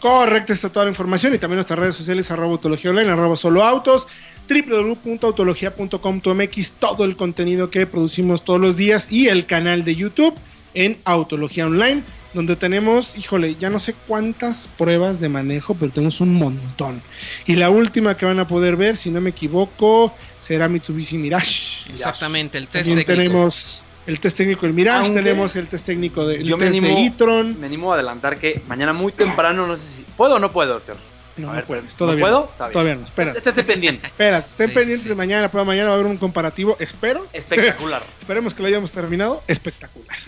Correcto, 0.00 0.52
está 0.52 0.70
toda 0.70 0.84
la 0.84 0.90
información 0.90 1.34
y 1.34 1.38
también 1.38 1.56
nuestras 1.56 1.78
redes 1.78 1.96
sociales, 1.96 2.30
arroba 2.30 2.52
autología 2.52 2.90
online, 2.90 3.10
arroba 3.10 3.36
solo 3.36 3.64
autos, 3.64 4.06
www.autología.com.mx, 4.50 6.72
todo 6.72 7.04
el 7.04 7.16
contenido 7.16 7.70
que 7.70 7.86
producimos 7.86 8.44
todos 8.44 8.60
los 8.60 8.76
días 8.76 9.10
y 9.10 9.28
el 9.28 9.46
canal 9.46 9.82
de 9.84 9.96
YouTube 9.96 10.34
en 10.74 10.98
Autología 11.04 11.64
Online, 11.66 12.02
donde 12.34 12.56
tenemos, 12.56 13.16
híjole, 13.16 13.54
ya 13.56 13.70
no 13.70 13.80
sé 13.80 13.94
cuántas 14.06 14.68
pruebas 14.76 15.18
de 15.20 15.28
manejo, 15.28 15.74
pero 15.74 15.90
tenemos 15.92 16.20
un 16.20 16.34
montón. 16.34 17.00
Y 17.46 17.54
la 17.56 17.70
última 17.70 18.16
que 18.16 18.26
van 18.26 18.38
a 18.38 18.46
poder 18.46 18.76
ver, 18.76 18.96
si 18.96 19.10
no 19.10 19.20
me 19.20 19.30
equivoco, 19.30 20.14
será 20.38 20.68
Mitsubishi 20.68 21.16
Mirage. 21.18 21.88
Exactamente, 21.90 22.58
el 22.58 22.68
test 22.68 22.86
También 22.86 23.06
técnico. 23.06 23.22
tenemos 23.28 23.84
el 24.06 24.20
test 24.20 24.36
técnico 24.36 24.66
del 24.66 24.74
Mirage, 24.74 25.06
Aunque 25.06 25.22
tenemos 25.22 25.56
el 25.56 25.68
test 25.68 25.86
técnico 25.86 26.26
del 26.26 26.44
Yo 26.44 26.56
test 26.58 26.78
de 26.80 27.06
e-tron. 27.06 27.58
me 27.60 27.66
animo 27.66 27.92
a 27.92 27.94
adelantar 27.94 28.38
que 28.38 28.60
mañana 28.68 28.92
muy 28.92 29.12
temprano, 29.12 29.66
no 29.66 29.76
sé 29.76 29.82
si. 29.96 30.02
¿Puedo 30.16 30.36
o 30.36 30.38
no 30.38 30.52
puedo, 30.52 30.74
doctor? 30.74 30.96
No, 31.38 31.46
A 31.48 31.50
no 31.50 31.56
ver, 31.56 31.64
puedes, 31.66 31.92
¿no 31.92 31.96
todavía 31.98 32.24
puedo? 32.24 32.40
no. 32.40 32.44
Está 32.50 32.64
bien. 32.64 32.72
Todavía 32.72 32.94
no, 32.96 33.04
espérate. 33.04 33.38
Esté 33.38 33.62
pendiente. 33.62 34.06
Espérate, 34.08 34.48
estén 34.48 34.68
Sí, 34.68 34.74
pendientes 34.74 35.02
sí, 35.04 35.08
de 35.08 35.14
mañana, 35.14 35.48
para 35.50 35.62
mañana 35.64 35.90
va 35.90 35.92
a 35.92 35.94
haber 36.00 36.06
un 36.10 36.16
comparativo, 36.16 36.76
espero. 36.80 37.26
Espectacular. 37.32 38.02
Esperemos 38.20 38.54
que 38.54 38.62
lo 38.62 38.68
hayamos 38.68 38.90
terminado, 38.92 39.42
espectacular. 39.46 40.18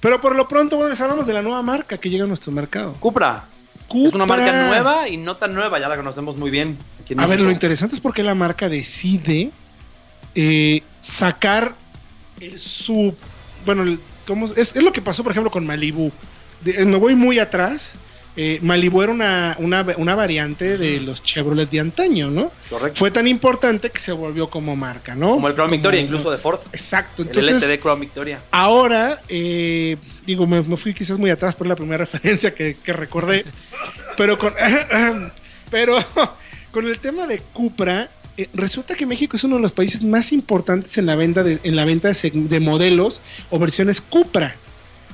Pero 0.00 0.20
por 0.20 0.34
lo 0.36 0.46
pronto, 0.48 0.76
bueno, 0.76 0.90
les 0.90 1.00
hablamos 1.00 1.26
de 1.26 1.32
la 1.32 1.42
nueva 1.42 1.62
marca 1.62 1.98
que 1.98 2.10
llega 2.10 2.24
a 2.24 2.26
nuestro 2.26 2.52
mercado. 2.52 2.94
Cupra. 3.00 3.46
Es 3.88 4.12
una 4.12 4.26
marca 4.26 4.66
nueva 4.68 5.08
y 5.08 5.16
no 5.16 5.36
tan 5.36 5.54
nueva, 5.54 5.78
ya 5.78 5.88
la 5.88 5.96
conocemos 5.96 6.36
muy 6.36 6.50
bien. 6.50 6.76
aquí 7.02 7.12
en 7.12 7.20
A 7.20 7.26
ver, 7.26 7.40
lo 7.40 7.50
interesante 7.50 7.94
es 7.94 8.00
porque 8.00 8.22
la 8.24 8.34
marca 8.34 8.68
decide 8.68 9.50
eh, 10.34 10.82
sacar 11.00 11.74
el 12.40 12.58
sub. 12.58 13.14
Bueno, 13.64 13.84
el- 13.84 14.00
¿cómo? 14.26 14.46
Es, 14.46 14.74
es 14.76 14.82
lo 14.82 14.92
que 14.92 15.00
pasó, 15.02 15.22
por 15.22 15.32
ejemplo, 15.32 15.50
con 15.50 15.64
Malibu. 15.66 16.10
De- 16.62 16.82
eh, 16.82 16.84
me 16.84 16.96
voy 16.96 17.14
muy 17.14 17.38
atrás. 17.38 17.96
Eh, 18.38 18.58
Malibu 18.62 19.00
era 19.02 19.12
una, 19.12 19.56
una, 19.58 19.86
una 19.96 20.14
variante 20.14 20.76
de 20.76 21.00
los 21.00 21.22
Chevrolet 21.22 21.70
de 21.70 21.80
antaño, 21.80 22.30
¿no? 22.30 22.52
Correcto. 22.68 22.98
Fue 22.98 23.10
tan 23.10 23.26
importante 23.26 23.90
que 23.90 23.98
se 23.98 24.12
volvió 24.12 24.50
como 24.50 24.76
marca, 24.76 25.14
¿no? 25.14 25.30
Como 25.32 25.48
el 25.48 25.54
Crown 25.54 25.70
Victoria, 25.70 26.00
Como- 26.00 26.08
incluso 26.10 26.30
de 26.30 26.38
Ford. 26.38 26.60
Exacto. 26.72 27.22
El 27.22 27.28
Entonces, 27.28 27.62
LTD 27.62 27.80
Crown 27.80 28.00
Victoria. 28.00 28.40
Ahora, 28.50 29.18
eh, 29.28 29.96
digo, 30.26 30.46
me, 30.46 30.60
me 30.60 30.76
fui 30.76 30.92
quizás 30.92 31.18
muy 31.18 31.30
atrás 31.30 31.54
por 31.54 31.66
la 31.66 31.76
primera 31.76 32.04
referencia 32.10 32.54
que, 32.54 32.76
que 32.84 32.92
recordé, 32.92 33.44
pero 34.18 34.38
con, 34.38 34.52
pero 35.70 35.96
con 36.72 36.86
el 36.86 36.98
tema 36.98 37.26
de 37.26 37.38
Cupra, 37.54 38.10
eh, 38.36 38.48
resulta 38.52 38.94
que 38.94 39.06
México 39.06 39.36
es 39.36 39.44
uno 39.44 39.56
de 39.56 39.62
los 39.62 39.72
países 39.72 40.04
más 40.04 40.30
importantes 40.32 40.98
en 40.98 41.06
la 41.06 41.16
venta 41.16 41.42
de, 41.42 41.58
en 41.62 41.74
la 41.74 41.86
venta 41.86 42.10
de 42.12 42.60
modelos 42.60 43.22
o 43.50 43.58
versiones 43.58 44.02
Cupra. 44.02 44.56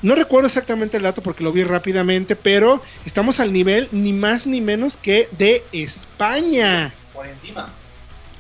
No 0.03 0.15
recuerdo 0.17 0.49
exactamente 0.49 0.97
el 0.97 1.05
dato 1.05 1.23
porque 1.23 1.45
lo 1.45 1.53
vi 1.53 1.63
rápidamente, 1.63 2.35
pero 2.37 2.83
estamos 3.07 3.39
al 3.41 3.53
nivel 3.53 3.89
ni 3.93 4.13
más 4.13 4.47
ni 4.47 4.61
menos 4.61 4.97
que 4.97 5.29
de 5.39 5.63
España. 5.73 6.93
Por 7.15 7.27
encima. 7.27 7.69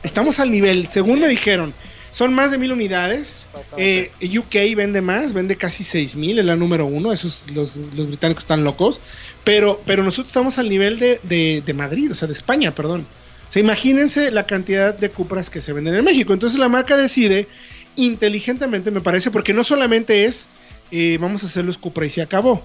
Estamos 0.03 0.40
al 0.40 0.51
nivel, 0.51 0.87
según 0.88 1.20
me 1.20 1.29
dijeron, 1.29 1.72
son 2.11 2.35
más 2.35 2.51
de 2.51 2.59
mil 2.59 2.72
unidades. 2.72 3.46
Eh, 3.77 4.11
UK 4.38 4.77
vende 4.77 5.01
más, 5.01 5.33
vende 5.33 5.57
casi 5.57 5.85
6000, 5.85 6.40
es 6.40 6.44
la 6.44 6.57
número 6.57 6.87
uno. 6.87 7.12
Esos, 7.12 7.44
los, 7.55 7.77
los 7.94 8.09
británicos 8.09 8.42
están 8.42 8.64
locos. 8.64 9.01
Pero, 9.44 9.81
pero 9.87 10.03
nosotros 10.03 10.29
estamos 10.29 10.59
al 10.59 10.68
nivel 10.68 10.98
de, 10.98 11.20
de- 11.22 11.62
de 11.64 11.75
Madrid, 11.75 12.11
o 12.11 12.14
sea, 12.14 12.27
de 12.27 12.33
España, 12.33 12.75
perdón. 12.75 13.07
O 13.48 13.53
sea, 13.53 13.61
imagínense 13.61 14.31
la 14.33 14.46
cantidad 14.46 14.92
de 14.94 15.11
Cupras 15.11 15.48
que 15.51 15.61
se 15.61 15.72
venden 15.72 15.94
en 15.94 16.05
México. 16.05 16.33
Entonces 16.33 16.59
la 16.59 16.68
marca 16.68 16.96
decide 16.96 17.46
inteligentemente, 17.96 18.90
me 18.90 19.01
parece, 19.01 19.31
porque 19.31 19.53
no 19.55 19.62
solamente 19.62 20.25
es 20.25 20.48
vamos 21.19 21.43
a 21.43 21.47
hacer 21.47 21.65
los 21.65 21.79
Cupra 21.79 22.07
y 22.07 22.11
se 22.11 22.23
acabó. 22.23 22.63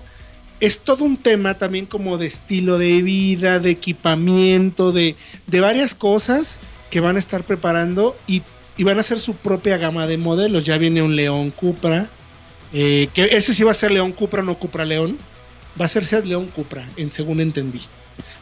Es 0.59 0.79
todo 0.79 1.03
un 1.03 1.17
tema 1.17 1.57
también 1.57 1.85
como 1.85 2.17
de 2.17 2.27
estilo 2.27 2.77
de 2.77 3.01
vida, 3.01 3.59
de 3.59 3.69
equipamiento, 3.69 4.91
de, 4.91 5.15
de 5.45 5.59
varias 5.59 5.93
cosas 5.93 6.59
que 6.89 6.99
van 6.99 7.15
a 7.15 7.19
estar 7.19 7.43
preparando 7.43 8.17
y, 8.27 8.41
y 8.75 8.83
van 8.83 8.97
a 8.97 9.01
hacer 9.01 9.19
su 9.19 9.35
propia 9.35 9.77
gama 9.77 10.07
de 10.07 10.17
modelos. 10.17 10.65
Ya 10.65 10.77
viene 10.77 11.01
un 11.01 11.15
León 11.15 11.51
Cupra, 11.51 12.09
eh, 12.73 13.07
que 13.13 13.25
ese 13.25 13.53
sí 13.53 13.63
va 13.63 13.71
a 13.71 13.75
ser 13.75 13.91
León 13.91 14.13
Cupra, 14.13 14.41
no 14.41 14.57
Cupra 14.57 14.83
León. 14.83 15.17
Va 15.79 15.85
a 15.85 15.89
ser 15.89 16.05
Seat 16.05 16.25
León 16.25 16.47
Cupra, 16.47 16.89
en, 16.97 17.11
según 17.11 17.39
entendí. 17.39 17.81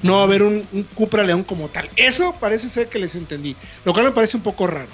No 0.02 0.16
va 0.16 0.22
a 0.22 0.24
haber 0.24 0.42
un, 0.42 0.64
un 0.72 0.84
Cupra 0.84 1.22
León 1.22 1.44
como 1.44 1.68
tal. 1.68 1.90
Eso 1.98 2.34
parece 2.40 2.70
ser 2.70 2.88
que 2.88 2.98
les 2.98 3.14
entendí. 3.16 3.58
Lo 3.84 3.92
cual 3.92 4.06
me 4.06 4.12
parece 4.14 4.38
un 4.38 4.44
poco 4.44 4.68
raro. 4.68 4.90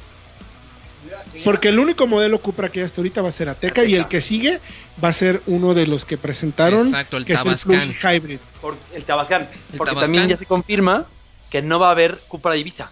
Porque 1.44 1.70
el 1.70 1.80
único 1.80 2.08
modelo 2.08 2.40
Cupra 2.42 2.70
que 2.70 2.80
hay 2.80 2.86
hasta 2.86 3.02
ahorita 3.02 3.22
va 3.22 3.30
a 3.30 3.32
ser 3.32 3.50
Ateca 3.50 3.84
y 3.84 3.96
el 3.96 4.08
que 4.08 4.22
sigue 4.22 4.60
va 5.04 5.10
a 5.10 5.14
ser 5.14 5.42
uno 5.48 5.74
de 5.74 5.88
los 5.88 6.06
que 6.06 6.18
presentaron, 6.18 6.80
Exacto, 6.82 7.18
el 7.18 7.26
que 7.26 7.34
es 7.34 7.40
el 7.40 7.44
Tabascan. 7.46 7.94
hybrid. 8.16 8.40
Por 8.62 8.76
el 8.94 9.04
Tabascan. 9.04 9.42
El 9.72 9.78
porque 9.78 9.92
Tabascan. 9.92 10.14
también 10.14 10.30
ya 10.30 10.38
se 10.38 10.46
confirma 10.46 11.06
que 11.50 11.62
no 11.62 11.80
va 11.80 11.88
a 11.90 11.92
haber 11.92 12.20
Cupra 12.28 12.56
Ibiza. 12.58 12.92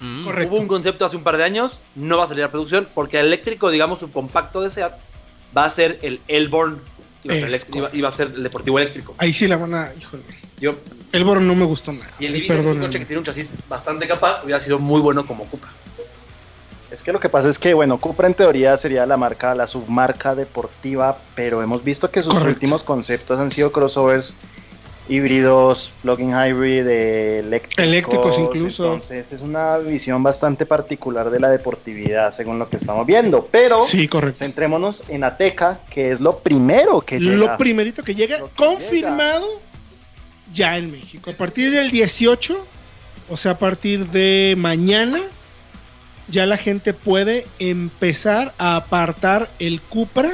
Mm. 0.00 0.24
Correcto. 0.24 0.54
Hubo 0.54 0.60
un 0.62 0.68
concepto 0.68 1.04
hace 1.04 1.16
un 1.16 1.22
par 1.24 1.36
de 1.36 1.44
años, 1.44 1.78
no 1.96 2.18
va 2.18 2.24
a 2.24 2.26
salir 2.28 2.44
a 2.44 2.50
producción, 2.50 2.88
porque 2.94 3.18
el 3.18 3.26
eléctrico, 3.26 3.70
digamos, 3.70 3.98
subcompacto 4.00 4.60
de 4.60 4.70
SEAT, 4.70 4.92
va 5.56 5.64
a 5.64 5.70
ser 5.70 5.98
el 6.02 6.20
Elborn. 6.28 6.78
Iba 7.24 7.34
a 7.34 7.38
ser, 7.40 7.48
Es 7.48 7.66
elect- 7.66 7.76
iba- 7.76 7.90
iba 7.92 8.08
a 8.08 8.12
ser 8.12 8.32
el 8.34 8.42
deportivo 8.44 8.78
eléctrico. 8.78 9.14
Ahí 9.18 9.32
sí 9.32 9.48
la 9.48 9.56
van 9.56 9.74
a. 9.74 9.92
Híjole. 9.98 10.22
Yo, 10.60 10.74
El 11.10 11.24
Boron 11.24 11.46
no 11.48 11.54
me 11.56 11.64
gustó 11.64 11.92
nada. 11.92 12.10
y 12.20 12.26
el 12.26 12.36
Ibiza, 12.36 12.54
es 12.58 12.66
un 12.66 12.78
coche 12.80 12.98
que 13.00 13.04
tiene 13.06 13.18
un 13.18 13.24
chasis 13.24 13.50
bastante 13.68 14.06
capaz, 14.06 14.44
hubiera 14.44 14.60
sido 14.60 14.78
muy 14.78 15.00
bueno 15.00 15.26
como 15.26 15.44
Cupra. 15.46 15.70
Es 16.90 17.02
que 17.02 17.12
lo 17.12 17.20
que 17.20 17.28
pasa 17.28 17.48
es 17.48 17.58
que, 17.58 17.74
bueno, 17.74 17.98
Cupra 17.98 18.26
en 18.28 18.34
teoría 18.34 18.76
sería 18.76 19.04
la 19.04 19.16
marca, 19.16 19.54
la 19.54 19.66
submarca 19.66 20.34
deportiva, 20.34 21.18
pero 21.34 21.62
hemos 21.62 21.84
visto 21.84 22.10
que 22.10 22.22
sus 22.22 22.32
Correcto. 22.32 22.50
últimos 22.54 22.82
conceptos 22.82 23.38
han 23.38 23.50
sido 23.50 23.72
crossovers 23.72 24.32
híbridos, 25.08 25.90
plug-in 26.02 26.30
hybrid, 26.30 26.86
eléctricos. 26.86 27.84
Eléctricos 27.84 28.38
incluso. 28.38 28.84
Entonces 28.94 29.32
es 29.32 29.40
una 29.40 29.78
visión 29.78 30.22
bastante 30.22 30.66
particular 30.66 31.30
de 31.30 31.40
la 31.40 31.48
deportividad, 31.48 32.30
según 32.30 32.58
lo 32.58 32.68
que 32.68 32.76
estamos 32.76 33.06
viendo. 33.06 33.48
Pero 33.50 33.80
Sí, 33.80 34.06
correcto. 34.08 34.38
centrémonos 34.38 35.04
en 35.08 35.24
Ateca, 35.24 35.80
que 35.90 36.10
es 36.12 36.20
lo 36.20 36.38
primero 36.38 37.00
que 37.00 37.18
llega. 37.18 37.36
Lo 37.36 37.56
primerito 37.56 38.02
que 38.02 38.14
llega, 38.14 38.36
que 38.38 38.44
confirmado 38.56 39.46
ya 40.52 40.76
en 40.76 40.90
México. 40.90 41.30
A 41.30 41.34
partir 41.34 41.70
del 41.70 41.90
18, 41.90 42.66
o 43.30 43.36
sea, 43.36 43.52
a 43.52 43.58
partir 43.58 44.06
de 44.08 44.54
mañana, 44.58 45.20
ya 46.28 46.46
la 46.46 46.56
gente 46.56 46.92
puede 46.94 47.46
empezar 47.58 48.54
a 48.58 48.76
apartar 48.76 49.50
el 49.58 49.80
Cupra 49.80 50.32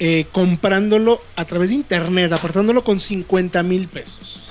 eh, 0.00 0.26
comprándolo 0.30 1.20
a 1.34 1.44
través 1.44 1.70
de 1.70 1.74
internet, 1.76 2.32
apartándolo 2.32 2.84
con 2.84 3.00
50 3.00 3.62
mil 3.64 3.88
pesos. 3.88 4.44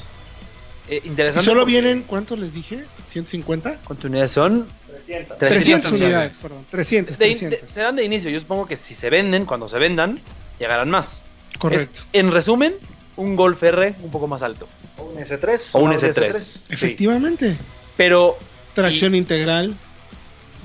Eh, 0.90 1.02
Y 1.04 1.08
interesante. 1.08 1.46
solo 1.46 1.62
porque- 1.62 1.72
vienen, 1.72 2.04
¿cuántos 2.04 2.38
les 2.40 2.54
dije? 2.54 2.84
¿150? 3.10 3.78
¿Cuántas 3.86 4.06
unidades 4.06 4.32
son? 4.32 4.68
300. 4.88 5.38
300 5.38 5.38
300 5.38 5.92
unidades, 5.92 6.02
unidades. 6.02 6.42
perdón. 6.44 6.66
300, 6.70 7.18
De- 7.18 7.26
300. 7.26 7.62
de- 7.62 7.74
serán 7.74 7.96
de 7.96 8.04
inicio. 8.04 8.30
Yo 8.30 8.40
supongo 8.40 8.66
que 8.68 8.76
si 8.76 8.94
se 8.94 9.10
venden, 9.10 9.46
cuando 9.46 9.70
se 9.70 9.78
vendan, 9.80 10.20
llegarán 10.60 10.90
más. 10.90 11.22
Correcto. 11.60 12.00
Es, 12.02 12.06
en 12.14 12.32
resumen, 12.32 12.76
un 13.16 13.36
Golf 13.36 13.64
R 13.64 13.96
un 14.02 14.12
poco 14.12 14.28
más 14.28 14.42
alto. 14.44 14.68
O 14.98 15.04
un 15.04 15.18
S3. 15.18 15.70
O 15.74 15.80
un 15.80 15.92
Audi 15.94 16.08
S3. 16.08 16.62
Efectivamente. 16.70 17.58
Pero, 17.96 18.38
Tracción 18.74 19.16
integral. 19.16 19.76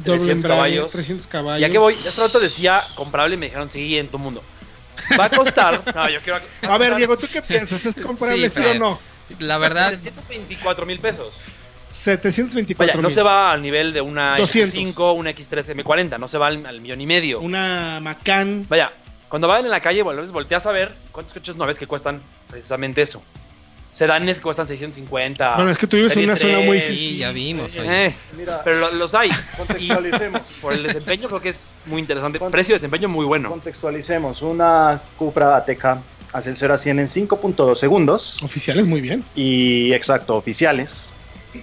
Doble 0.04 0.18
300 0.18 0.30
embrague, 0.30 0.56
caballos. 0.56 0.92
300 0.92 1.26
caballos. 1.26 1.60
ya 1.60 1.70
que 1.70 1.78
voy, 1.78 1.94
hace 1.94 2.20
rato 2.20 2.40
decía 2.40 2.84
comprable 2.94 3.34
y 3.36 3.38
me 3.38 3.46
dijeron 3.46 3.70
sí 3.72 3.98
en 3.98 4.08
todo 4.08 4.18
mundo. 4.18 4.42
Va 5.18 5.26
a 5.26 5.30
costar. 5.30 5.82
no, 5.94 6.08
yo 6.08 6.20
quiero. 6.20 6.40
A 6.68 6.78
ver, 6.78 6.96
Diego, 6.96 7.16
¿tú 7.16 7.26
qué 7.32 7.42
piensas? 7.42 7.84
¿Es 7.84 7.98
comparable 8.04 8.48
Sí, 8.50 8.62
sí, 8.62 8.68
o 8.68 8.78
no? 8.78 8.98
La 9.38 9.58
verdad, 9.58 9.90
724 9.90 10.86
mil 10.86 10.98
pesos. 10.98 11.34
724 11.88 12.86
Vaya, 12.86 13.02
no 13.02 13.14
se 13.14 13.22
va 13.22 13.52
al 13.52 13.60
nivel 13.60 13.92
de 13.92 14.00
una 14.00 14.38
200. 14.38 14.78
X5, 14.78 15.14
una 15.14 15.30
X3 15.30 15.76
M40, 15.76 16.18
no 16.18 16.26
se 16.26 16.38
va 16.38 16.46
al, 16.46 16.64
al 16.64 16.80
millón 16.80 17.00
y 17.00 17.06
medio. 17.06 17.40
Una 17.40 18.00
Macan. 18.00 18.66
Vaya, 18.68 18.92
cuando 19.28 19.48
vayan 19.48 19.64
en 19.66 19.70
la 19.70 19.80
calle, 19.80 20.02
volteas 20.02 20.66
a 20.66 20.72
ver 20.72 20.94
cuántos 21.10 21.34
coches 21.34 21.56
no 21.56 21.66
ves 21.66 21.78
que 21.78 21.86
cuestan 21.86 22.20
precisamente 22.48 23.02
eso. 23.02 23.22
Sedanes 23.92 24.38
que 24.38 24.42
cuestan 24.42 24.66
650. 24.66 25.56
Bueno, 25.56 25.70
es 25.70 25.76
que 25.78 25.86
tú 25.86 25.96
vives 25.96 26.16
en 26.16 26.24
una 26.24 26.34
zona 26.36 26.60
muy- 26.60 26.80
sí, 26.80 27.18
ya 27.18 27.30
vimos. 27.30 27.76
eh, 27.76 28.14
Mira, 28.36 28.60
pero 28.64 28.78
lo- 28.80 28.92
los 28.92 29.14
hay. 29.14 29.28
contextualicemos. 29.56 30.40
Por 30.62 30.72
el 30.72 30.82
desempeño 30.84 31.28
creo 31.28 31.42
que 31.42 31.50
es 31.50 31.56
muy 31.86 32.00
interesante. 32.00 32.38
Precio 32.50 32.72
de 32.74 32.76
desempeño 32.78 33.08
muy 33.08 33.26
bueno. 33.26 33.50
Contextualicemos. 33.50 34.40
Una 34.42 35.00
Cupra 35.18 35.56
Ateca 35.56 36.00
hace 36.32 36.48
el 36.50 36.56
0 36.56 36.72
a 36.74 36.78
100 36.78 37.00
en 37.00 37.08
5.2 37.08 37.78
segundos. 37.78 38.42
Oficiales, 38.42 38.86
muy 38.86 39.02
bien. 39.02 39.24
Y 39.34 39.92
exacto, 39.92 40.36
oficiales. 40.36 41.12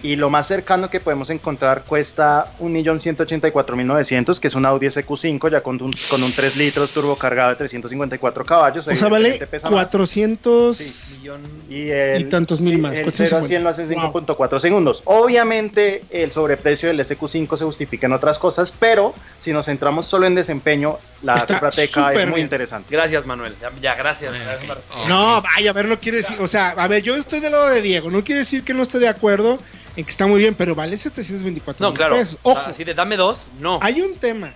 Y 0.03 0.15
lo 0.15 0.29
más 0.29 0.47
cercano 0.47 0.89
que 0.89 0.99
podemos 0.99 1.29
encontrar 1.29 1.83
cuesta 1.83 2.53
1.184.900, 2.59 4.39
que 4.39 4.47
es 4.47 4.55
un 4.55 4.65
Audi 4.65 4.87
SQ5 4.87 5.51
ya 5.51 5.61
con 5.61 5.81
un, 5.81 5.93
con 6.09 6.23
un 6.23 6.31
3 6.31 6.57
litros 6.57 6.91
turbo 6.93 7.15
cargado 7.15 7.49
de 7.49 7.55
354 7.57 8.45
caballos. 8.45 8.87
O 8.87 8.95
sea, 8.95 9.09
vale 9.09 9.29
evidentemente 9.29 9.47
pesa 9.47 9.69
más. 9.69 9.85
400. 9.85 10.77
Sí. 10.77 11.27
Y, 11.69 11.89
el, 11.89 12.21
y 12.21 12.25
tantos 12.25 12.61
mil 12.61 12.77
más, 12.79 12.97
El 12.97 13.11
0 13.11 13.37
a 13.37 13.43
100 13.43 13.63
lo 13.63 13.69
hace 13.69 13.81
en 13.83 13.87
450. 13.89 14.29
5.4 14.37 14.59
segundos. 14.59 15.01
Obviamente 15.05 16.01
el 16.09 16.31
sobreprecio 16.31 16.89
del 16.89 16.99
SQ5 16.99 17.57
se 17.57 17.65
justifica 17.65 18.07
en 18.07 18.13
otras 18.13 18.39
cosas, 18.39 18.73
pero 18.77 19.13
si 19.39 19.53
nos 19.53 19.65
centramos 19.65 20.05
solo 20.05 20.27
en 20.27 20.35
desempeño, 20.35 20.97
la 21.21 21.39
súper 21.39 21.59
es 21.77 21.95
muy 21.95 22.35
bien. 22.35 22.39
interesante. 22.39 22.87
Gracias, 22.89 23.25
Manuel. 23.25 23.55
Ya, 23.61 23.71
ya, 23.81 23.95
gracias. 23.95 24.33
Gracias. 24.33 24.77
No, 25.07 25.41
vaya, 25.41 25.69
a 25.69 25.73
ver, 25.73 25.85
no 25.87 25.99
quiere 25.99 26.19
decir. 26.19 26.37
O 26.39 26.47
sea, 26.47 26.69
a 26.69 26.87
ver, 26.87 27.03
yo 27.03 27.15
estoy 27.15 27.39
del 27.39 27.51
lado 27.51 27.69
de 27.69 27.81
Diego. 27.81 28.09
No 28.09 28.23
quiere 28.23 28.39
decir 28.39 28.63
que 28.63 28.73
no 28.73 28.83
esté 28.83 28.99
de 28.99 29.07
acuerdo 29.07 29.59
está 30.07 30.27
muy 30.27 30.39
bien, 30.39 30.55
pero 30.55 30.75
vale 30.75 30.95
724 30.97 31.83
No, 31.85 31.91
mil 31.91 31.97
claro. 31.97 32.15
pesos. 32.15 32.39
Ojo, 32.43 32.59
Así 32.59 32.83
de 32.83 32.93
dame 32.93 33.17
dos, 33.17 33.39
no. 33.59 33.79
hay 33.81 34.01
un 34.01 34.15
tema. 34.15 34.49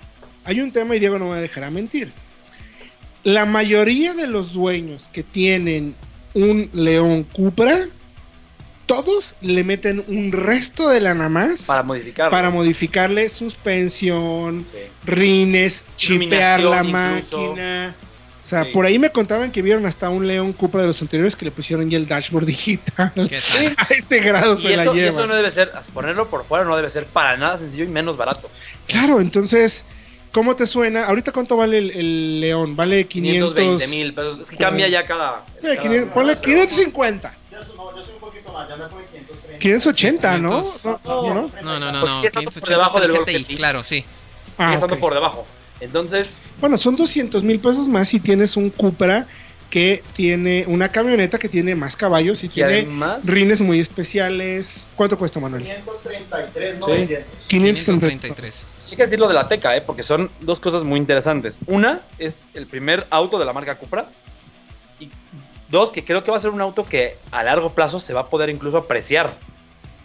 Hay 0.46 0.60
un 0.62 0.72
tema 0.72 0.96
y 0.96 1.00
Diego 1.00 1.18
no 1.20 1.30
me 1.30 1.40
dejará 1.40 1.70
mentir. 1.72 2.12
La 3.24 3.46
mayoría 3.46 4.14
de 4.14 4.28
los 4.28 4.54
dueños 4.54 5.10
que 5.12 5.24
tienen 5.24 5.96
un 6.34 6.70
León 6.74 7.24
Cupra, 7.24 7.88
todos 8.86 9.36
le 9.40 9.64
meten 9.64 10.04
un 10.10 10.32
resto 10.34 10.90
de 10.90 11.00
lana 11.00 11.30
más 11.30 11.64
Para 11.64 11.84
modificar. 11.84 12.30
para 12.30 12.50
modificarle 12.50 13.30
suspensión, 13.30 14.66
Sí. 14.74 14.80
rines, 15.06 15.86
chipear 15.96 16.60
la 16.62 16.80
incluso. 16.84 17.56
O 18.44 18.46
sea, 18.46 18.66
Sí. 18.66 18.72
por 18.74 18.86
ahí 18.86 19.00
me 19.00 19.10
contaban 19.10 19.52
que 19.54 19.62
vieron 19.62 19.86
hasta 19.86 20.10
un 20.10 20.28
León 20.28 20.52
Cupra 20.52 20.82
de 20.82 20.88
los 20.88 21.02
anteriores 21.02 21.34
que 21.38 21.46
le 21.46 21.52
pusieron 21.52 21.90
ya 21.90 21.98
el 21.98 22.06
dashboard 22.08 22.46
digital. 22.46 23.12
¿Qué 23.16 23.40
tal? 23.40 23.76
A 23.78 23.94
ese 23.94 24.20
grado 24.20 24.54
Y 24.56 24.58
se 24.58 24.76
la 24.76 24.84
eso, 24.84 24.94
y 24.94 24.98
lleva. 24.98 25.10
eso 25.20 25.28
no 25.28 25.36
debe 25.36 25.50
ser, 25.50 25.72
ponerlo 25.94 26.28
por 26.30 26.46
fuera 26.46 26.66
no 26.66 26.76
debe 26.76 26.90
ser 26.90 27.06
para 27.06 27.38
nada 27.38 27.58
sencillo 27.58 27.86
y 27.86 27.88
menos 27.88 28.18
barato. 28.18 28.50
Claro, 28.86 29.22
entonces, 29.22 29.86
¿cómo 30.34 30.58
te 30.58 30.68
suena? 30.68 31.06
Ahorita, 31.06 31.32
¿cuánto 31.32 31.56
vale 31.56 31.78
el, 31.78 31.92
el 31.92 32.42
León? 32.42 32.76
Vale 32.76 33.08
500... 33.08 33.54
520 33.56 33.88
mil 33.88 34.14
pesos. 34.14 34.40
Es 34.42 34.50
que 34.50 34.58
cambia 34.58 34.90
ya 34.90 35.06
cada. 35.06 35.46
Eh, 35.60 35.62
cada- 35.62 35.80
500 35.82 36.14
ponle 36.14 36.38
550. 36.38 37.34
580, 39.60 40.38
¿no? 40.40 40.50
500. 40.62 40.86
No, 40.86 41.00
no, 41.06 41.34
no. 41.34 41.52
No, 41.62 41.80
no, 41.80 41.92
no, 41.92 42.00
Porque 42.02 42.10
no. 42.12 42.16
sigue 42.18 42.28
estando 42.28 42.52
por 42.52 42.64
580 42.64 42.70
debajo 42.72 43.00
es 43.00 43.06
el 43.06 43.42
GTI, 43.44 43.56
claro, 43.56 43.84
sí. 43.84 44.04
Ah, 44.58 44.64
Sigue 44.66 44.74
estando 44.76 44.96
ok. 44.96 45.00
por 45.00 45.14
debajo. 45.14 45.48
Entonces, 45.80 46.32
Bueno, 46.64 46.78
son 46.78 46.96
200 46.96 47.44
mil 47.44 47.60
pesos 47.60 47.90
más 47.90 48.08
si 48.08 48.22
tienes 48.22 48.56
un 48.56 48.70
Cupra 48.70 49.28
que 49.70 50.02
tiene 50.14 50.64
una 50.70 50.88
camioneta 50.88 51.38
que 51.38 51.50
tiene 51.50 51.76
más 51.76 51.98
caballos 51.98 52.42
y 52.42 52.46
y 52.46 52.50
tiene 52.50 52.74
además, 52.74 53.26
rines 53.26 53.60
muy 53.60 53.82
especiales. 53.82 54.88
¿Cuánto 54.96 55.18
cuesta, 55.18 55.42
Manuel? 55.42 55.62
533, 55.62 56.76
Sí. 56.76 56.80
900. 56.80 57.48
533. 57.50 58.68
hay 58.92 58.96
que 58.96 59.04
decirlo 59.04 59.28
de 59.28 59.34
la 59.34 59.50
Teca, 59.50 59.76
¿eh? 59.76 59.82
porque 59.82 60.04
son 60.04 60.32
dos 60.40 60.62
cosas 60.62 60.86
muy 60.86 60.98
interesantes. 61.02 61.60
Una 61.68 62.00
es 62.18 62.46
el 62.54 62.66
primer 62.66 63.08
auto 63.10 63.38
de 63.38 63.44
la 63.44 63.52
marca 63.52 63.78
Cupra. 63.78 64.08
Y 65.02 65.10
dos, 65.68 65.92
que 65.92 66.06
creo 66.06 66.24
que 66.24 66.32
va 66.32 66.38
a 66.38 66.40
ser 66.40 66.52
un 66.52 66.62
auto 66.62 66.86
que 66.86 67.18
a 67.32 67.44
largo 67.44 67.72
plazo 67.72 68.00
se 68.00 68.14
va 68.14 68.22
a 68.22 68.30
poder 68.30 68.50
incluso 68.50 68.78
apreciar. 68.78 69.38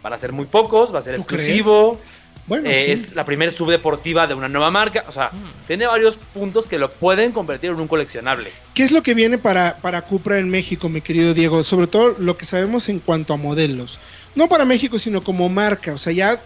Van 0.03 0.13
a 0.13 0.19
ser 0.19 0.33
muy 0.33 0.47
pocos, 0.47 0.93
va 0.93 0.99
a 0.99 1.03
ser 1.03 1.15
¿Tú 1.15 1.21
exclusivo. 1.21 2.01
Bueno, 2.49 2.69
eh, 2.71 2.83
sí. 2.87 2.91
Es 2.93 3.15
la 3.15 3.25
primera 3.27 3.53
subdeportiva 3.53 4.27
de 4.27 4.35
una 4.35 4.49
nueva 4.49 4.71
marca. 4.71 5.05
O 5.07 5.13
sea, 5.13 5.31
tiene 5.67 5.87
varios 5.87 6.17
puntos 6.17 6.65
que 6.67 6.79
lo 6.79 6.91
pueden 6.91 7.33
convertir 7.33 7.71
en 7.71 7.77
un 7.81 7.87
coleccionable. 7.89 8.51
¿Qué 8.75 8.83
es 8.85 8.91
lo 8.91 9.03
que 9.03 9.15
viene 9.15 9.37
para, 9.39 9.77
para 9.79 10.03
Cupra 10.03 10.39
en 10.39 10.49
México, 10.49 10.89
mi 10.89 11.01
querido 11.03 11.35
Diego? 11.35 11.63
Sobre 11.63 11.87
todo 11.87 12.17
lo 12.19 12.37
que 12.39 12.47
sabemos 12.47 12.89
en 12.89 13.01
cuanto 13.01 13.35
a 13.35 13.37
modelos. 13.37 13.99
No 14.35 14.49
para 14.49 14.65
México, 14.65 14.99
sino 14.99 15.23
como 15.23 15.49
marca. 15.49 15.93
O 15.93 15.99
sea, 15.99 16.13
ya 16.13 16.41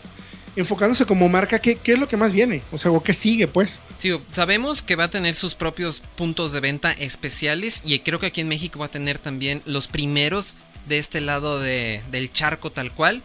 enfocándose 0.55 1.07
como 1.07 1.29
marca, 1.29 1.59
¿qué, 1.61 1.77
qué 1.77 1.93
es 1.95 1.99
lo 1.99 2.09
que 2.09 2.17
más 2.17 2.33
viene? 2.33 2.63
O 2.73 2.79
sea, 2.79 2.91
¿o 2.91 3.03
qué 3.03 3.13
sigue, 3.13 3.49
pues? 3.49 3.81
Sí, 3.99 4.11
sabemos 4.31 4.83
que 4.83 4.97
va 4.97 5.05
a 5.05 5.11
tener 5.11 5.35
sus 5.35 5.55
propios 5.55 6.01
puntos 6.17 6.53
de 6.53 6.61
venta 6.61 6.93
especiales 6.93 7.83
y 7.87 7.99
creo 8.01 8.19
que 8.19 8.27
aquí 8.27 8.41
en 8.43 8.49
México 8.49 8.79
va 8.79 8.87
a 8.87 8.91
tener 8.91 9.19
también 9.19 9.63
los 9.65 9.89
primeros 9.89 10.57
de 10.89 10.99
este 10.99 11.21
lado 11.21 11.61
de- 11.61 12.03
del 12.11 12.33
charco 12.33 12.71
tal 12.73 12.93
cual. 12.93 13.23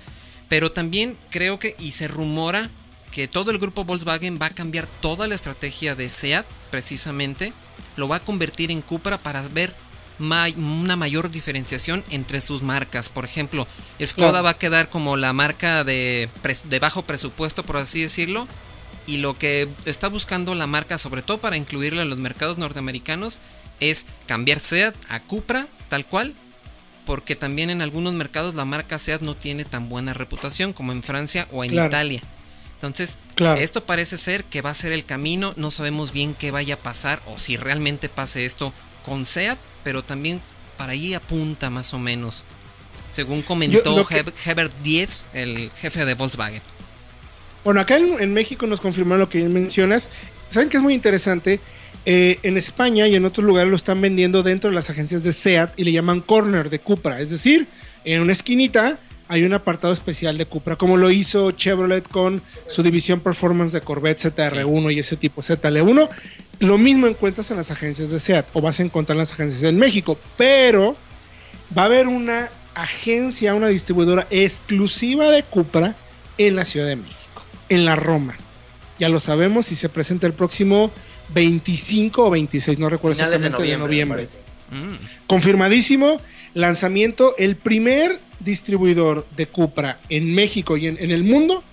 Pero 0.50 0.72
también 0.72 1.18
creo 1.30 1.60
que, 1.60 1.76
y 1.80 1.92
se 1.92 2.08
rumora, 2.08 2.70
que 3.12 3.28
todo 3.28 3.52
el 3.52 3.58
grupo 3.58 3.84
Volkswagen 3.86 4.40
va 4.42 4.48
a 4.48 4.52
cambiar 4.52 4.86
toda 5.02 5.28
la 5.28 5.36
estrategia 5.36 5.96
de 5.96 6.10
SEAT, 6.10 6.46
precisamente. 6.72 7.54
Lo 7.96 8.08
va 8.08 8.18
a 8.18 8.24
convertir 8.24 8.70
en 8.72 8.82
Cupra 8.82 9.18
para 9.18 9.42
ver 9.48 9.74
una 10.20 10.96
mayor 10.96 11.30
diferenciación 11.30 12.04
entre 12.10 12.42
sus 12.42 12.62
marcas. 12.64 13.10
Por 13.10 13.26
ejemplo, 13.26 13.68
Skoda 14.04 14.30
Claro. 14.30 14.44
va 14.46 14.50
a 14.52 14.58
quedar 14.58 14.90
como 14.90 15.16
la 15.16 15.34
marca 15.34 15.84
de, 15.84 16.30
de 16.66 16.80
bajo 16.80 17.04
presupuesto, 17.04 17.64
por 17.64 17.78
así 17.78 18.02
decirlo. 18.02 18.48
Y 19.06 19.18
lo 19.18 19.38
que 19.38 19.70
está 19.86 20.10
buscando 20.10 20.54
la 20.54 20.68
marca, 20.68 20.98
sobre 20.98 21.22
todo 21.22 21.40
para 21.40 21.56
incluirla 21.58 22.02
en 22.02 22.10
los 22.10 22.18
mercados 22.20 22.58
norteamericanos, 22.58 23.40
es 23.80 24.08
cambiar 24.26 24.60
SEAT 24.60 24.96
a 25.10 25.22
Cupra, 25.22 25.68
tal 25.90 26.06
cual. 26.06 26.36
Porque 27.08 27.36
también 27.36 27.72
en 27.72 27.82
algunos 27.82 28.14
mercados 28.14 28.54
la 28.54 28.66
marca 28.66 29.00
SEAT 29.00 29.22
no 29.22 29.36
tiene 29.36 29.66
tan 29.66 29.90
buena 29.90 30.14
reputación 30.14 30.74
como 30.74 30.92
en 30.92 31.02
Francia 31.02 31.48
o 31.52 31.64
en 31.64 31.72
Claro. 31.72 31.88
Italia. 31.88 32.22
Entonces, 32.76 33.18
Claro. 33.34 33.60
esto 33.60 33.86
parece 33.86 34.18
ser 34.18 34.44
que 34.44 34.62
va 34.62 34.70
a 34.70 34.76
ser 34.76 34.92
el 34.92 35.06
camino. 35.06 35.54
No 35.56 35.72
sabemos 35.72 36.12
bien 36.12 36.36
qué 36.36 36.52
vaya 36.52 36.76
a 36.76 36.80
pasar 36.80 37.24
o 37.26 37.40
si 37.40 37.58
realmente 37.58 38.10
pase 38.10 38.46
esto 38.46 38.72
con 39.04 39.26
SEAT, 39.26 39.58
pero 39.84 40.04
también 40.04 40.42
para 40.78 40.92
ahí 40.92 41.16
apunta 41.16 41.72
más 41.72 41.94
o 41.96 41.98
menos. 41.98 42.44
Según 43.10 43.42
comentó 43.42 43.96
lo 43.98 44.06
que- 44.06 44.24
Heb- 44.24 44.34
Herbert 44.46 44.74
Diez, 44.84 45.26
el 45.34 45.72
jefe 45.80 46.06
de 46.06 46.14
Volkswagen. 46.14 46.62
Bueno, 47.64 47.80
acá 47.80 47.98
en, 47.98 48.22
en 48.22 48.34
México 48.34 48.68
nos 48.68 48.80
confirmaron 48.82 49.22
lo 49.22 49.30
que 49.30 49.44
mencionas. 49.48 50.10
¿Saben 50.50 50.70
que 50.70 50.78
es 50.78 50.84
muy 50.84 50.94
interesante? 50.94 51.60
Eh, 52.10 52.40
en 52.44 52.56
España 52.56 53.06
y 53.10 53.16
en 53.18 53.26
otros 53.26 53.46
lugares 53.46 53.70
lo 53.70 53.76
están 53.76 54.00
vendiendo 54.00 54.42
dentro 54.42 54.70
de 54.70 54.76
las 54.78 54.90
agencias 54.90 55.24
de 55.24 55.34
SEAT 55.34 55.74
y 55.76 55.84
le 55.84 55.92
llaman 55.92 56.22
corner 56.22 56.70
de 56.70 56.80
Cupra. 56.80 57.20
Es 57.20 57.32
decir, 57.32 57.68
en 58.06 58.22
una 58.22 58.32
esquinita 58.32 58.98
hay 59.28 59.44
un 59.44 59.52
apartado 59.52 59.92
especial 59.92 60.38
de 60.38 60.46
Cupra, 60.46 60.78
como 60.78 60.96
lo 60.96 61.12
hizo 61.12 61.52
Chevrolet 61.52 62.08
con 62.08 62.42
su 62.68 62.82
división 62.82 63.20
Performance 63.20 63.74
de 63.74 63.82
Corvette 63.82 64.20
ZR1 64.20 64.94
y 64.94 65.00
ese 65.00 65.18
tipo 65.18 65.42
ZL1. 65.42 66.08
Lo 66.60 66.78
mismo 66.78 67.08
encuentras 67.08 67.52
en 67.52 67.58
las 67.58 67.72
agencias 67.72 68.10
de 68.10 68.22
SEAT 68.22 68.48
o 68.54 68.62
vas 68.62 68.80
a 68.80 68.84
encontrar 68.84 69.16
en 69.16 69.20
las 69.20 69.34
agencias 69.34 69.64
en 69.64 69.78
México, 69.78 70.18
pero 70.38 70.96
va 71.78 71.82
a 71.82 71.86
haber 71.88 72.08
una 72.08 72.50
agencia, 72.74 73.54
una 73.54 73.68
distribuidora 73.68 74.28
exclusiva 74.30 75.30
de 75.30 75.44
Cupra 75.44 75.94
en 76.38 76.56
la 76.56 76.64
Ciudad 76.64 76.88
de 76.88 76.96
México, 76.96 77.44
en 77.68 77.84
la 77.84 77.98
Roma. 77.98 78.38
Ya 79.00 79.10
lo 79.10 79.20
sabemos 79.20 79.72
y 79.72 79.76
se 79.76 79.90
presenta 79.90 80.28
el 80.28 80.34
próximo 80.34 80.92
25 81.30 82.26
o 82.26 82.30
26, 82.30 82.80
no 82.80 82.90
recuerdo 82.90 83.16
Finales 83.16 83.42
de 83.42 83.48
exactamente, 83.48 83.78
noviembre. 83.78 84.28
de 84.28 84.28
noviembre. 84.28 84.98
Mm. 84.98 85.28
Confirmadísimo, 85.28 86.22
lanzamiento, 86.54 87.36
el 87.38 87.56
primer 87.56 88.20
distribuidor 88.40 89.26
de 89.36 89.48
Cupra 89.48 90.00
en 90.10 90.34
México 90.34 90.78
y 90.78 90.88
en, 90.88 90.98
en 91.00 91.12
el 91.12 91.24
mundo 91.24 91.64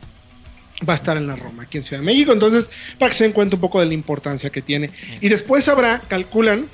va 0.89 0.95
a 0.95 0.97
estar 0.97 1.17
en 1.17 1.27
la 1.27 1.37
Roma, 1.37 1.65
aquí 1.65 1.79
en 1.79 1.85
Ciudad 1.85 2.01
de 2.01 2.07
México. 2.07 2.33
Entonces, 2.33 2.71
para 2.99 3.11
que 3.11 3.17
se 3.17 3.25
den 3.25 3.33
cuenta 3.33 3.57
un 3.57 3.61
poco 3.61 3.81
de 3.81 3.87
la 3.87 3.95
importancia 3.95 4.51
que 4.51 4.63
tiene. 4.63 4.91
Y 5.21 5.29
después 5.29 5.69
habrá, 5.69 6.01
calculan, 6.01 6.67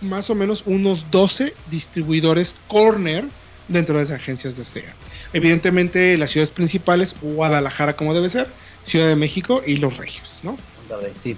más 0.00 0.30
o 0.30 0.34
menos 0.34 0.64
unos 0.66 1.10
12 1.10 1.54
distribuidores 1.70 2.56
corner 2.68 3.24
dentro 3.68 3.98
de 3.98 4.04
esas 4.04 4.18
agencias 4.18 4.56
de 4.56 4.64
SEAT. 4.64 4.94
Evidentemente, 5.32 6.16
las 6.16 6.30
ciudades 6.30 6.50
principales, 6.50 7.14
Guadalajara 7.20 7.96
como 7.96 8.14
debe 8.14 8.28
ser, 8.28 8.48
Ciudad 8.90 9.06
de 9.06 9.16
México 9.16 9.62
y 9.64 9.76
Los 9.76 9.96
Regios, 9.96 10.40
¿no? 10.42 10.58
Monterrey, 10.88 11.14
Sí, 11.22 11.36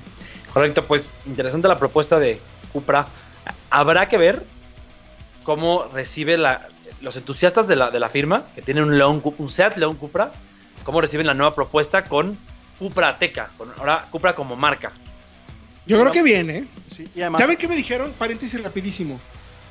correcto. 0.52 0.86
Pues 0.86 1.10
interesante 1.26 1.68
la 1.68 1.78
propuesta 1.78 2.18
de 2.18 2.40
Cupra. 2.72 3.08
Habrá 3.70 4.08
que 4.08 4.16
ver 4.16 4.44
cómo 5.44 5.88
recibe 5.92 6.38
la, 6.38 6.68
los 7.02 7.16
entusiastas 7.16 7.68
de 7.68 7.76
la, 7.76 7.90
de 7.90 8.00
la 8.00 8.08
firma, 8.08 8.46
que 8.54 8.62
tienen 8.62 8.84
un, 8.84 8.96
León, 8.96 9.22
un 9.36 9.50
Seat 9.50 9.76
León 9.76 9.96
Cupra, 9.96 10.32
cómo 10.84 11.00
reciben 11.00 11.26
la 11.26 11.34
nueva 11.34 11.54
propuesta 11.54 12.04
con 12.04 12.38
Cupra 12.78 13.08
Ateca, 13.08 13.50
con 13.58 13.70
ahora 13.78 14.06
Cupra 14.10 14.34
como 14.34 14.56
marca. 14.56 14.92
Yo 15.84 16.00
creo 16.00 16.12
que 16.12 16.22
viene, 16.22 16.58
¿eh? 16.58 16.64
Sí, 16.94 17.08
y 17.14 17.20
además, 17.20 17.40
¿Saben 17.40 17.56
qué 17.56 17.68
me 17.68 17.76
dijeron? 17.76 18.12
Paréntesis 18.16 18.62
rapidísimo. 18.62 19.20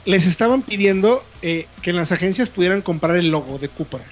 Les 0.05 0.25
estaban 0.25 0.61
pidiendo 0.61 1.23
eh, 1.41 1.67
que 1.81 1.91
en 1.91 1.95
las 1.95 2.11
agencias 2.11 2.49
pudieran 2.49 2.81
comprar 2.81 3.15
el 3.15 3.29
logo 3.29 3.57
de 3.59 3.69
Cupra. 3.69 4.03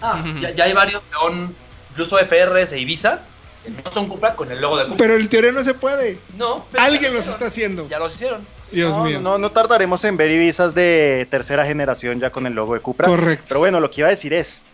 Ah, 0.00 0.22
ya, 0.40 0.50
ya 0.50 0.64
hay 0.64 0.72
varios 0.72 1.02
son 1.12 1.54
incluso 1.94 2.18
FRs 2.18 2.72
e 2.72 2.80
Ibizas, 2.80 3.30
que 3.62 3.70
no 3.70 3.90
son 3.92 4.08
Cupra 4.08 4.34
con 4.34 4.50
el 4.50 4.60
logo 4.60 4.76
de 4.76 4.84
Cupra. 4.84 4.96
Pero 4.98 5.16
en 5.16 5.28
teoría 5.28 5.52
no 5.52 5.62
se 5.62 5.74
puede. 5.74 6.18
no, 6.36 6.66
pero 6.70 6.82
Alguien 6.84 7.12
lo 7.12 7.18
los 7.18 7.28
está 7.28 7.46
haciendo. 7.46 7.88
Ya 7.88 7.98
los 7.98 8.14
hicieron. 8.14 8.46
Dios 8.72 8.96
no, 8.96 9.04
mío. 9.04 9.20
no, 9.20 9.38
no 9.38 9.50
tardaremos 9.50 10.02
en 10.04 10.16
ver 10.16 10.30
Ibizas 10.30 10.74
de 10.74 11.28
tercera 11.30 11.64
generación 11.64 12.18
ya 12.18 12.30
con 12.30 12.46
el 12.46 12.54
logo 12.54 12.74
de 12.74 12.80
Cupra. 12.80 13.06
Correcto. 13.06 13.44
Pero 13.48 13.60
bueno, 13.60 13.78
lo 13.78 13.90
que 13.90 14.00
iba 14.00 14.08
a 14.08 14.10
decir 14.10 14.32
es, 14.32 14.64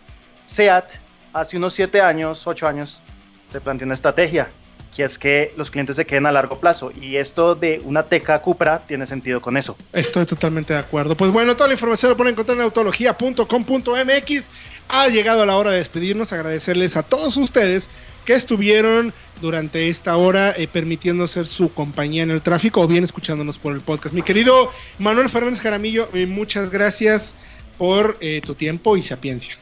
SEAT 0.47 0.93
hace 1.33 1.57
unos 1.57 1.73
7 1.75 2.01
años, 2.01 2.47
8 2.47 2.67
años, 2.67 3.01
se 3.49 3.61
planteó 3.61 3.85
una 3.85 3.93
estrategia, 3.93 4.49
que 4.95 5.03
es 5.03 5.19
que 5.19 5.53
los 5.55 5.69
clientes 5.71 5.95
se 5.95 6.05
queden 6.05 6.25
a 6.25 6.31
largo 6.31 6.59
plazo. 6.59 6.91
Y 6.99 7.17
esto 7.17 7.53
de 7.55 7.81
una 7.85 8.03
teca 8.03 8.41
Cupra 8.41 8.81
tiene 8.87 9.05
sentido 9.05 9.41
con 9.41 9.55
eso. 9.55 9.77
Estoy 9.93 10.25
totalmente 10.25 10.73
de 10.73 10.79
acuerdo. 10.79 11.15
Pues 11.15 11.31
bueno, 11.31 11.55
toda 11.55 11.67
la 11.67 11.75
información 11.75 12.11
la 12.11 12.17
pueden 12.17 12.33
encontrar 12.33 12.57
en 12.57 12.63
autología.com.mx. 12.63 14.49
Ha 14.93 15.07
llegado 15.07 15.45
la 15.45 15.55
hora 15.55 15.71
de 15.71 15.77
despedirnos, 15.77 16.33
agradecerles 16.33 16.97
a 16.97 17.03
todos 17.03 17.37
ustedes 17.37 17.89
que 18.25 18.33
estuvieron 18.33 19.13
durante 19.39 19.87
esta 19.87 20.17
hora 20.17 20.53
eh, 20.55 20.67
permitiendo 20.67 21.27
ser 21.27 21.47
su 21.47 21.73
compañía 21.73 22.23
en 22.23 22.29
el 22.29 22.41
tráfico 22.41 22.81
o 22.81 22.87
bien 22.87 23.03
escuchándonos 23.03 23.57
por 23.57 23.73
el 23.73 23.79
podcast. 23.79 24.13
Mi 24.13 24.21
querido 24.21 24.69
Manuel 24.99 25.29
Fernández 25.29 25.61
Jaramillo, 25.61 26.09
eh, 26.13 26.25
muchas 26.25 26.69
gracias 26.69 27.35
por 27.77 28.17
eh, 28.19 28.41
tu 28.43 28.53
tiempo 28.53 28.97
y 28.97 29.01
sapiencia. 29.01 29.57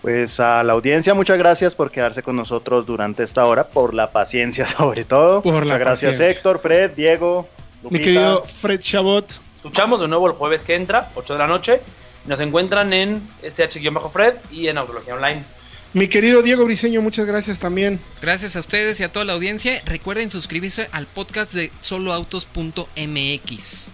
Pues 0.00 0.38
a 0.38 0.62
la 0.62 0.72
audiencia, 0.74 1.12
muchas 1.12 1.38
gracias 1.38 1.74
por 1.74 1.90
quedarse 1.90 2.22
con 2.22 2.36
nosotros 2.36 2.86
durante 2.86 3.24
esta 3.24 3.44
hora, 3.44 3.68
por 3.68 3.94
la 3.94 4.12
paciencia 4.12 4.66
sobre 4.78 5.04
todo. 5.04 5.42
Por 5.42 5.54
la 5.54 5.60
muchas 5.60 5.78
gracias 5.80 6.12
paciencia. 6.12 6.38
Héctor, 6.38 6.60
Fred, 6.60 6.92
Diego, 6.92 7.48
Mi 7.90 7.98
querido 7.98 8.44
Fred 8.44 8.80
Chabot, 8.80 9.40
Escuchamos 9.56 10.00
de 10.00 10.08
nuevo 10.08 10.26
el 10.26 10.32
jueves 10.32 10.64
que 10.64 10.74
entra, 10.74 11.10
8 11.14 11.34
de 11.34 11.38
la 11.38 11.46
noche. 11.46 11.80
Nos 12.26 12.40
encuentran 12.40 12.92
en 12.92 13.22
SH-Fred 13.42 14.34
y 14.50 14.68
en 14.68 14.78
Autología 14.78 15.14
Online. 15.14 15.44
mi 15.92 16.08
querido 16.08 16.42
Diego 16.42 16.64
Briseño, 16.64 17.02
muchas 17.02 17.26
gracias 17.26 17.60
también. 17.60 18.00
Gracias 18.20 18.56
a 18.56 18.60
ustedes 18.60 19.00
y 19.00 19.04
a 19.04 19.12
toda 19.12 19.24
la 19.24 19.32
audiencia. 19.32 19.72
Recuerden 19.86 20.30
suscribirse 20.30 20.88
al 20.92 21.06
podcast 21.06 21.52
de 21.52 21.70
soloautos.mx. 21.80 23.88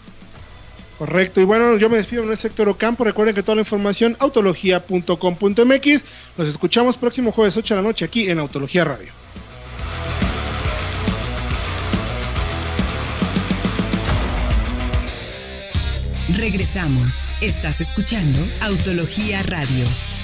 Correcto, 0.98 1.40
y 1.40 1.44
bueno, 1.44 1.76
yo 1.76 1.88
me 1.88 1.96
despido 1.96 2.24
en 2.24 2.30
el 2.30 2.36
sector 2.36 2.68
Ocampo. 2.68 3.04
Recuerden 3.04 3.34
que 3.34 3.44
toda 3.44 3.54
la 3.54 3.60
información 3.60 4.16
autología.com.mx. 4.18 6.04
Nos 6.36 6.48
escuchamos 6.48 6.96
próximo 6.96 7.30
jueves 7.30 7.56
8 7.56 7.74
de 7.74 7.82
la 7.82 7.88
noche 7.88 8.04
aquí 8.04 8.28
en 8.28 8.40
Autología 8.40 8.84
Radio. 8.84 9.12
Regresamos. 16.36 17.27
Estás 17.40 17.80
escuchando 17.80 18.40
Autología 18.60 19.44
Radio. 19.44 20.17